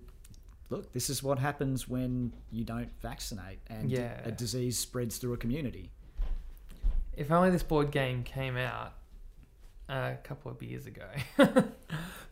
look, 0.70 0.92
this 0.92 1.08
is 1.10 1.22
what 1.22 1.38
happens 1.38 1.88
when 1.88 2.32
you 2.50 2.64
don't 2.64 2.90
vaccinate 3.00 3.58
and 3.68 3.90
Yeah. 3.90 4.20
a 4.24 4.30
disease 4.30 4.78
spreads 4.78 5.18
through 5.18 5.32
a 5.32 5.36
community. 5.38 5.90
If 7.16 7.30
only 7.30 7.50
this 7.50 7.62
board 7.62 7.90
game 7.90 8.22
came 8.22 8.56
out 8.56 8.92
a 9.88 10.14
couple 10.22 10.50
of 10.50 10.62
years 10.62 10.86
ago. 10.86 11.08
but 11.36 11.64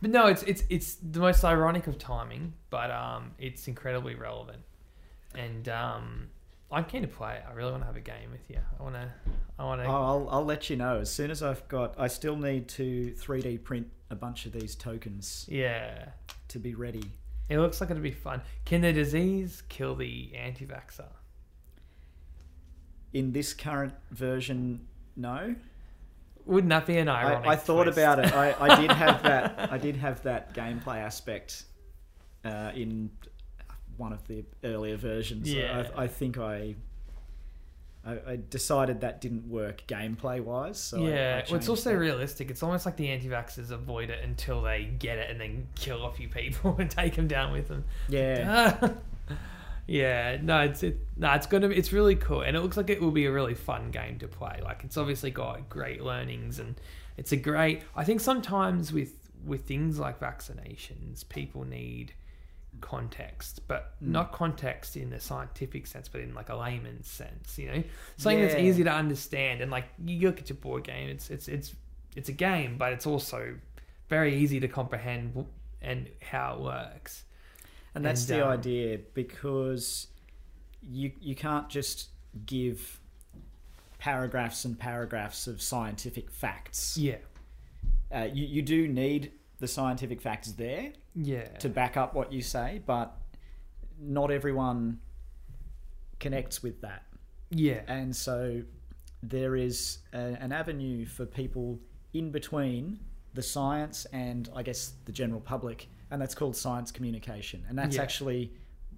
no, 0.02 0.26
it's 0.26 0.42
it's 0.44 0.62
it's 0.68 0.94
the 0.96 1.20
most 1.20 1.44
ironic 1.44 1.86
of 1.86 1.98
timing, 1.98 2.52
but 2.70 2.90
um, 2.90 3.32
it's 3.38 3.66
incredibly 3.66 4.14
relevant, 4.14 4.62
and 5.34 5.68
um, 5.68 6.28
I'm 6.70 6.84
keen 6.84 7.02
to 7.02 7.08
play 7.08 7.36
it. 7.36 7.44
I 7.48 7.52
really 7.54 7.70
want 7.72 7.82
to 7.82 7.86
have 7.86 7.96
a 7.96 8.00
game 8.00 8.30
with 8.30 8.48
you. 8.48 8.58
I 8.78 8.82
want 8.82 8.94
to. 8.94 9.08
I 9.58 9.64
want 9.64 9.80
to. 9.80 9.86
Oh, 9.88 9.90
I'll, 10.04 10.28
I'll 10.30 10.44
let 10.44 10.68
you 10.70 10.76
know 10.76 10.98
as 11.00 11.10
soon 11.10 11.30
as 11.30 11.42
I've 11.42 11.66
got. 11.68 11.94
I 11.98 12.08
still 12.08 12.36
need 12.36 12.68
to 12.68 13.12
3D 13.18 13.64
print 13.64 13.88
a 14.10 14.14
bunch 14.14 14.46
of 14.46 14.52
these 14.52 14.74
tokens 14.76 15.46
Yeah, 15.48 16.10
to 16.48 16.58
be 16.58 16.74
ready. 16.74 17.10
It 17.48 17.58
looks 17.58 17.80
like 17.80 17.90
it'll 17.90 18.02
be 18.02 18.10
fun. 18.10 18.42
Can 18.64 18.80
the 18.80 18.92
disease 18.92 19.62
kill 19.68 19.94
the 19.94 20.34
anti-vaxxer? 20.34 21.08
In 23.12 23.32
this 23.32 23.54
current 23.54 23.94
version, 24.10 24.86
no. 25.16 25.54
Wouldn't 26.44 26.70
that 26.70 26.86
be 26.86 26.98
an 26.98 27.08
ironic? 27.08 27.46
I, 27.46 27.52
I 27.52 27.56
thought 27.56 27.84
twist? 27.84 27.98
about 27.98 28.18
it. 28.20 28.32
I, 28.32 28.54
I 28.60 28.80
did 28.80 28.92
have 29.04 29.22
that. 29.22 29.72
I 29.72 29.78
did 29.78 29.96
have 29.96 30.22
that 30.22 30.54
gameplay 30.54 30.98
aspect 30.98 31.64
uh, 32.44 32.72
in 32.74 33.10
one 33.96 34.12
of 34.12 34.26
the 34.28 34.44
earlier 34.64 34.96
versions. 34.96 35.52
Yeah. 35.52 35.88
I, 35.96 36.04
I 36.04 36.06
think 36.06 36.38
I, 36.38 36.76
I. 38.06 38.32
I 38.32 38.38
decided 38.50 39.00
that 39.00 39.20
didn't 39.20 39.48
work 39.48 39.82
gameplay 39.86 40.42
wise. 40.42 40.78
So 40.78 40.98
I- 40.98 41.06
I 41.06 41.10
yeah, 41.10 41.42
well, 41.48 41.56
it's 41.56 41.68
also 41.68 41.92
that. 41.92 41.98
realistic. 41.98 42.50
It's 42.50 42.62
almost 42.62 42.86
like 42.86 42.96
the 42.96 43.08
anti-vaxxers 43.08 43.70
avoid 43.70 44.10
it 44.10 44.22
until 44.24 44.62
they 44.62 44.84
get 44.84 45.18
it 45.18 45.30
and 45.30 45.40
then 45.40 45.66
kill 45.74 46.06
a 46.06 46.12
few 46.12 46.28
people 46.28 46.76
and 46.80 46.90
take 46.90 47.16
them 47.16 47.26
down 47.28 47.52
with 47.52 47.68
them. 47.68 47.84
Yeah. 48.08 48.90
yeah, 49.86 50.38
no, 50.42 50.60
it's 50.60 50.82
it, 50.82 50.98
no, 51.16 51.32
it's 51.32 51.46
gonna 51.46 51.68
be, 51.68 51.76
it's 51.76 51.92
really 51.92 52.16
cool, 52.16 52.42
and 52.42 52.56
it 52.56 52.60
looks 52.60 52.76
like 52.76 52.90
it 52.90 53.00
will 53.00 53.10
be 53.12 53.26
a 53.26 53.32
really 53.32 53.54
fun 53.54 53.90
game 53.90 54.18
to 54.18 54.28
play. 54.28 54.60
Like 54.62 54.82
it's 54.84 54.96
obviously 54.96 55.30
got 55.30 55.68
great 55.68 56.02
learnings, 56.02 56.58
and 56.58 56.74
it's 57.16 57.32
a 57.32 57.36
great. 57.36 57.82
I 57.94 58.04
think 58.04 58.20
sometimes 58.20 58.92
with 58.92 59.12
with 59.44 59.62
things 59.62 59.98
like 59.98 60.18
vaccinations, 60.18 61.28
people 61.28 61.64
need 61.64 62.14
context, 62.80 63.60
but 63.68 63.94
Mm. 64.02 64.08
not 64.08 64.32
context 64.32 64.96
in 64.96 65.10
the 65.10 65.20
scientific 65.20 65.86
sense, 65.86 66.08
but 66.08 66.20
in 66.20 66.34
like 66.34 66.48
a 66.48 66.56
layman's 66.56 67.08
sense. 67.08 67.58
You 67.58 67.68
know, 67.72 67.82
something 68.16 68.40
that's 68.40 68.54
easy 68.54 68.84
to 68.84 68.92
understand, 68.92 69.60
and 69.60 69.70
like 69.70 69.86
you 70.04 70.20
look 70.28 70.38
at 70.40 70.48
your 70.48 70.56
board 70.58 70.84
game, 70.84 71.08
it's 71.08 71.30
it's 71.30 71.48
it's 71.48 71.74
it's 72.14 72.28
a 72.28 72.32
game, 72.32 72.76
but 72.78 72.92
it's 72.92 73.06
also 73.06 73.56
very 74.08 74.36
easy 74.36 74.60
to 74.60 74.68
comprehend 74.68 75.46
and 75.82 76.08
how 76.22 76.54
it 76.54 76.60
works. 76.60 77.24
And 77.94 78.04
that's 78.04 78.28
And, 78.28 78.38
the 78.40 78.44
um, 78.46 78.52
idea 78.52 78.98
because 79.14 80.08
you 80.82 81.12
you 81.20 81.34
can't 81.34 81.68
just 81.68 82.08
give 82.44 83.00
paragraphs 83.98 84.64
and 84.64 84.78
paragraphs 84.78 85.46
of 85.46 85.60
scientific 85.62 86.30
facts. 86.30 86.96
Yeah, 86.98 87.16
Uh, 88.14 88.28
you 88.32 88.44
you 88.46 88.62
do 88.62 88.86
need 88.88 89.32
the 89.58 89.68
scientific 89.68 90.20
facts 90.20 90.52
there 90.52 90.92
yeah, 91.14 91.44
to 91.58 91.68
back 91.68 91.96
up 91.96 92.14
what 92.14 92.32
you 92.32 92.42
say, 92.42 92.82
but 92.86 93.16
not 93.98 94.30
everyone 94.30 95.00
connects 96.20 96.62
with 96.62 96.80
that, 96.82 97.04
yeah, 97.50 97.80
and 97.88 98.14
so 98.14 98.62
there 99.22 99.56
is 99.56 99.98
a, 100.12 100.18
an 100.18 100.52
avenue 100.52 101.06
for 101.06 101.24
people 101.26 101.78
in 102.12 102.30
between 102.30 102.98
the 103.34 103.42
science 103.42 104.06
and 104.12 104.48
I 104.54 104.62
guess 104.62 104.92
the 105.04 105.12
general 105.12 105.40
public, 105.40 105.88
and 106.10 106.20
that's 106.20 106.34
called 106.34 106.56
science 106.56 106.90
communication, 106.90 107.64
and 107.68 107.78
that's 107.78 107.96
Yeah. 107.96 108.02
actually 108.02 108.52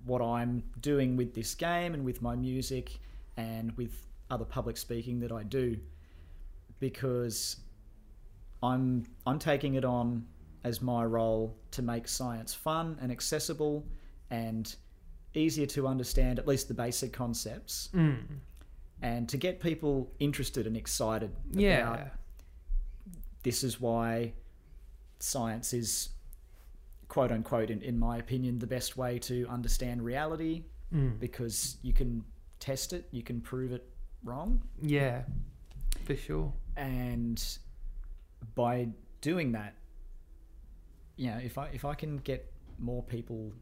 what 0.04 0.22
I'm 0.22 0.62
doing 0.80 1.16
with 1.16 1.34
this 1.34 1.54
game 1.54 1.92
and 1.94 2.04
with 2.04 2.22
my 2.22 2.34
music 2.36 2.98
and 3.36 3.72
with 3.76 4.06
other 4.30 4.44
public 4.44 4.76
speaking 4.76 5.20
that 5.20 5.32
I 5.32 5.42
do, 5.42 5.76
because 6.80 7.56
I'm 8.62 9.04
I'm 9.26 9.38
taking 9.38 9.74
it 9.74 9.84
on 9.84 10.26
as 10.68 10.80
my 10.82 11.02
role 11.04 11.56
to 11.76 11.82
make 11.82 12.06
science 12.08 12.54
fun 12.54 12.86
and 13.02 13.10
accessible 13.10 13.84
and 14.30 14.64
easier 15.34 15.66
to 15.66 15.86
understand, 15.86 16.38
at 16.38 16.46
least 16.46 16.68
the 16.68 16.74
basic 16.74 17.12
concepts, 17.12 17.88
mm. 17.94 18.18
and 19.02 19.28
to 19.28 19.36
get 19.36 19.60
people 19.60 20.10
interested 20.18 20.66
and 20.66 20.76
excited 20.76 21.30
Yeah. 21.50 21.78
about 21.94 22.08
this 23.42 23.62
is 23.64 23.80
why 23.80 24.32
science 25.20 25.72
is 25.72 26.10
quote 27.08 27.32
unquote 27.32 27.70
in, 27.70 27.80
in 27.82 27.98
my 27.98 28.18
opinion 28.18 28.58
the 28.58 28.66
best 28.66 28.96
way 28.96 29.18
to 29.18 29.46
understand 29.48 30.02
reality 30.04 30.64
Mm. 30.94 31.18
because 31.20 31.76
you 31.82 31.92
can 31.92 32.24
test 32.60 32.94
it 32.94 33.06
you 33.10 33.22
can 33.22 33.40
prove 33.42 33.72
it 33.72 33.84
wrong 34.24 34.62
Yeah. 34.82 35.24
For 36.06 36.16
sure. 36.16 36.52
and 36.76 37.38
by 38.54 38.88
doing 39.20 39.52
that 39.52 39.74
you 41.18 41.28
know 41.30 41.38
if 41.44 41.58
i 41.58 41.66
if 41.74 41.84
i 41.84 41.94
can 41.94 42.16
get 42.18 42.50
more 42.78 43.02
people 43.02 43.52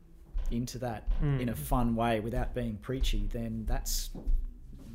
into 0.52 0.78
that 0.78 1.02
Mm. 1.20 1.40
in 1.40 1.48
a 1.48 1.54
fun 1.56 1.96
way 1.96 2.20
without 2.20 2.54
being 2.54 2.76
preachy 2.76 3.26
then 3.32 3.64
that's 3.66 4.10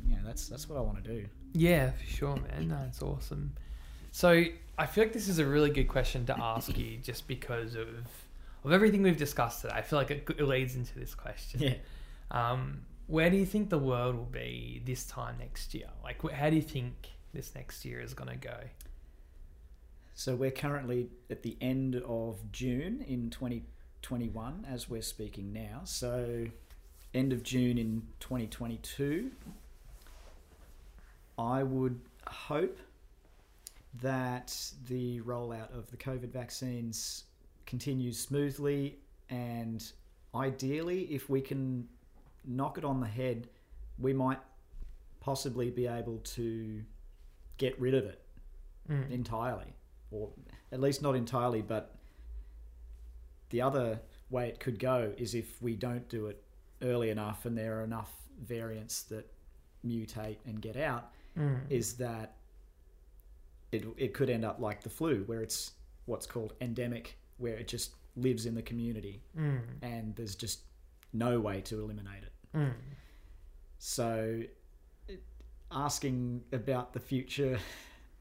you 0.08 0.14
know 0.16 0.22
that's 0.24 0.48
that's 0.48 0.66
what 0.68 0.78
i 0.78 0.80
want 0.80 1.02
to 1.04 1.10
do 1.16 1.26
Yeah, 1.54 1.90
for 1.90 2.06
sure, 2.06 2.36
man. 2.36 2.68
No, 2.68 3.06
awesome. 3.06 3.52
So 4.10 4.44
I 4.78 4.86
feel 4.86 5.04
like 5.04 5.12
this 5.12 5.28
is 5.28 5.38
a 5.38 5.44
really 5.44 5.68
good 5.70 5.88
question 5.96 6.24
to 6.26 6.34
ask 6.40 6.78
you, 6.78 6.96
just 7.10 7.26
because 7.28 7.74
of 7.74 7.88
of 8.64 8.72
everything 8.72 9.02
we've 9.02 9.18
discussed 9.28 9.60
today. 9.62 9.74
I 9.76 9.82
feel 9.82 9.98
like 9.98 10.10
it, 10.10 10.26
it 10.38 10.46
leads 10.54 10.76
into 10.76 10.98
this 10.98 11.14
question. 11.14 11.60
yeah 11.60 11.74
Um, 12.30 12.82
where 13.06 13.28
do 13.28 13.36
you 13.36 13.44
think 13.54 13.68
the 13.68 13.78
world 13.90 14.14
will 14.16 14.32
be 14.46 14.80
this 14.86 15.04
time 15.04 15.36
next 15.38 15.74
year? 15.74 15.90
Like, 16.02 16.18
how 16.40 16.48
do 16.48 16.56
you 16.56 16.62
think 16.76 16.94
this 17.34 17.54
next 17.54 17.84
year 17.84 18.00
is 18.00 18.14
going 18.14 18.30
to 18.30 18.36
go? 18.52 18.58
So 20.14 20.34
we're 20.34 20.50
currently 20.50 21.08
at 21.30 21.42
the 21.42 21.56
end 21.60 21.96
of 22.06 22.38
june 22.52 23.04
in 23.06 23.30
2021 23.30 24.66
as 24.70 24.88
we're 24.88 25.02
speaking 25.02 25.52
now 25.52 25.80
so 25.84 26.46
end 27.14 27.32
of 27.32 27.42
june 27.42 27.78
in 27.78 28.02
2022 28.20 29.30
i 31.38 31.62
would 31.62 32.00
hope 32.26 32.78
that 34.00 34.56
the 34.88 35.20
rollout 35.20 35.76
of 35.76 35.90
the 35.90 35.96
COVID 35.96 36.30
vaccines 36.30 37.24
continues 37.66 38.18
smoothly, 38.18 38.98
and 39.28 39.92
ideally, 40.34 41.02
if 41.04 41.28
we 41.28 41.40
can 41.42 41.86
knock 42.46 42.78
it 42.78 42.84
on 42.84 43.00
the 43.00 43.06
head, 43.06 43.48
we 43.98 44.12
might 44.14 44.38
possibly 45.20 45.70
be 45.70 45.86
able 45.86 46.18
to 46.18 46.82
get 47.58 47.78
rid 47.78 47.94
of 47.94 48.04
it 48.04 48.18
Mm. 48.90 49.10
entirely, 49.10 49.74
or 50.12 50.30
at 50.70 50.80
least 50.80 51.02
not 51.02 51.16
entirely. 51.16 51.62
But 51.62 51.94
the 53.50 53.60
other 53.62 54.00
way 54.30 54.48
it 54.48 54.60
could 54.60 54.78
go 54.78 55.12
is 55.16 55.34
if 55.34 55.60
we 55.60 55.74
don't 55.76 56.08
do 56.08 56.26
it 56.26 56.42
early 56.82 57.10
enough, 57.10 57.44
and 57.46 57.56
there 57.56 57.80
are 57.80 57.84
enough 57.84 58.12
variants 58.44 59.02
that 59.04 59.30
mutate 59.84 60.38
and 60.46 60.60
get 60.60 60.76
out, 60.76 61.10
Mm. 61.36 61.60
is 61.70 61.94
that 61.94 62.36
it, 63.72 63.86
it 63.96 64.12
could 64.12 64.28
end 64.28 64.44
up 64.44 64.60
like 64.60 64.82
the 64.82 64.90
flu, 64.90 65.22
where 65.24 65.40
it's 65.40 65.72
what's 66.04 66.26
called 66.26 66.52
endemic, 66.60 67.16
where 67.38 67.56
it 67.56 67.68
just 67.68 67.94
lives 68.16 68.44
in 68.44 68.54
the 68.54 68.60
community 68.62 69.22
Mm. 69.38 69.60
and 69.80 70.14
there's 70.14 70.34
just 70.34 70.60
no 71.14 71.40
way 71.40 71.62
to 71.62 71.80
eliminate 71.80 72.22
it. 72.22 72.32
Mm. 72.54 72.74
So, 73.78 74.42
asking 75.70 76.42
about 76.52 76.92
the 76.92 77.00
future 77.00 77.58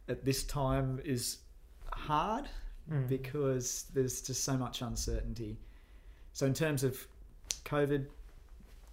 at 0.07 0.23
this 0.23 0.43
time 0.43 1.01
is 1.03 1.39
hard 1.93 2.49
Mm. 2.89 3.07
because 3.07 3.85
there's 3.93 4.21
just 4.21 4.43
so 4.43 4.57
much 4.57 4.81
uncertainty. 4.81 5.55
So, 6.33 6.45
in 6.47 6.53
terms 6.53 6.83
of 6.83 6.97
COVID, 7.63 8.07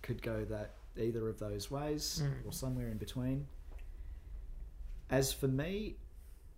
could 0.02 0.20
go 0.22 0.44
that 0.44 0.74
either 0.96 1.28
of 1.28 1.38
those 1.38 1.70
ways 1.70 2.22
Mm. 2.22 2.44
or 2.46 2.52
somewhere 2.52 2.88
in 2.88 2.98
between. 2.98 3.46
As 5.10 5.32
for 5.32 5.48
me, 5.48 5.96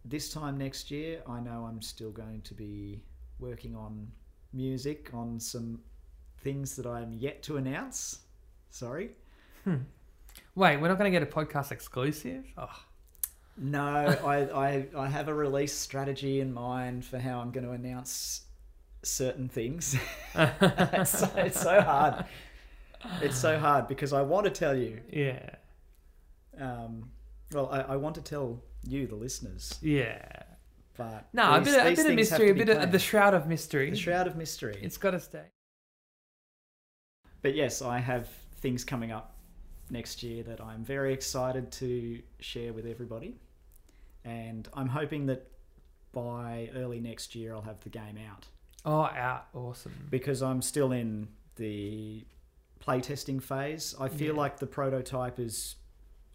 this 0.04 0.32
time 0.32 0.58
next 0.58 0.90
year, 0.90 1.22
I 1.26 1.40
know 1.40 1.64
I'm 1.66 1.80
still 1.82 2.10
going 2.10 2.40
to 2.42 2.54
be 2.54 3.00
working 3.38 3.76
on 3.76 4.10
music, 4.52 5.10
on 5.14 5.38
some 5.38 5.80
things 6.38 6.74
that 6.76 6.86
I'm 6.86 7.12
yet 7.12 7.42
to 7.44 7.58
announce. 7.58 8.20
Sorry. 8.70 9.10
Wait, 9.66 10.76
we're 10.78 10.88
not 10.88 10.98
going 10.98 11.10
to 11.12 11.16
get 11.18 11.22
a 11.22 11.30
podcast 11.30 11.70
exclusive? 11.70 12.44
Oh, 12.56 12.84
No, 13.62 13.80
I, 14.24 14.36
I, 14.38 14.86
I 14.96 15.08
have 15.08 15.28
a 15.28 15.34
release 15.34 15.72
strategy 15.74 16.40
in 16.40 16.52
mind 16.52 17.04
for 17.04 17.18
how 17.18 17.40
I'm 17.40 17.50
going 17.50 17.66
to 17.66 17.72
announce 17.72 18.46
certain 19.02 19.48
things. 19.48 19.96
it's, 20.34 21.18
so, 21.18 21.30
it's 21.36 21.60
so 21.60 21.80
hard. 21.82 22.24
It's 23.22 23.36
so 23.38 23.58
hard 23.58 23.86
because 23.86 24.12
I 24.12 24.22
want 24.22 24.44
to 24.46 24.50
tell 24.50 24.76
you. 24.76 25.00
yeah. 25.10 25.50
Um, 26.58 27.10
well, 27.52 27.68
I, 27.70 27.80
I 27.80 27.96
want 27.96 28.14
to 28.16 28.22
tell 28.22 28.62
you, 28.86 29.06
the 29.06 29.14
listeners, 29.14 29.78
Yeah. 29.82 30.20
but 30.96 31.28
No, 31.32 31.54
a 31.54 31.60
bit, 31.60 31.74
of, 31.78 31.86
a 31.86 31.94
bit 31.94 32.06
of 32.06 32.14
mystery, 32.14 32.50
a 32.50 32.54
bit 32.54 32.68
of 32.68 32.76
planned. 32.76 32.92
the 32.92 32.98
shroud 32.98 33.34
of 33.34 33.46
mystery. 33.46 33.90
the 33.90 33.96
shroud 33.96 34.26
of 34.26 34.36
mystery. 34.36 34.78
It's 34.82 34.96
got 34.98 35.12
to 35.12 35.20
stay. 35.20 35.44
But 37.42 37.54
yes, 37.54 37.82
I 37.82 37.98
have 37.98 38.28
things 38.60 38.84
coming 38.84 39.10
up 39.12 39.36
next 39.90 40.22
year 40.22 40.42
that 40.44 40.60
I'm 40.60 40.84
very 40.84 41.12
excited 41.12 41.70
to 41.72 42.20
share 42.40 42.72
with 42.72 42.86
everybody. 42.86 43.38
And 44.24 44.68
I'm 44.74 44.88
hoping 44.88 45.26
that 45.26 45.50
by 46.12 46.70
early 46.74 47.00
next 47.00 47.34
year 47.34 47.54
I'll 47.54 47.62
have 47.62 47.80
the 47.80 47.88
game 47.88 48.18
out 48.30 48.46
Oh, 48.84 49.02
out. 49.02 49.46
Awesome. 49.54 49.92
because 50.10 50.42
I'm 50.42 50.62
still 50.62 50.92
in 50.92 51.28
the 51.56 52.24
playtesting 52.80 53.42
phase. 53.42 53.94
I 54.00 54.08
feel 54.08 54.34
Yeah. 54.34 54.40
like 54.40 54.58
the 54.58 54.66
prototype 54.66 55.38
is 55.38 55.76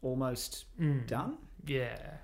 almost 0.01 0.65
Mm. 0.79 1.07
done, 1.07 1.38
Yeah. 1.65 2.17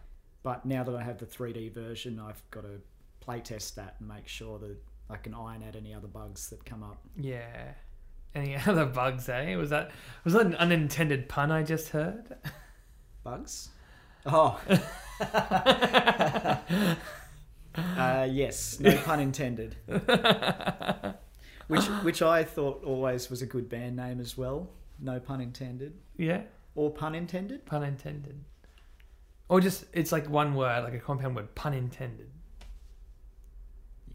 but 0.43 0.65
now 0.65 0.83
that 0.83 0.95
I 0.95 1.01
have 1.03 1.17
the 1.17 1.25
3D 1.25 1.69
version, 1.69 2.19
I've 2.19 2.43
got 2.51 2.61
to 2.61 2.81
playtest 3.21 3.75
that 3.75 3.95
and 3.99 4.07
make 4.07 4.27
sure 4.27 4.59
that 4.59 4.77
I 5.09 5.17
can 5.17 5.33
iron 5.33 5.63
out 5.63 5.75
any 5.75 5.93
other 5.93 6.07
bugs 6.07 6.49
that 6.49 6.63
come 6.65 6.83
up. 6.83 6.97
Yeah. 7.17 7.73
Any 8.33 8.55
other 8.67 8.85
bugs, 8.85 9.27
eh? 9.27 9.55
Was 9.55 9.71
that 9.71 9.91
was 10.23 10.33
that 10.33 10.45
an 10.45 10.55
unintended 10.55 11.27
pun 11.27 11.51
I 11.51 11.63
just 11.63 11.89
heard? 11.89 12.37
Bugs? 13.23 13.69
Oh. 14.25 14.59
uh, 17.75 18.27
yes, 18.29 18.79
no 18.79 18.95
pun 18.97 19.19
intended. 19.19 19.75
Which, 21.67 21.85
which 22.03 22.21
I 22.21 22.43
thought 22.43 22.83
always 22.83 23.29
was 23.29 23.41
a 23.41 23.45
good 23.45 23.69
band 23.69 23.95
name 23.95 24.19
as 24.19 24.37
well. 24.37 24.69
No 24.99 25.19
pun 25.19 25.39
intended. 25.41 25.93
yeah. 26.17 26.41
Or 26.75 26.89
pun 26.89 27.15
intended? 27.15 27.65
Pun 27.65 27.83
intended. 27.83 28.43
Or 29.49 29.59
just 29.59 29.85
it's 29.93 30.11
like 30.13 30.29
one 30.29 30.53
word, 30.55 30.83
like 30.83 30.93
a 30.93 30.99
compound 30.99 31.35
word, 31.35 31.53
pun 31.55 31.73
intended. 31.73 32.29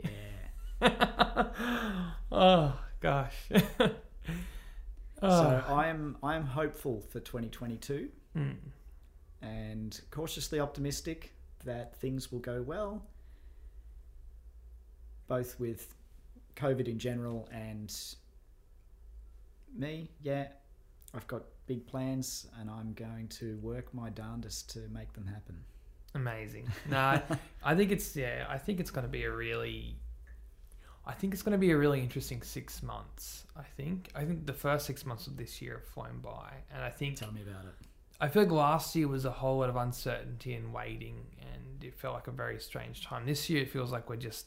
Yeah. 0.02 0.08
oh 2.32 2.78
gosh. 3.00 3.34
oh. 3.52 3.90
So 5.22 5.64
I'm 5.68 6.16
I'm 6.22 6.44
hopeful 6.46 7.02
for 7.10 7.20
2022 7.20 8.08
Mm. 8.36 8.56
And 9.42 10.00
cautiously 10.10 10.60
optimistic 10.60 11.32
that 11.64 11.96
things 11.96 12.30
will 12.32 12.38
go 12.40 12.62
well, 12.62 13.02
both 15.28 15.58
with 15.58 15.94
COVID 16.56 16.88
in 16.88 16.98
general 16.98 17.48
and 17.52 17.94
me. 19.74 20.08
Yeah, 20.22 20.48
I've 21.14 21.26
got 21.26 21.42
big 21.66 21.86
plans 21.86 22.46
and 22.60 22.70
I'm 22.70 22.92
going 22.94 23.28
to 23.28 23.58
work 23.58 23.92
my 23.92 24.10
darndest 24.10 24.70
to 24.70 24.80
make 24.92 25.12
them 25.12 25.26
happen. 25.26 25.56
Amazing. 26.14 26.68
No, 26.88 27.20
I- 27.64 27.74
think 27.74 27.90
it's 27.92 28.16
yeah. 28.16 28.46
I 28.48 28.56
think 28.58 28.80
it's 28.80 28.90
going 28.90 29.04
to 29.06 29.10
be 29.10 29.24
a 29.24 29.30
really. 29.30 29.96
I 31.08 31.12
think 31.12 31.34
it's 31.34 31.42
going 31.42 31.52
to 31.52 31.58
be 31.58 31.70
a 31.70 31.76
really 31.76 32.00
interesting 32.00 32.42
six 32.42 32.82
months. 32.82 33.44
I 33.56 33.62
think. 33.62 34.10
I 34.14 34.24
think 34.24 34.46
the 34.46 34.52
first 34.52 34.86
six 34.86 35.04
months 35.04 35.26
of 35.26 35.36
this 35.36 35.60
year 35.60 35.74
have 35.74 35.84
flown 35.84 36.20
by, 36.22 36.52
and 36.74 36.82
I 36.82 36.90
think 36.90 37.16
Tell 37.16 37.32
me 37.32 37.42
about 37.42 37.64
it. 37.64 37.74
I 38.20 38.28
feel 38.28 38.42
like 38.44 38.52
last 38.52 38.96
year 38.96 39.08
was 39.08 39.24
a 39.24 39.30
whole 39.30 39.58
lot 39.58 39.68
of 39.68 39.76
uncertainty 39.76 40.54
and 40.54 40.72
waiting, 40.72 41.26
and 41.40 41.84
it 41.84 41.94
felt 41.94 42.14
like 42.14 42.28
a 42.28 42.32
very 42.32 42.58
strange 42.58 43.04
time. 43.04 43.26
This 43.26 43.50
year, 43.50 43.62
it 43.62 43.70
feels 43.70 43.92
like 43.92 44.08
we're 44.08 44.16
just. 44.16 44.46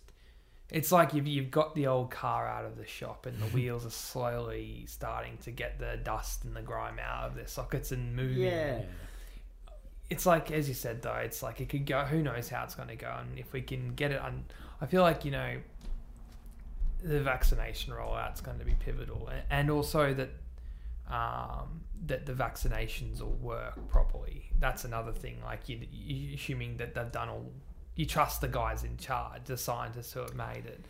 It's 0.71 0.91
like 0.91 1.15
you've, 1.15 1.27
you've 1.27 1.49
got 1.49 1.73
the 1.73 1.87
old 1.87 2.11
car 2.11 2.47
out 2.47 2.65
of 2.65 2.77
the 2.77 2.85
shop, 2.85 3.25
and 3.25 3.39
the 3.39 3.45
wheels 3.55 3.85
are 3.85 3.91
slowly 3.91 4.85
starting 4.87 5.37
to 5.43 5.51
get 5.51 5.79
the 5.79 5.99
dust 6.03 6.43
and 6.45 6.55
the 6.55 6.61
grime 6.61 6.99
out 6.99 7.27
of 7.27 7.35
their 7.35 7.47
sockets 7.47 7.91
and 7.91 8.15
moving. 8.15 8.43
Yeah. 8.43 8.81
It's 10.09 10.25
like, 10.25 10.51
as 10.51 10.67
you 10.67 10.73
said, 10.73 11.03
though, 11.03 11.13
it's 11.13 11.43
like 11.43 11.61
it 11.61 11.69
could 11.69 11.85
go. 11.85 12.01
Who 12.01 12.23
knows 12.23 12.49
how 12.49 12.63
it's 12.63 12.73
going 12.73 12.89
to 12.89 12.95
go? 12.95 13.15
And 13.19 13.37
if 13.37 13.53
we 13.53 13.61
can 13.61 13.93
get 13.93 14.11
it 14.11 14.19
on, 14.19 14.45
I 14.81 14.87
feel 14.87 15.03
like 15.03 15.25
you 15.25 15.31
know, 15.31 15.57
the 17.03 17.21
vaccination 17.21 17.93
rollout's 17.93 18.41
going 18.41 18.57
to 18.57 18.65
be 18.65 18.73
pivotal, 18.73 19.29
and 19.51 19.69
also 19.69 20.15
that 20.15 20.31
um, 21.09 21.81
that 22.05 22.25
the 22.25 22.33
vaccinations 22.33 23.21
will 23.21 23.37
work 23.41 23.87
properly. 23.89 24.49
That's 24.59 24.85
another 24.85 25.11
thing. 25.11 25.41
Like 25.43 25.67
you, 25.67 25.79
you 25.91 26.35
assuming 26.35 26.77
that 26.77 26.93
they've 26.93 27.11
done 27.11 27.29
all, 27.29 27.51
you 27.95 28.05
trust 28.05 28.41
the 28.41 28.47
guys 28.47 28.83
in 28.83 28.97
charge, 28.97 29.45
the 29.45 29.57
scientists 29.57 30.13
who 30.13 30.21
have 30.21 30.35
made 30.35 30.65
it. 30.65 30.85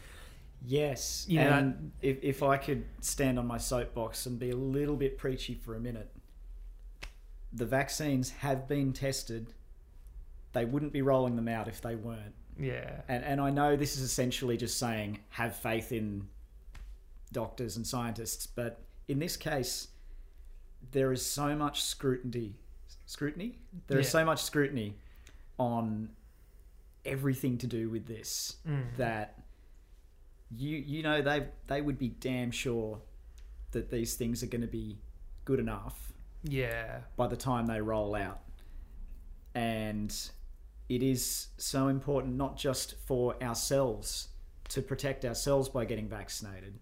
Yes. 0.66 1.26
You 1.28 1.40
know, 1.40 1.50
and 1.50 1.92
if, 2.02 2.18
if 2.22 2.44
I 2.44 2.58
could 2.58 2.84
stand 3.00 3.40
on 3.40 3.48
my 3.48 3.58
soapbox 3.58 4.26
and 4.26 4.38
be 4.38 4.50
a 4.50 4.56
little 4.56 4.98
bit 4.98 5.18
preachy 5.18 5.56
for 5.56 5.76
a 5.76 5.80
minute, 5.80 6.12
the 7.54 7.66
vaccines 7.66 8.30
have 8.30 8.68
been 8.68 8.94
tested. 8.94 9.54
They 10.52 10.66
wouldn't 10.66 10.92
be 10.92 11.02
rolling 11.02 11.36
them 11.36 11.48
out 11.48 11.68
if 11.68 11.82
they 11.82 11.96
weren't. 11.96 12.36
Yeah. 12.60 13.02
And 13.08 13.24
and 13.24 13.40
I 13.40 13.52
know 13.52 13.78
this 13.78 13.96
is 13.96 14.02
essentially 14.04 14.58
just 14.58 14.78
saying 14.78 15.20
have 15.30 15.56
faith 15.56 15.92
in 15.92 16.28
doctors 17.32 17.78
and 17.78 17.88
scientists, 17.88 18.48
but 18.48 18.82
in 19.08 19.20
this 19.20 19.38
case, 19.38 19.88
there 20.92 21.12
is 21.12 21.26
so 21.26 21.56
much 21.56 21.84
scrutiny. 21.84 22.56
Scrutiny. 23.06 23.60
There 23.88 24.00
is 24.00 24.08
Yeah. 24.08 24.12
so 24.12 24.26
much 24.26 24.42
scrutiny 24.44 24.96
on 25.58 26.10
everything 27.06 27.58
to 27.58 27.68
do 27.68 27.90
with 27.90 28.06
this 28.08 28.58
Mm. 28.68 28.96
that 28.98 29.40
you 30.52 30.78
you 30.78 31.02
know 31.04 31.22
they 31.22 31.48
they 31.68 31.82
would 31.82 31.98
be 31.98 32.10
damn 32.10 32.52
sure 32.52 33.02
that 33.72 33.90
these 33.90 34.16
things 34.16 34.42
are 34.44 34.48
going 34.48 34.62
to 34.62 34.68
be 34.68 34.98
good 35.46 35.60
enough 35.60 36.12
Yeah. 36.44 37.02
by 37.16 37.28
the 37.28 37.38
time 37.38 37.68
they 37.68 37.82
roll 37.82 38.16
out. 38.16 38.42
And 39.54 40.14
it 40.88 41.04
is 41.04 41.50
so 41.58 41.88
important 41.88 42.36
not 42.36 42.58
just 42.58 42.96
for 43.06 43.42
ourselves 43.44 44.30
to 44.70 44.82
protect 44.82 45.26
ourselves 45.26 45.70
by 45.70 45.86
getting 45.86 46.08
vaccinated, 46.08 46.80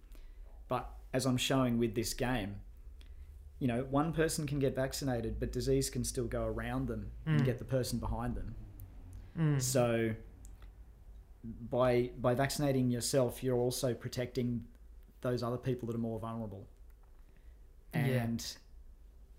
but 0.67 0.89
as 1.13 1.25
I'm 1.25 1.37
showing 1.37 1.77
with 1.77 1.95
this 1.95 2.13
game, 2.13 2.61
you 3.59 3.67
know, 3.67 3.83
one 3.89 4.13
person 4.13 4.45
can 4.45 4.59
get 4.59 4.75
vaccinated, 4.75 5.39
but 5.39 5.51
disease 5.51 5.89
can 5.89 6.03
still 6.03 6.25
go 6.27 6.43
around 6.45 6.87
them 6.87 7.11
and 7.25 7.41
Mm. 7.41 7.45
get 7.45 7.57
the 7.57 7.65
person 7.65 7.97
behind 7.99 8.35
them. 8.35 8.55
Mm. 9.37 9.61
So 9.61 10.13
by 11.69 12.11
by 12.19 12.33
vaccinating 12.35 12.89
yourself, 12.91 13.43
you're 13.43 13.57
also 13.57 13.93
protecting 13.93 14.65
those 15.21 15.41
other 15.43 15.57
people 15.57 15.87
that 15.87 15.95
are 15.95 15.99
more 15.99 16.19
vulnerable. 16.19 16.67
Yeah. 17.93 18.01
And 18.23 18.57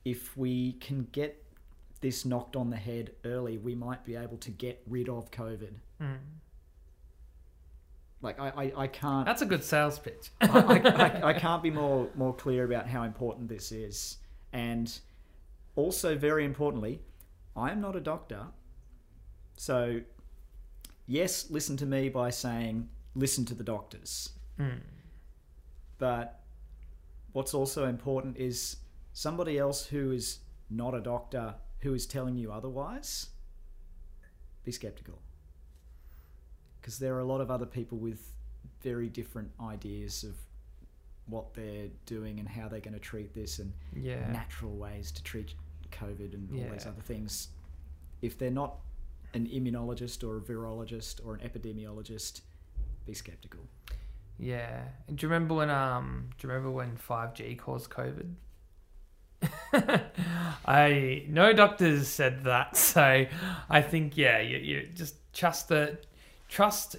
if 0.04 0.36
we 0.36 0.72
can 0.74 1.06
get 1.12 1.44
this 2.00 2.24
knocked 2.24 2.56
on 2.56 2.70
the 2.70 2.76
head 2.76 3.12
early, 3.24 3.58
we 3.58 3.74
might 3.74 4.04
be 4.04 4.14
able 4.16 4.38
to 4.38 4.50
get 4.50 4.82
rid 4.86 5.08
of 5.08 5.30
COVID. 5.30 5.74
Mm. 6.00 6.18
Like 8.20 8.40
I, 8.40 8.48
I, 8.48 8.72
I 8.76 8.86
can't 8.88 9.26
That's 9.26 9.42
a 9.42 9.46
good 9.46 9.62
sales 9.62 9.98
pitch. 9.98 10.30
I, 10.40 10.46
I, 10.46 10.88
I, 10.88 11.20
I 11.28 11.32
can't 11.32 11.62
be 11.62 11.70
more 11.70 12.08
more 12.14 12.34
clear 12.34 12.64
about 12.64 12.88
how 12.88 13.04
important 13.04 13.48
this 13.48 13.70
is. 13.70 14.18
And 14.52 14.98
also 15.76 16.16
very 16.16 16.44
importantly, 16.44 17.00
I 17.56 17.70
am 17.70 17.80
not 17.80 17.94
a 17.94 18.00
doctor. 18.00 18.46
So 19.56 20.00
yes, 21.06 21.50
listen 21.50 21.76
to 21.78 21.86
me 21.86 22.08
by 22.08 22.30
saying 22.30 22.88
listen 23.14 23.44
to 23.46 23.54
the 23.54 23.64
doctors. 23.64 24.30
Mm. 24.58 24.80
But 25.98 26.40
what's 27.32 27.54
also 27.54 27.86
important 27.86 28.36
is 28.36 28.76
somebody 29.12 29.58
else 29.58 29.86
who 29.86 30.12
is 30.12 30.38
not 30.70 30.94
a 30.94 31.00
doctor 31.00 31.54
who 31.80 31.94
is 31.94 32.06
telling 32.06 32.36
you 32.36 32.52
otherwise, 32.52 33.28
be 34.64 34.72
skeptical. 34.72 35.20
Because 36.88 37.00
there 37.00 37.14
are 37.16 37.20
a 37.20 37.24
lot 37.26 37.42
of 37.42 37.50
other 37.50 37.66
people 37.66 37.98
with 37.98 38.32
very 38.80 39.10
different 39.10 39.50
ideas 39.60 40.24
of 40.24 40.34
what 41.26 41.52
they're 41.52 41.88
doing 42.06 42.38
and 42.38 42.48
how 42.48 42.66
they're 42.66 42.80
going 42.80 42.94
to 42.94 42.98
treat 42.98 43.34
this 43.34 43.58
and 43.58 43.74
Yeah. 43.94 44.26
natural 44.32 44.74
ways 44.74 45.12
to 45.12 45.22
treat 45.22 45.52
COVID 45.92 46.32
and 46.32 46.50
all 46.50 46.72
these 46.72 46.86
other 46.86 47.02
things. 47.02 47.48
If 48.22 48.38
they're 48.38 48.50
not 48.50 48.78
an 49.34 49.46
immunologist 49.48 50.26
or 50.26 50.38
a 50.38 50.40
virologist 50.40 51.20
or 51.26 51.34
an 51.34 51.40
epidemiologist, 51.46 52.40
be 53.04 53.12
skeptical. 53.12 53.60
Yeah. 54.38 54.84
Do 55.14 55.26
you 55.26 55.28
remember 55.28 55.56
when 55.56 55.68
um 55.68 56.30
do 56.38 56.46
you 56.46 56.54
remember 56.54 56.70
when 56.70 56.96
5G 56.96 57.58
caused 57.58 57.90
COVID? 57.90 58.32
I 60.64 61.24
no 61.28 61.52
doctors 61.52 62.08
said 62.08 62.44
that, 62.44 62.76
so 62.92 63.26
I 63.68 63.82
think 63.82 64.16
yeah, 64.16 64.40
you, 64.40 64.56
you 64.56 64.88
just 64.94 65.16
trust 65.34 65.68
the 65.68 65.98
trust 66.48 66.96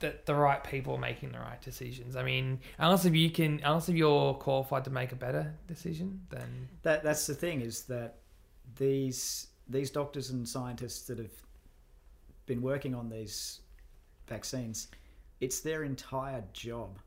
that 0.00 0.26
the 0.26 0.34
right 0.34 0.62
people 0.64 0.94
are 0.96 1.00
making 1.00 1.32
the 1.32 1.38
right 1.38 1.60
decisions. 1.62 2.16
I 2.16 2.22
mean, 2.24 2.60
unless 2.78 3.04
if 3.04 3.14
you 3.14 3.30
can, 3.30 3.60
unless 3.64 3.88
if 3.88 3.96
you're 3.96 4.34
qualified 4.34 4.84
to 4.84 4.90
make 4.90 5.12
a 5.12 5.16
better 5.16 5.54
decision, 5.68 6.20
then 6.30 6.68
That 6.82 7.02
that's 7.04 7.26
the 7.26 7.34
thing 7.34 7.60
is 7.60 7.82
that 7.84 8.16
these 8.76 9.48
these 9.68 9.90
doctors 9.90 10.30
and 10.30 10.46
scientists 10.48 11.06
that 11.06 11.18
have 11.18 11.30
been 12.46 12.60
working 12.60 12.94
on 12.94 13.08
these 13.08 13.60
vaccines, 14.26 14.88
it's 15.40 15.60
their 15.60 15.84
entire 15.84 16.42
job 16.52 16.98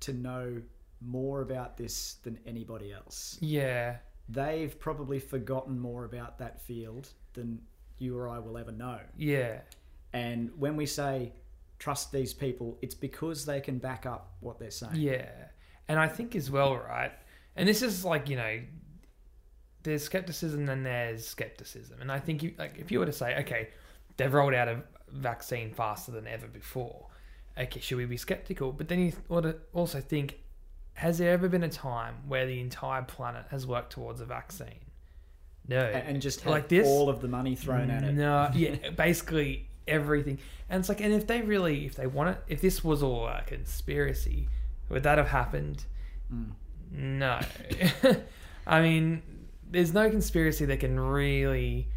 to 0.00 0.12
know 0.12 0.62
more 1.00 1.42
about 1.42 1.76
this 1.76 2.14
than 2.22 2.38
anybody 2.46 2.92
else. 2.92 3.36
yeah, 3.40 3.96
They've 4.28 4.78
probably 4.78 5.18
forgotten 5.18 5.78
more 5.78 6.04
about 6.04 6.38
that 6.38 6.62
field 6.62 7.08
than 7.34 7.60
you 7.98 8.16
or 8.16 8.28
I 8.28 8.38
will 8.38 8.56
ever 8.56 8.72
know. 8.72 9.00
yeah, 9.18 9.60
And 10.14 10.50
when 10.56 10.76
we 10.76 10.86
say 10.86 11.32
trust 11.78 12.12
these 12.12 12.32
people, 12.32 12.78
it's 12.80 12.94
because 12.94 13.44
they 13.44 13.60
can 13.60 13.78
back 13.78 14.06
up 14.06 14.34
what 14.40 14.58
they're 14.58 14.70
saying. 14.70 14.94
Yeah, 14.96 15.28
and 15.88 15.98
I 15.98 16.08
think 16.08 16.34
as 16.36 16.50
well, 16.50 16.76
right? 16.76 17.12
And 17.56 17.68
this 17.68 17.82
is 17.82 18.04
like 18.04 18.28
you 18.28 18.36
know, 18.36 18.60
there's 19.82 20.02
skepticism 20.04 20.68
and 20.68 20.86
there's 20.86 21.26
skepticism, 21.26 22.00
and 22.00 22.10
I 22.10 22.18
think 22.20 22.42
you, 22.42 22.54
like 22.58 22.76
if 22.78 22.90
you 22.90 23.00
were 23.00 23.06
to 23.06 23.12
say, 23.12 23.36
okay, 23.40 23.68
they've 24.16 24.32
rolled 24.32 24.54
out 24.54 24.68
a 24.68 24.82
vaccine 25.10 25.72
faster 25.72 26.12
than 26.12 26.26
ever 26.26 26.46
before, 26.46 27.08
okay, 27.58 27.80
should 27.80 27.98
we 27.98 28.06
be 28.06 28.16
skeptical? 28.16 28.72
But 28.72 28.88
then 28.88 29.00
you 29.00 29.12
ought 29.28 29.42
to 29.42 29.56
also 29.72 30.00
think, 30.00 30.38
has 30.94 31.18
there 31.18 31.32
ever 31.32 31.48
been 31.48 31.64
a 31.64 31.68
time 31.68 32.14
where 32.28 32.46
the 32.46 32.60
entire 32.60 33.02
planet 33.02 33.46
has 33.50 33.66
worked 33.66 33.92
towards 33.92 34.20
a 34.20 34.24
vaccine? 34.24 34.80
No, 35.66 35.78
And, 35.80 36.20
just 36.20 36.44
Like 36.46 36.68
this? 36.68 36.86
all 36.86 37.08
of 37.08 37.20
the 37.20 37.28
money 37.28 37.54
thrown 37.56 37.90
at 37.90 38.02
it. 38.04 38.12
no, 38.12 38.50
yeah, 38.54 38.90
basically 38.90 39.68
everything. 39.86 40.38
And 40.68 40.80
it's 40.80 40.88
like, 40.88 41.00
and 41.00 41.12
if 41.12 41.26
they 41.26 41.42
really, 41.42 41.86
if 41.86 41.94
they 41.94 42.06
want 42.06 42.30
it, 42.30 42.42
if 42.48 42.60
this 42.60 42.82
was 42.84 43.02
all 43.02 43.26
a 43.26 43.42
conspiracy, 43.46 44.48
would 44.88 45.02
that 45.02 45.18
have 45.18 45.28
happened? 45.28 45.84
Mm. 46.32 46.52
No. 46.92 47.40
I 48.66 48.80
mean, 48.82 49.22
there's 49.70 49.92
no 49.92 50.08
conspiracy 50.10 50.64
that 50.66 50.80
can 50.80 50.98
really, 50.98 51.88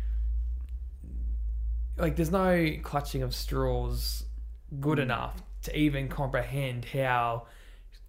like, 1.98 2.16
there's 2.16 2.32
no 2.32 2.72
clutching 2.84 3.24
of 3.24 3.34
straws 3.34 4.24
good 4.80 4.98
Mm. 5.00 5.04
enough 5.04 5.42
to 5.64 5.78
even 5.78 6.08
comprehend 6.08 6.86
how 6.86 7.48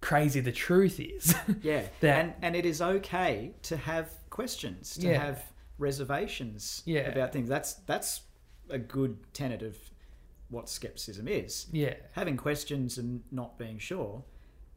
crazy 0.01 0.39
the 0.39 0.51
truth 0.51 0.99
is. 0.99 1.35
Yeah, 1.61 1.83
That- 2.01 2.19
and 2.19 2.33
and 2.41 2.55
it 2.55 2.65
is 2.65 2.81
okay 2.81 3.53
to 3.63 3.77
have 3.77 4.09
questions, 4.29 4.95
to 4.97 5.07
Yeah. 5.07 5.23
have 5.25 5.43
reservations 5.77 6.83
Yeah. 6.85 7.09
about 7.11 7.31
things. 7.33 7.49
That's 7.49 7.73
that's 7.85 8.21
a 8.69 8.77
good 8.77 9.17
tenet 9.33 9.61
of 9.61 9.77
what 10.49 10.67
skepticism 10.69 11.27
is. 11.27 11.67
yeah. 11.71 11.93
Having 12.13 12.37
questions 12.37 12.97
and 12.97 13.21
not 13.31 13.57
being 13.57 13.77
sure, 13.77 14.23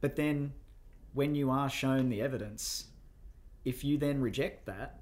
but 0.01 0.17
then 0.17 0.53
when 1.15 1.35
you 1.35 1.51
are 1.51 1.69
shown 1.71 2.09
the 2.09 2.21
evidence, 2.21 2.87
if 3.65 3.85
you 3.85 3.97
then 3.97 4.21
reject 4.21 4.67
that, 4.67 5.01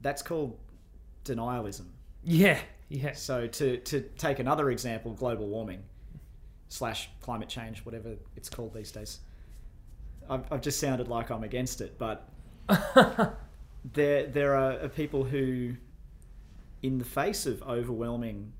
that's 0.00 0.22
called 0.22 0.58
denialism. 1.24 1.86
Yeah. 2.22 2.58
Yeah. 2.88 3.12
So 3.12 3.46
to 3.46 3.78
to 3.78 4.00
take 4.18 4.38
another 4.38 4.70
example, 4.70 5.12
global 5.12 5.48
warming 5.48 5.82
slash 6.68 7.10
climate 7.20 7.48
change, 7.48 7.84
whatever 7.84 8.14
it's 8.36 8.48
called 8.48 8.74
these 8.74 8.92
days. 8.92 9.20
I've, 10.28 10.50
I've 10.50 10.60
just 10.60 10.80
sounded 10.80 11.08
like 11.08 11.30
I'm 11.30 11.44
against 11.44 11.80
it, 11.80 11.98
but 11.98 12.28
there 13.92 14.26
there 14.26 14.54
are, 14.54 14.80
are 14.80 14.88
people 14.88 15.24
who, 15.24 15.74
in 16.84 16.98
the 16.98 17.04
face 17.04 17.46
of 17.46 17.62
overwhelming 17.62 18.52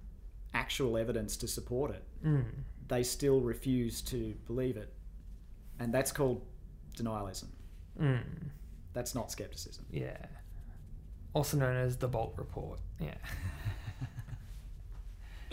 actual 0.54 0.96
evidence 0.96 1.36
to 1.36 1.46
support 1.46 1.90
it, 1.90 2.02
Mm. 2.24 2.44
they 2.88 3.02
still 3.02 3.40
refuse 3.40 4.00
to 4.02 4.34
believe 4.46 4.76
it, 4.78 4.90
and 5.78 5.92
that's 5.92 6.10
called 6.10 6.40
denialism. 6.96 7.48
Mm. 8.00 8.22
That's 8.94 9.14
not 9.14 9.30
skepticism. 9.30 9.84
Yeah. 9.90 10.16
Also 11.34 11.56
known 11.58 11.76
as 11.76 11.96
the 11.98 12.08
Bolt 12.08 12.32
Report. 12.36 12.78
Yeah. 13.00 13.14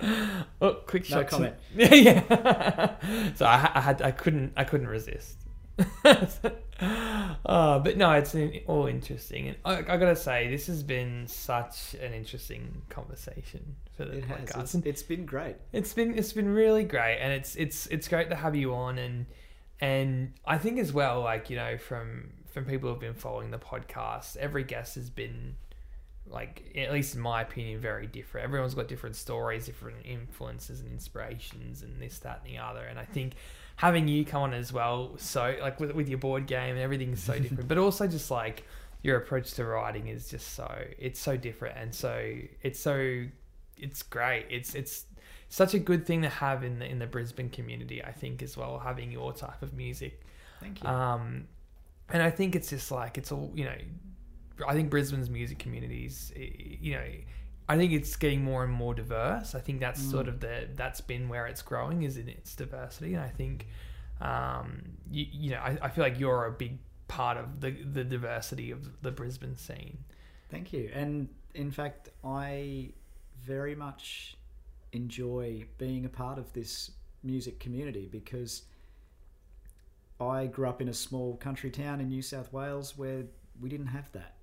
oh, 0.62 0.74
quick 0.88 1.10
No 1.10 1.18
shot. 1.18 1.28
comment. 1.28 1.56
Yeah, 1.76 1.94
yeah. 1.96 2.96
so 3.36 3.46
I, 3.46 3.72
I 3.76 3.82
had, 3.82 4.02
I 4.02 4.12
couldn't, 4.12 4.54
I 4.56 4.64
couldn't 4.64 4.88
resist. 4.88 5.38
Uh, 6.82 7.80
but 7.80 7.98
no, 7.98 8.12
it's 8.14 8.36
all 8.68 8.88
interesting, 8.88 9.50
and 9.50 9.58
I, 9.64 9.78
I 9.80 9.98
gotta 9.98 10.16
say, 10.16 10.50
this 10.50 10.68
has 10.68 10.84
been 10.84 11.28
such 11.28 11.96
an 12.02 12.14
interesting 12.14 12.82
conversation 12.90 13.76
for 13.96 14.06
the 14.06 14.18
It 14.18 14.26
has. 14.26 14.40
podcast. 14.40 14.62
It's, 14.76 14.86
it's 14.86 15.04
been 15.04 15.26
great. 15.26 15.56
It's 15.72 15.94
been 15.94 16.18
it's 16.18 16.34
been 16.34 16.50
really 16.50 16.84
great, 16.84 17.20
and 17.20 17.32
it's 17.34 17.56
it's 17.56 17.88
it's 17.88 18.08
great 18.08 18.30
to 18.30 18.36
have 18.36 18.56
you 18.56 18.74
on, 18.74 18.98
and 18.98 19.26
and 19.80 20.34
I 20.46 20.58
think 20.58 20.80
as 20.80 20.92
well, 20.94 21.22
like 21.22 21.50
you 21.50 21.56
know, 21.56 21.78
from 21.78 22.32
from 22.52 22.66
people 22.66 22.90
who've 22.90 23.00
been 23.00 23.14
following 23.14 23.52
the 23.52 23.60
podcast, 23.60 24.36
every 24.38 24.64
guest 24.64 24.96
has 24.96 25.10
been 25.10 25.56
like, 26.28 26.72
at 26.78 26.92
least 26.94 27.16
in 27.16 27.22
my 27.22 27.42
opinion, 27.42 27.80
very 27.80 28.08
different. 28.08 28.46
Everyone's 28.46 28.74
got 28.74 28.88
different 28.88 29.16
stories, 29.16 29.66
different 29.66 29.98
influences 30.06 30.80
and 30.80 30.90
inspirations, 30.92 31.82
and 31.82 32.02
this, 32.02 32.20
that, 32.20 32.42
and 32.46 32.54
the 32.54 32.58
other. 32.60 32.84
And 32.86 32.98
I 32.98 33.06
think 33.06 33.34
having 33.82 34.08
you 34.08 34.24
come 34.24 34.44
on 34.44 34.54
as 34.54 34.72
well, 34.72 35.18
so 35.18 35.56
like 35.60 35.80
with 35.80 35.92
with 35.96 36.08
your 36.08 36.20
board 36.20 36.46
game 36.46 36.76
and 36.76 36.80
everything's 36.80 37.22
so 37.24 37.38
different, 37.40 37.68
but 37.68 37.80
also 37.80 38.06
just 38.06 38.30
like 38.30 38.64
your 39.02 39.18
approach 39.18 39.56
to 39.56 39.66
writing 39.66 40.08
is 40.08 40.30
just 40.30 40.54
so 40.54 40.72
it's 41.00 41.20
so 41.20 41.36
different 41.36 41.76
and 41.76 41.96
so 41.96 42.32
it's 42.62 42.80
so 42.80 43.26
it's 43.78 44.04
great. 44.04 44.46
It's 44.52 44.76
it's 44.76 45.06
such 45.50 45.74
a 45.74 45.80
good 45.80 46.06
thing 46.06 46.22
to 46.22 46.30
have 46.30 46.64
in 46.64 46.78
the 46.78 46.86
in 46.86 47.00
the 47.00 47.08
Brisbane 47.08 47.50
community. 47.50 48.04
I 48.04 48.12
think 48.12 48.44
as 48.44 48.56
well 48.56 48.78
having 48.78 49.12
your 49.12 49.34
type 49.34 49.64
of 49.64 49.74
music. 49.74 50.22
Thank 50.60 50.84
you. 50.84 50.88
Um, 50.88 51.48
and 52.10 52.22
I 52.22 52.30
think 52.30 52.56
it's 52.56 52.70
just 52.70 52.92
like 52.92 53.18
it's 53.18 53.32
all 53.32 53.52
you 53.56 53.66
know. 53.66 53.78
I 54.68 54.74
think 54.74 54.92
Brisbane's 54.92 55.28
music 55.28 55.58
communities, 55.58 56.32
you 56.36 56.94
know, 56.94 57.10
I 57.70 57.78
think 57.78 57.94
it's 57.94 58.16
getting 58.16 58.44
more 58.44 58.64
and 58.64 58.74
more 58.74 58.94
diverse. 58.94 59.56
I 59.56 59.60
think 59.62 59.80
that's 59.80 60.02
Mm. 60.02 60.12
sort 60.12 60.28
of 60.28 60.40
the 60.40 60.68
that's 60.76 61.02
been 61.02 61.30
where 61.30 61.48
it's 61.48 61.62
growing 61.62 62.04
is 62.04 62.18
in 62.18 62.28
its 62.28 62.56
diversity. 62.56 63.14
And 63.14 63.24
I 63.24 63.30
think, 63.30 63.68
um, 64.20 64.82
you, 65.10 65.26
you 65.32 65.52
know, 65.52 65.60
I, 65.60 65.78
I 65.82 65.90
feel 65.90 66.04
like 66.04 66.20
you're 66.20 66.46
a 66.46 66.52
big 66.52 66.80
part 67.08 67.38
of 67.38 67.62
the 67.62 67.72
the 67.72 68.04
diversity 68.04 68.72
of 68.72 69.02
the 69.02 69.12
Brisbane 69.12 69.56
scene. 69.56 70.00
Thank 70.50 70.74
you. 70.74 70.90
And 70.94 71.30
in 71.54 71.72
fact, 71.72 72.10
I 72.24 72.90
very 73.42 73.76
much 73.76 74.38
enjoy 74.92 75.66
being 75.78 76.06
a 76.06 76.10
part 76.10 76.38
of 76.38 76.52
this 76.54 76.92
music 77.24 77.60
community 77.60 78.10
because 78.12 78.64
I 80.20 80.48
grew 80.48 80.68
up 80.68 80.82
in 80.82 80.90
a 80.90 80.94
small 80.94 81.38
country 81.38 81.72
town 81.72 82.00
in 82.02 82.10
New 82.10 82.22
South 82.22 82.52
Wales 82.54 82.98
where 82.98 83.24
we 83.60 83.70
didn't 83.70 83.88
have 83.88 84.12
that. 84.12 84.36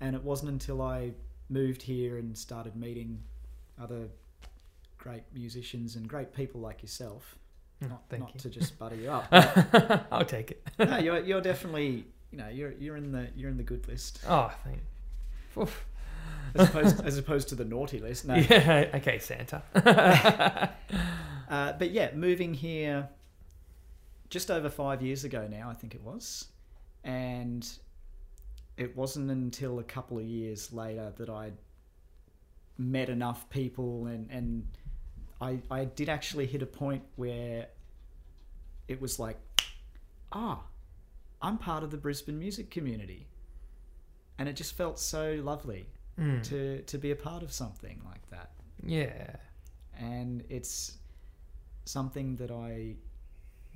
And 0.00 0.14
it 0.14 0.22
wasn't 0.22 0.50
until 0.50 0.82
I 0.82 1.12
moved 1.48 1.82
here 1.82 2.18
and 2.18 2.36
started 2.36 2.76
meeting 2.76 3.20
other 3.80 4.08
great 4.98 5.22
musicians 5.34 5.96
and 5.96 6.08
great 6.08 6.32
people 6.34 6.60
like 6.60 6.82
yourself. 6.82 7.36
Oh, 7.84 7.88
Not, 7.88 8.02
thank 8.08 8.22
not 8.22 8.34
you. 8.34 8.40
to 8.40 8.50
just 8.50 8.78
butter 8.78 8.96
you 8.96 9.10
up. 9.10 9.26
I'll 10.10 10.24
take 10.24 10.50
it. 10.52 10.66
no, 10.78 10.96
you're, 10.98 11.20
you're 11.20 11.40
definitely 11.42 12.06
you 12.32 12.38
know 12.38 12.48
you're 12.48 12.72
you're 12.72 12.96
in 12.96 13.12
the 13.12 13.28
you're 13.36 13.50
in 13.50 13.56
the 13.56 13.62
good 13.62 13.86
list 13.86 14.20
Oh, 14.28 14.50
thank. 14.64 14.78
Oof. 15.58 15.84
as 16.54 16.68
opposed 16.68 17.04
as 17.06 17.18
opposed 17.18 17.48
to 17.50 17.54
the 17.54 17.64
naughty 17.64 18.00
list. 18.00 18.26
No, 18.26 18.34
Yeah. 18.50 18.90
Okay, 18.94 19.18
Santa. 19.18 19.62
Uh, 21.48 21.72
but 21.74 21.92
yeah, 21.92 22.10
moving 22.12 22.54
here 22.54 23.08
just 24.30 24.50
over 24.50 24.68
five 24.68 25.00
years 25.00 25.22
ago 25.22 25.46
now, 25.48 25.70
I 25.70 25.74
think 25.74 25.94
it 25.94 26.02
was. 26.02 26.46
And 27.04 27.64
it 28.76 28.96
wasn't 28.96 29.30
until 29.30 29.78
a 29.78 29.84
couple 29.84 30.18
of 30.18 30.24
years 30.24 30.72
later 30.72 31.12
that 31.16 31.28
I 31.30 31.52
met 32.78 33.08
enough 33.08 33.48
people 33.48 34.06
and, 34.06 34.28
and 34.30 34.66
I, 35.40 35.60
I 35.70 35.84
did 35.86 36.08
actually 36.08 36.46
hit 36.46 36.62
a 36.62 36.66
point 36.66 37.02
where 37.16 37.68
it 38.88 39.00
was 39.00 39.18
like, 39.18 39.38
ah, 40.32 40.60
I'm 41.40 41.58
part 41.58 41.82
of 41.82 41.90
the 41.90 41.96
Brisbane 41.96 42.38
music 42.38 42.70
community. 42.70 43.26
And 44.38 44.48
it 44.48 44.54
just 44.56 44.76
felt 44.76 44.98
so 44.98 45.40
lovely 45.42 45.86
Mm. 46.18 46.42
to, 46.44 46.80
to 46.80 46.96
be 46.96 47.10
a 47.10 47.16
part 47.16 47.42
of 47.42 47.52
something 47.52 48.00
like 48.06 48.26
that 48.30 48.52
Yeah. 48.82 49.36
and 49.98 50.42
it's 50.48 50.96
something 51.84 52.36
that 52.36 52.50
I 52.50 52.94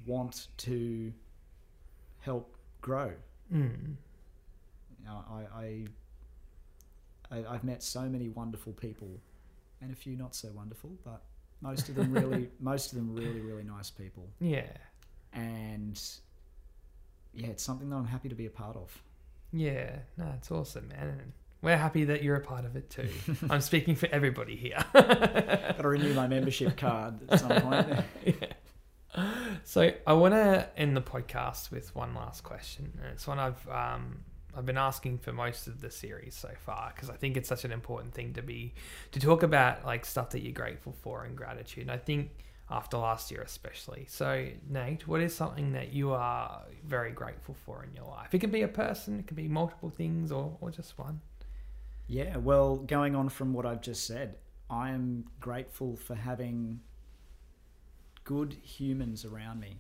want 0.07 0.48
to 0.57 1.12
help 2.20 2.57
grow. 2.80 3.12
Mm. 3.53 3.96
I, 5.30 5.44
I, 5.54 7.36
I 7.38 7.54
I've 7.54 7.64
met 7.64 7.82
so 7.82 8.02
many 8.02 8.28
wonderful 8.28 8.72
people, 8.72 9.08
and 9.80 9.92
a 9.92 9.94
few 9.96 10.16
not 10.16 10.34
so 10.34 10.48
wonderful, 10.54 10.90
but 11.04 11.22
most 11.61 11.88
of 11.88 11.94
them 11.94 12.12
really, 12.14 12.48
most 12.61 12.92
of 12.92 12.96
them 12.98 13.14
really, 13.14 13.40
really 13.40 13.64
nice 13.64 13.90
people, 13.90 14.28
Yeah. 14.40 14.66
and 15.32 16.00
yeah, 17.34 17.46
it's 17.48 17.62
something 17.62 17.88
that 17.90 17.96
I'm 17.96 18.06
happy 18.06 18.28
to 18.28 18.34
be 18.34 18.46
a 18.46 18.50
part 18.50 18.76
of. 18.76 18.96
Yeah, 19.52 19.96
no, 20.16 20.26
it's 20.36 20.50
awesome, 20.50 20.88
man. 20.88 21.32
We're 21.62 21.76
happy 21.76 22.04
that 22.04 22.22
you're 22.22 22.36
a 22.36 22.40
part 22.40 22.64
of 22.64 22.74
it 22.76 22.88
too. 22.88 23.08
I'm 23.50 23.61
speaking 23.61 23.94
for 23.94 24.08
everybody 24.11 24.56
here. 24.56 24.82
Got 24.94 25.78
to 25.78 25.88
renew 25.88 26.14
my 26.14 26.26
membership 26.26 26.76
card 26.76 27.18
at 27.30 27.40
some 27.40 27.50
point. 27.61 28.04
Yeah. 28.24 29.24
So 29.64 29.90
I 30.06 30.12
want 30.14 30.34
to 30.34 30.68
end 30.76 30.96
the 30.96 31.02
podcast 31.02 31.70
with 31.70 31.94
one 31.94 32.14
last 32.14 32.44
question. 32.44 32.98
It's 33.12 33.26
one 33.26 33.38
I've 33.38 33.68
um, 33.68 34.20
I've 34.57 34.66
been 34.66 34.78
asking 34.78 35.18
for 35.18 35.32
most 35.32 35.66
of 35.66 35.80
the 35.80 35.90
series 35.90 36.34
so 36.34 36.51
far 36.64 36.92
because 36.94 37.11
I 37.11 37.16
think 37.16 37.36
it's 37.36 37.48
such 37.48 37.64
an 37.64 37.72
important 37.72 38.14
thing 38.14 38.32
to 38.34 38.42
be 38.42 38.74
to 39.12 39.20
talk 39.20 39.42
about 39.42 39.84
like 39.84 40.05
stuff 40.05 40.30
that 40.30 40.40
you're 40.40 40.53
grateful 40.53 40.94
for 41.03 41.24
and 41.24 41.36
gratitude. 41.36 41.82
And 41.82 41.90
I 41.90 41.98
think 41.98 42.30
after 42.70 42.96
last 42.96 43.30
year 43.30 43.42
especially. 43.42 44.07
So 44.09 44.46
Nate, 44.68 45.07
what 45.09 45.20
is 45.20 45.34
something 45.34 45.72
that 45.72 45.92
you 45.92 46.12
are 46.12 46.62
very 46.86 47.11
grateful 47.12 47.57
for 47.66 47.84
in 47.84 47.94
your 47.94 48.07
life? 48.07 48.34
It 48.34 48.40
can 48.40 48.51
be 48.51 48.62
a 48.62 48.68
person, 48.68 49.18
it 49.20 49.26
can 49.26 49.36
be 49.36 49.48
multiple 49.48 49.90
things, 49.90 50.30
or 50.32 50.57
or 50.61 50.70
just 50.70 50.98
one. 50.98 51.20
Yeah, 52.07 52.38
well, 52.38 52.76
going 52.76 53.14
on 53.14 53.28
from 53.28 53.53
what 53.53 53.64
I've 53.64 53.80
just 53.80 54.05
said, 54.05 54.36
I 54.68 54.90
am 54.90 55.26
grateful 55.38 55.96
for 55.96 56.16
having 56.16 56.80
good 58.24 58.57
humans 58.62 59.24
around 59.24 59.61
me. 59.61 59.76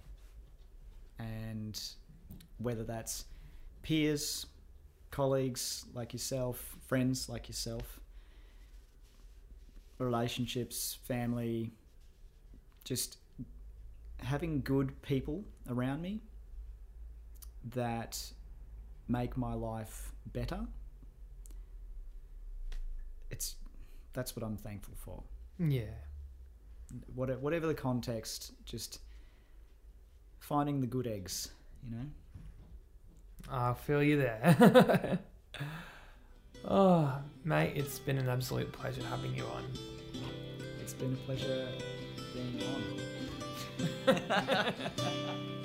And 1.18 1.80
whether 2.58 2.84
that's 2.84 3.24
peers, 3.82 4.46
colleagues 5.10 5.84
like 5.94 6.12
yourself, 6.12 6.76
friends 6.86 7.28
like 7.28 7.48
yourself, 7.48 8.00
relationships, 9.98 10.98
family, 11.04 11.72
just 12.84 13.18
having 14.18 14.60
good 14.60 15.00
people 15.02 15.44
around 15.68 16.02
me 16.02 16.20
that 17.74 18.22
make 19.08 19.36
my 19.36 19.54
life 19.54 20.12
better 20.32 20.66
it's 23.30 23.56
that's 24.12 24.36
what 24.36 24.44
I'm 24.44 24.56
thankful 24.56 24.94
for. 24.96 25.22
Yeah. 25.58 25.84
Whatever, 27.14 27.38
whatever 27.38 27.66
the 27.68 27.74
context, 27.74 28.52
just 28.64 28.98
finding 30.40 30.80
the 30.80 30.86
good 30.86 31.06
eggs, 31.06 31.50
you 31.84 31.92
know. 31.92 32.06
I 33.48 33.74
feel 33.74 34.02
you 34.02 34.18
there. 34.18 35.18
oh, 36.68 37.14
mate, 37.44 37.72
it's 37.76 37.98
been 37.98 38.18
an 38.18 38.28
absolute 38.28 38.70
pleasure 38.72 39.02
having 39.04 39.34
you 39.34 39.44
on. 39.44 39.64
It's 40.80 40.94
been 40.94 41.14
a 41.14 41.26
pleasure 41.26 41.68
being 42.34 42.62
on. 44.06 45.54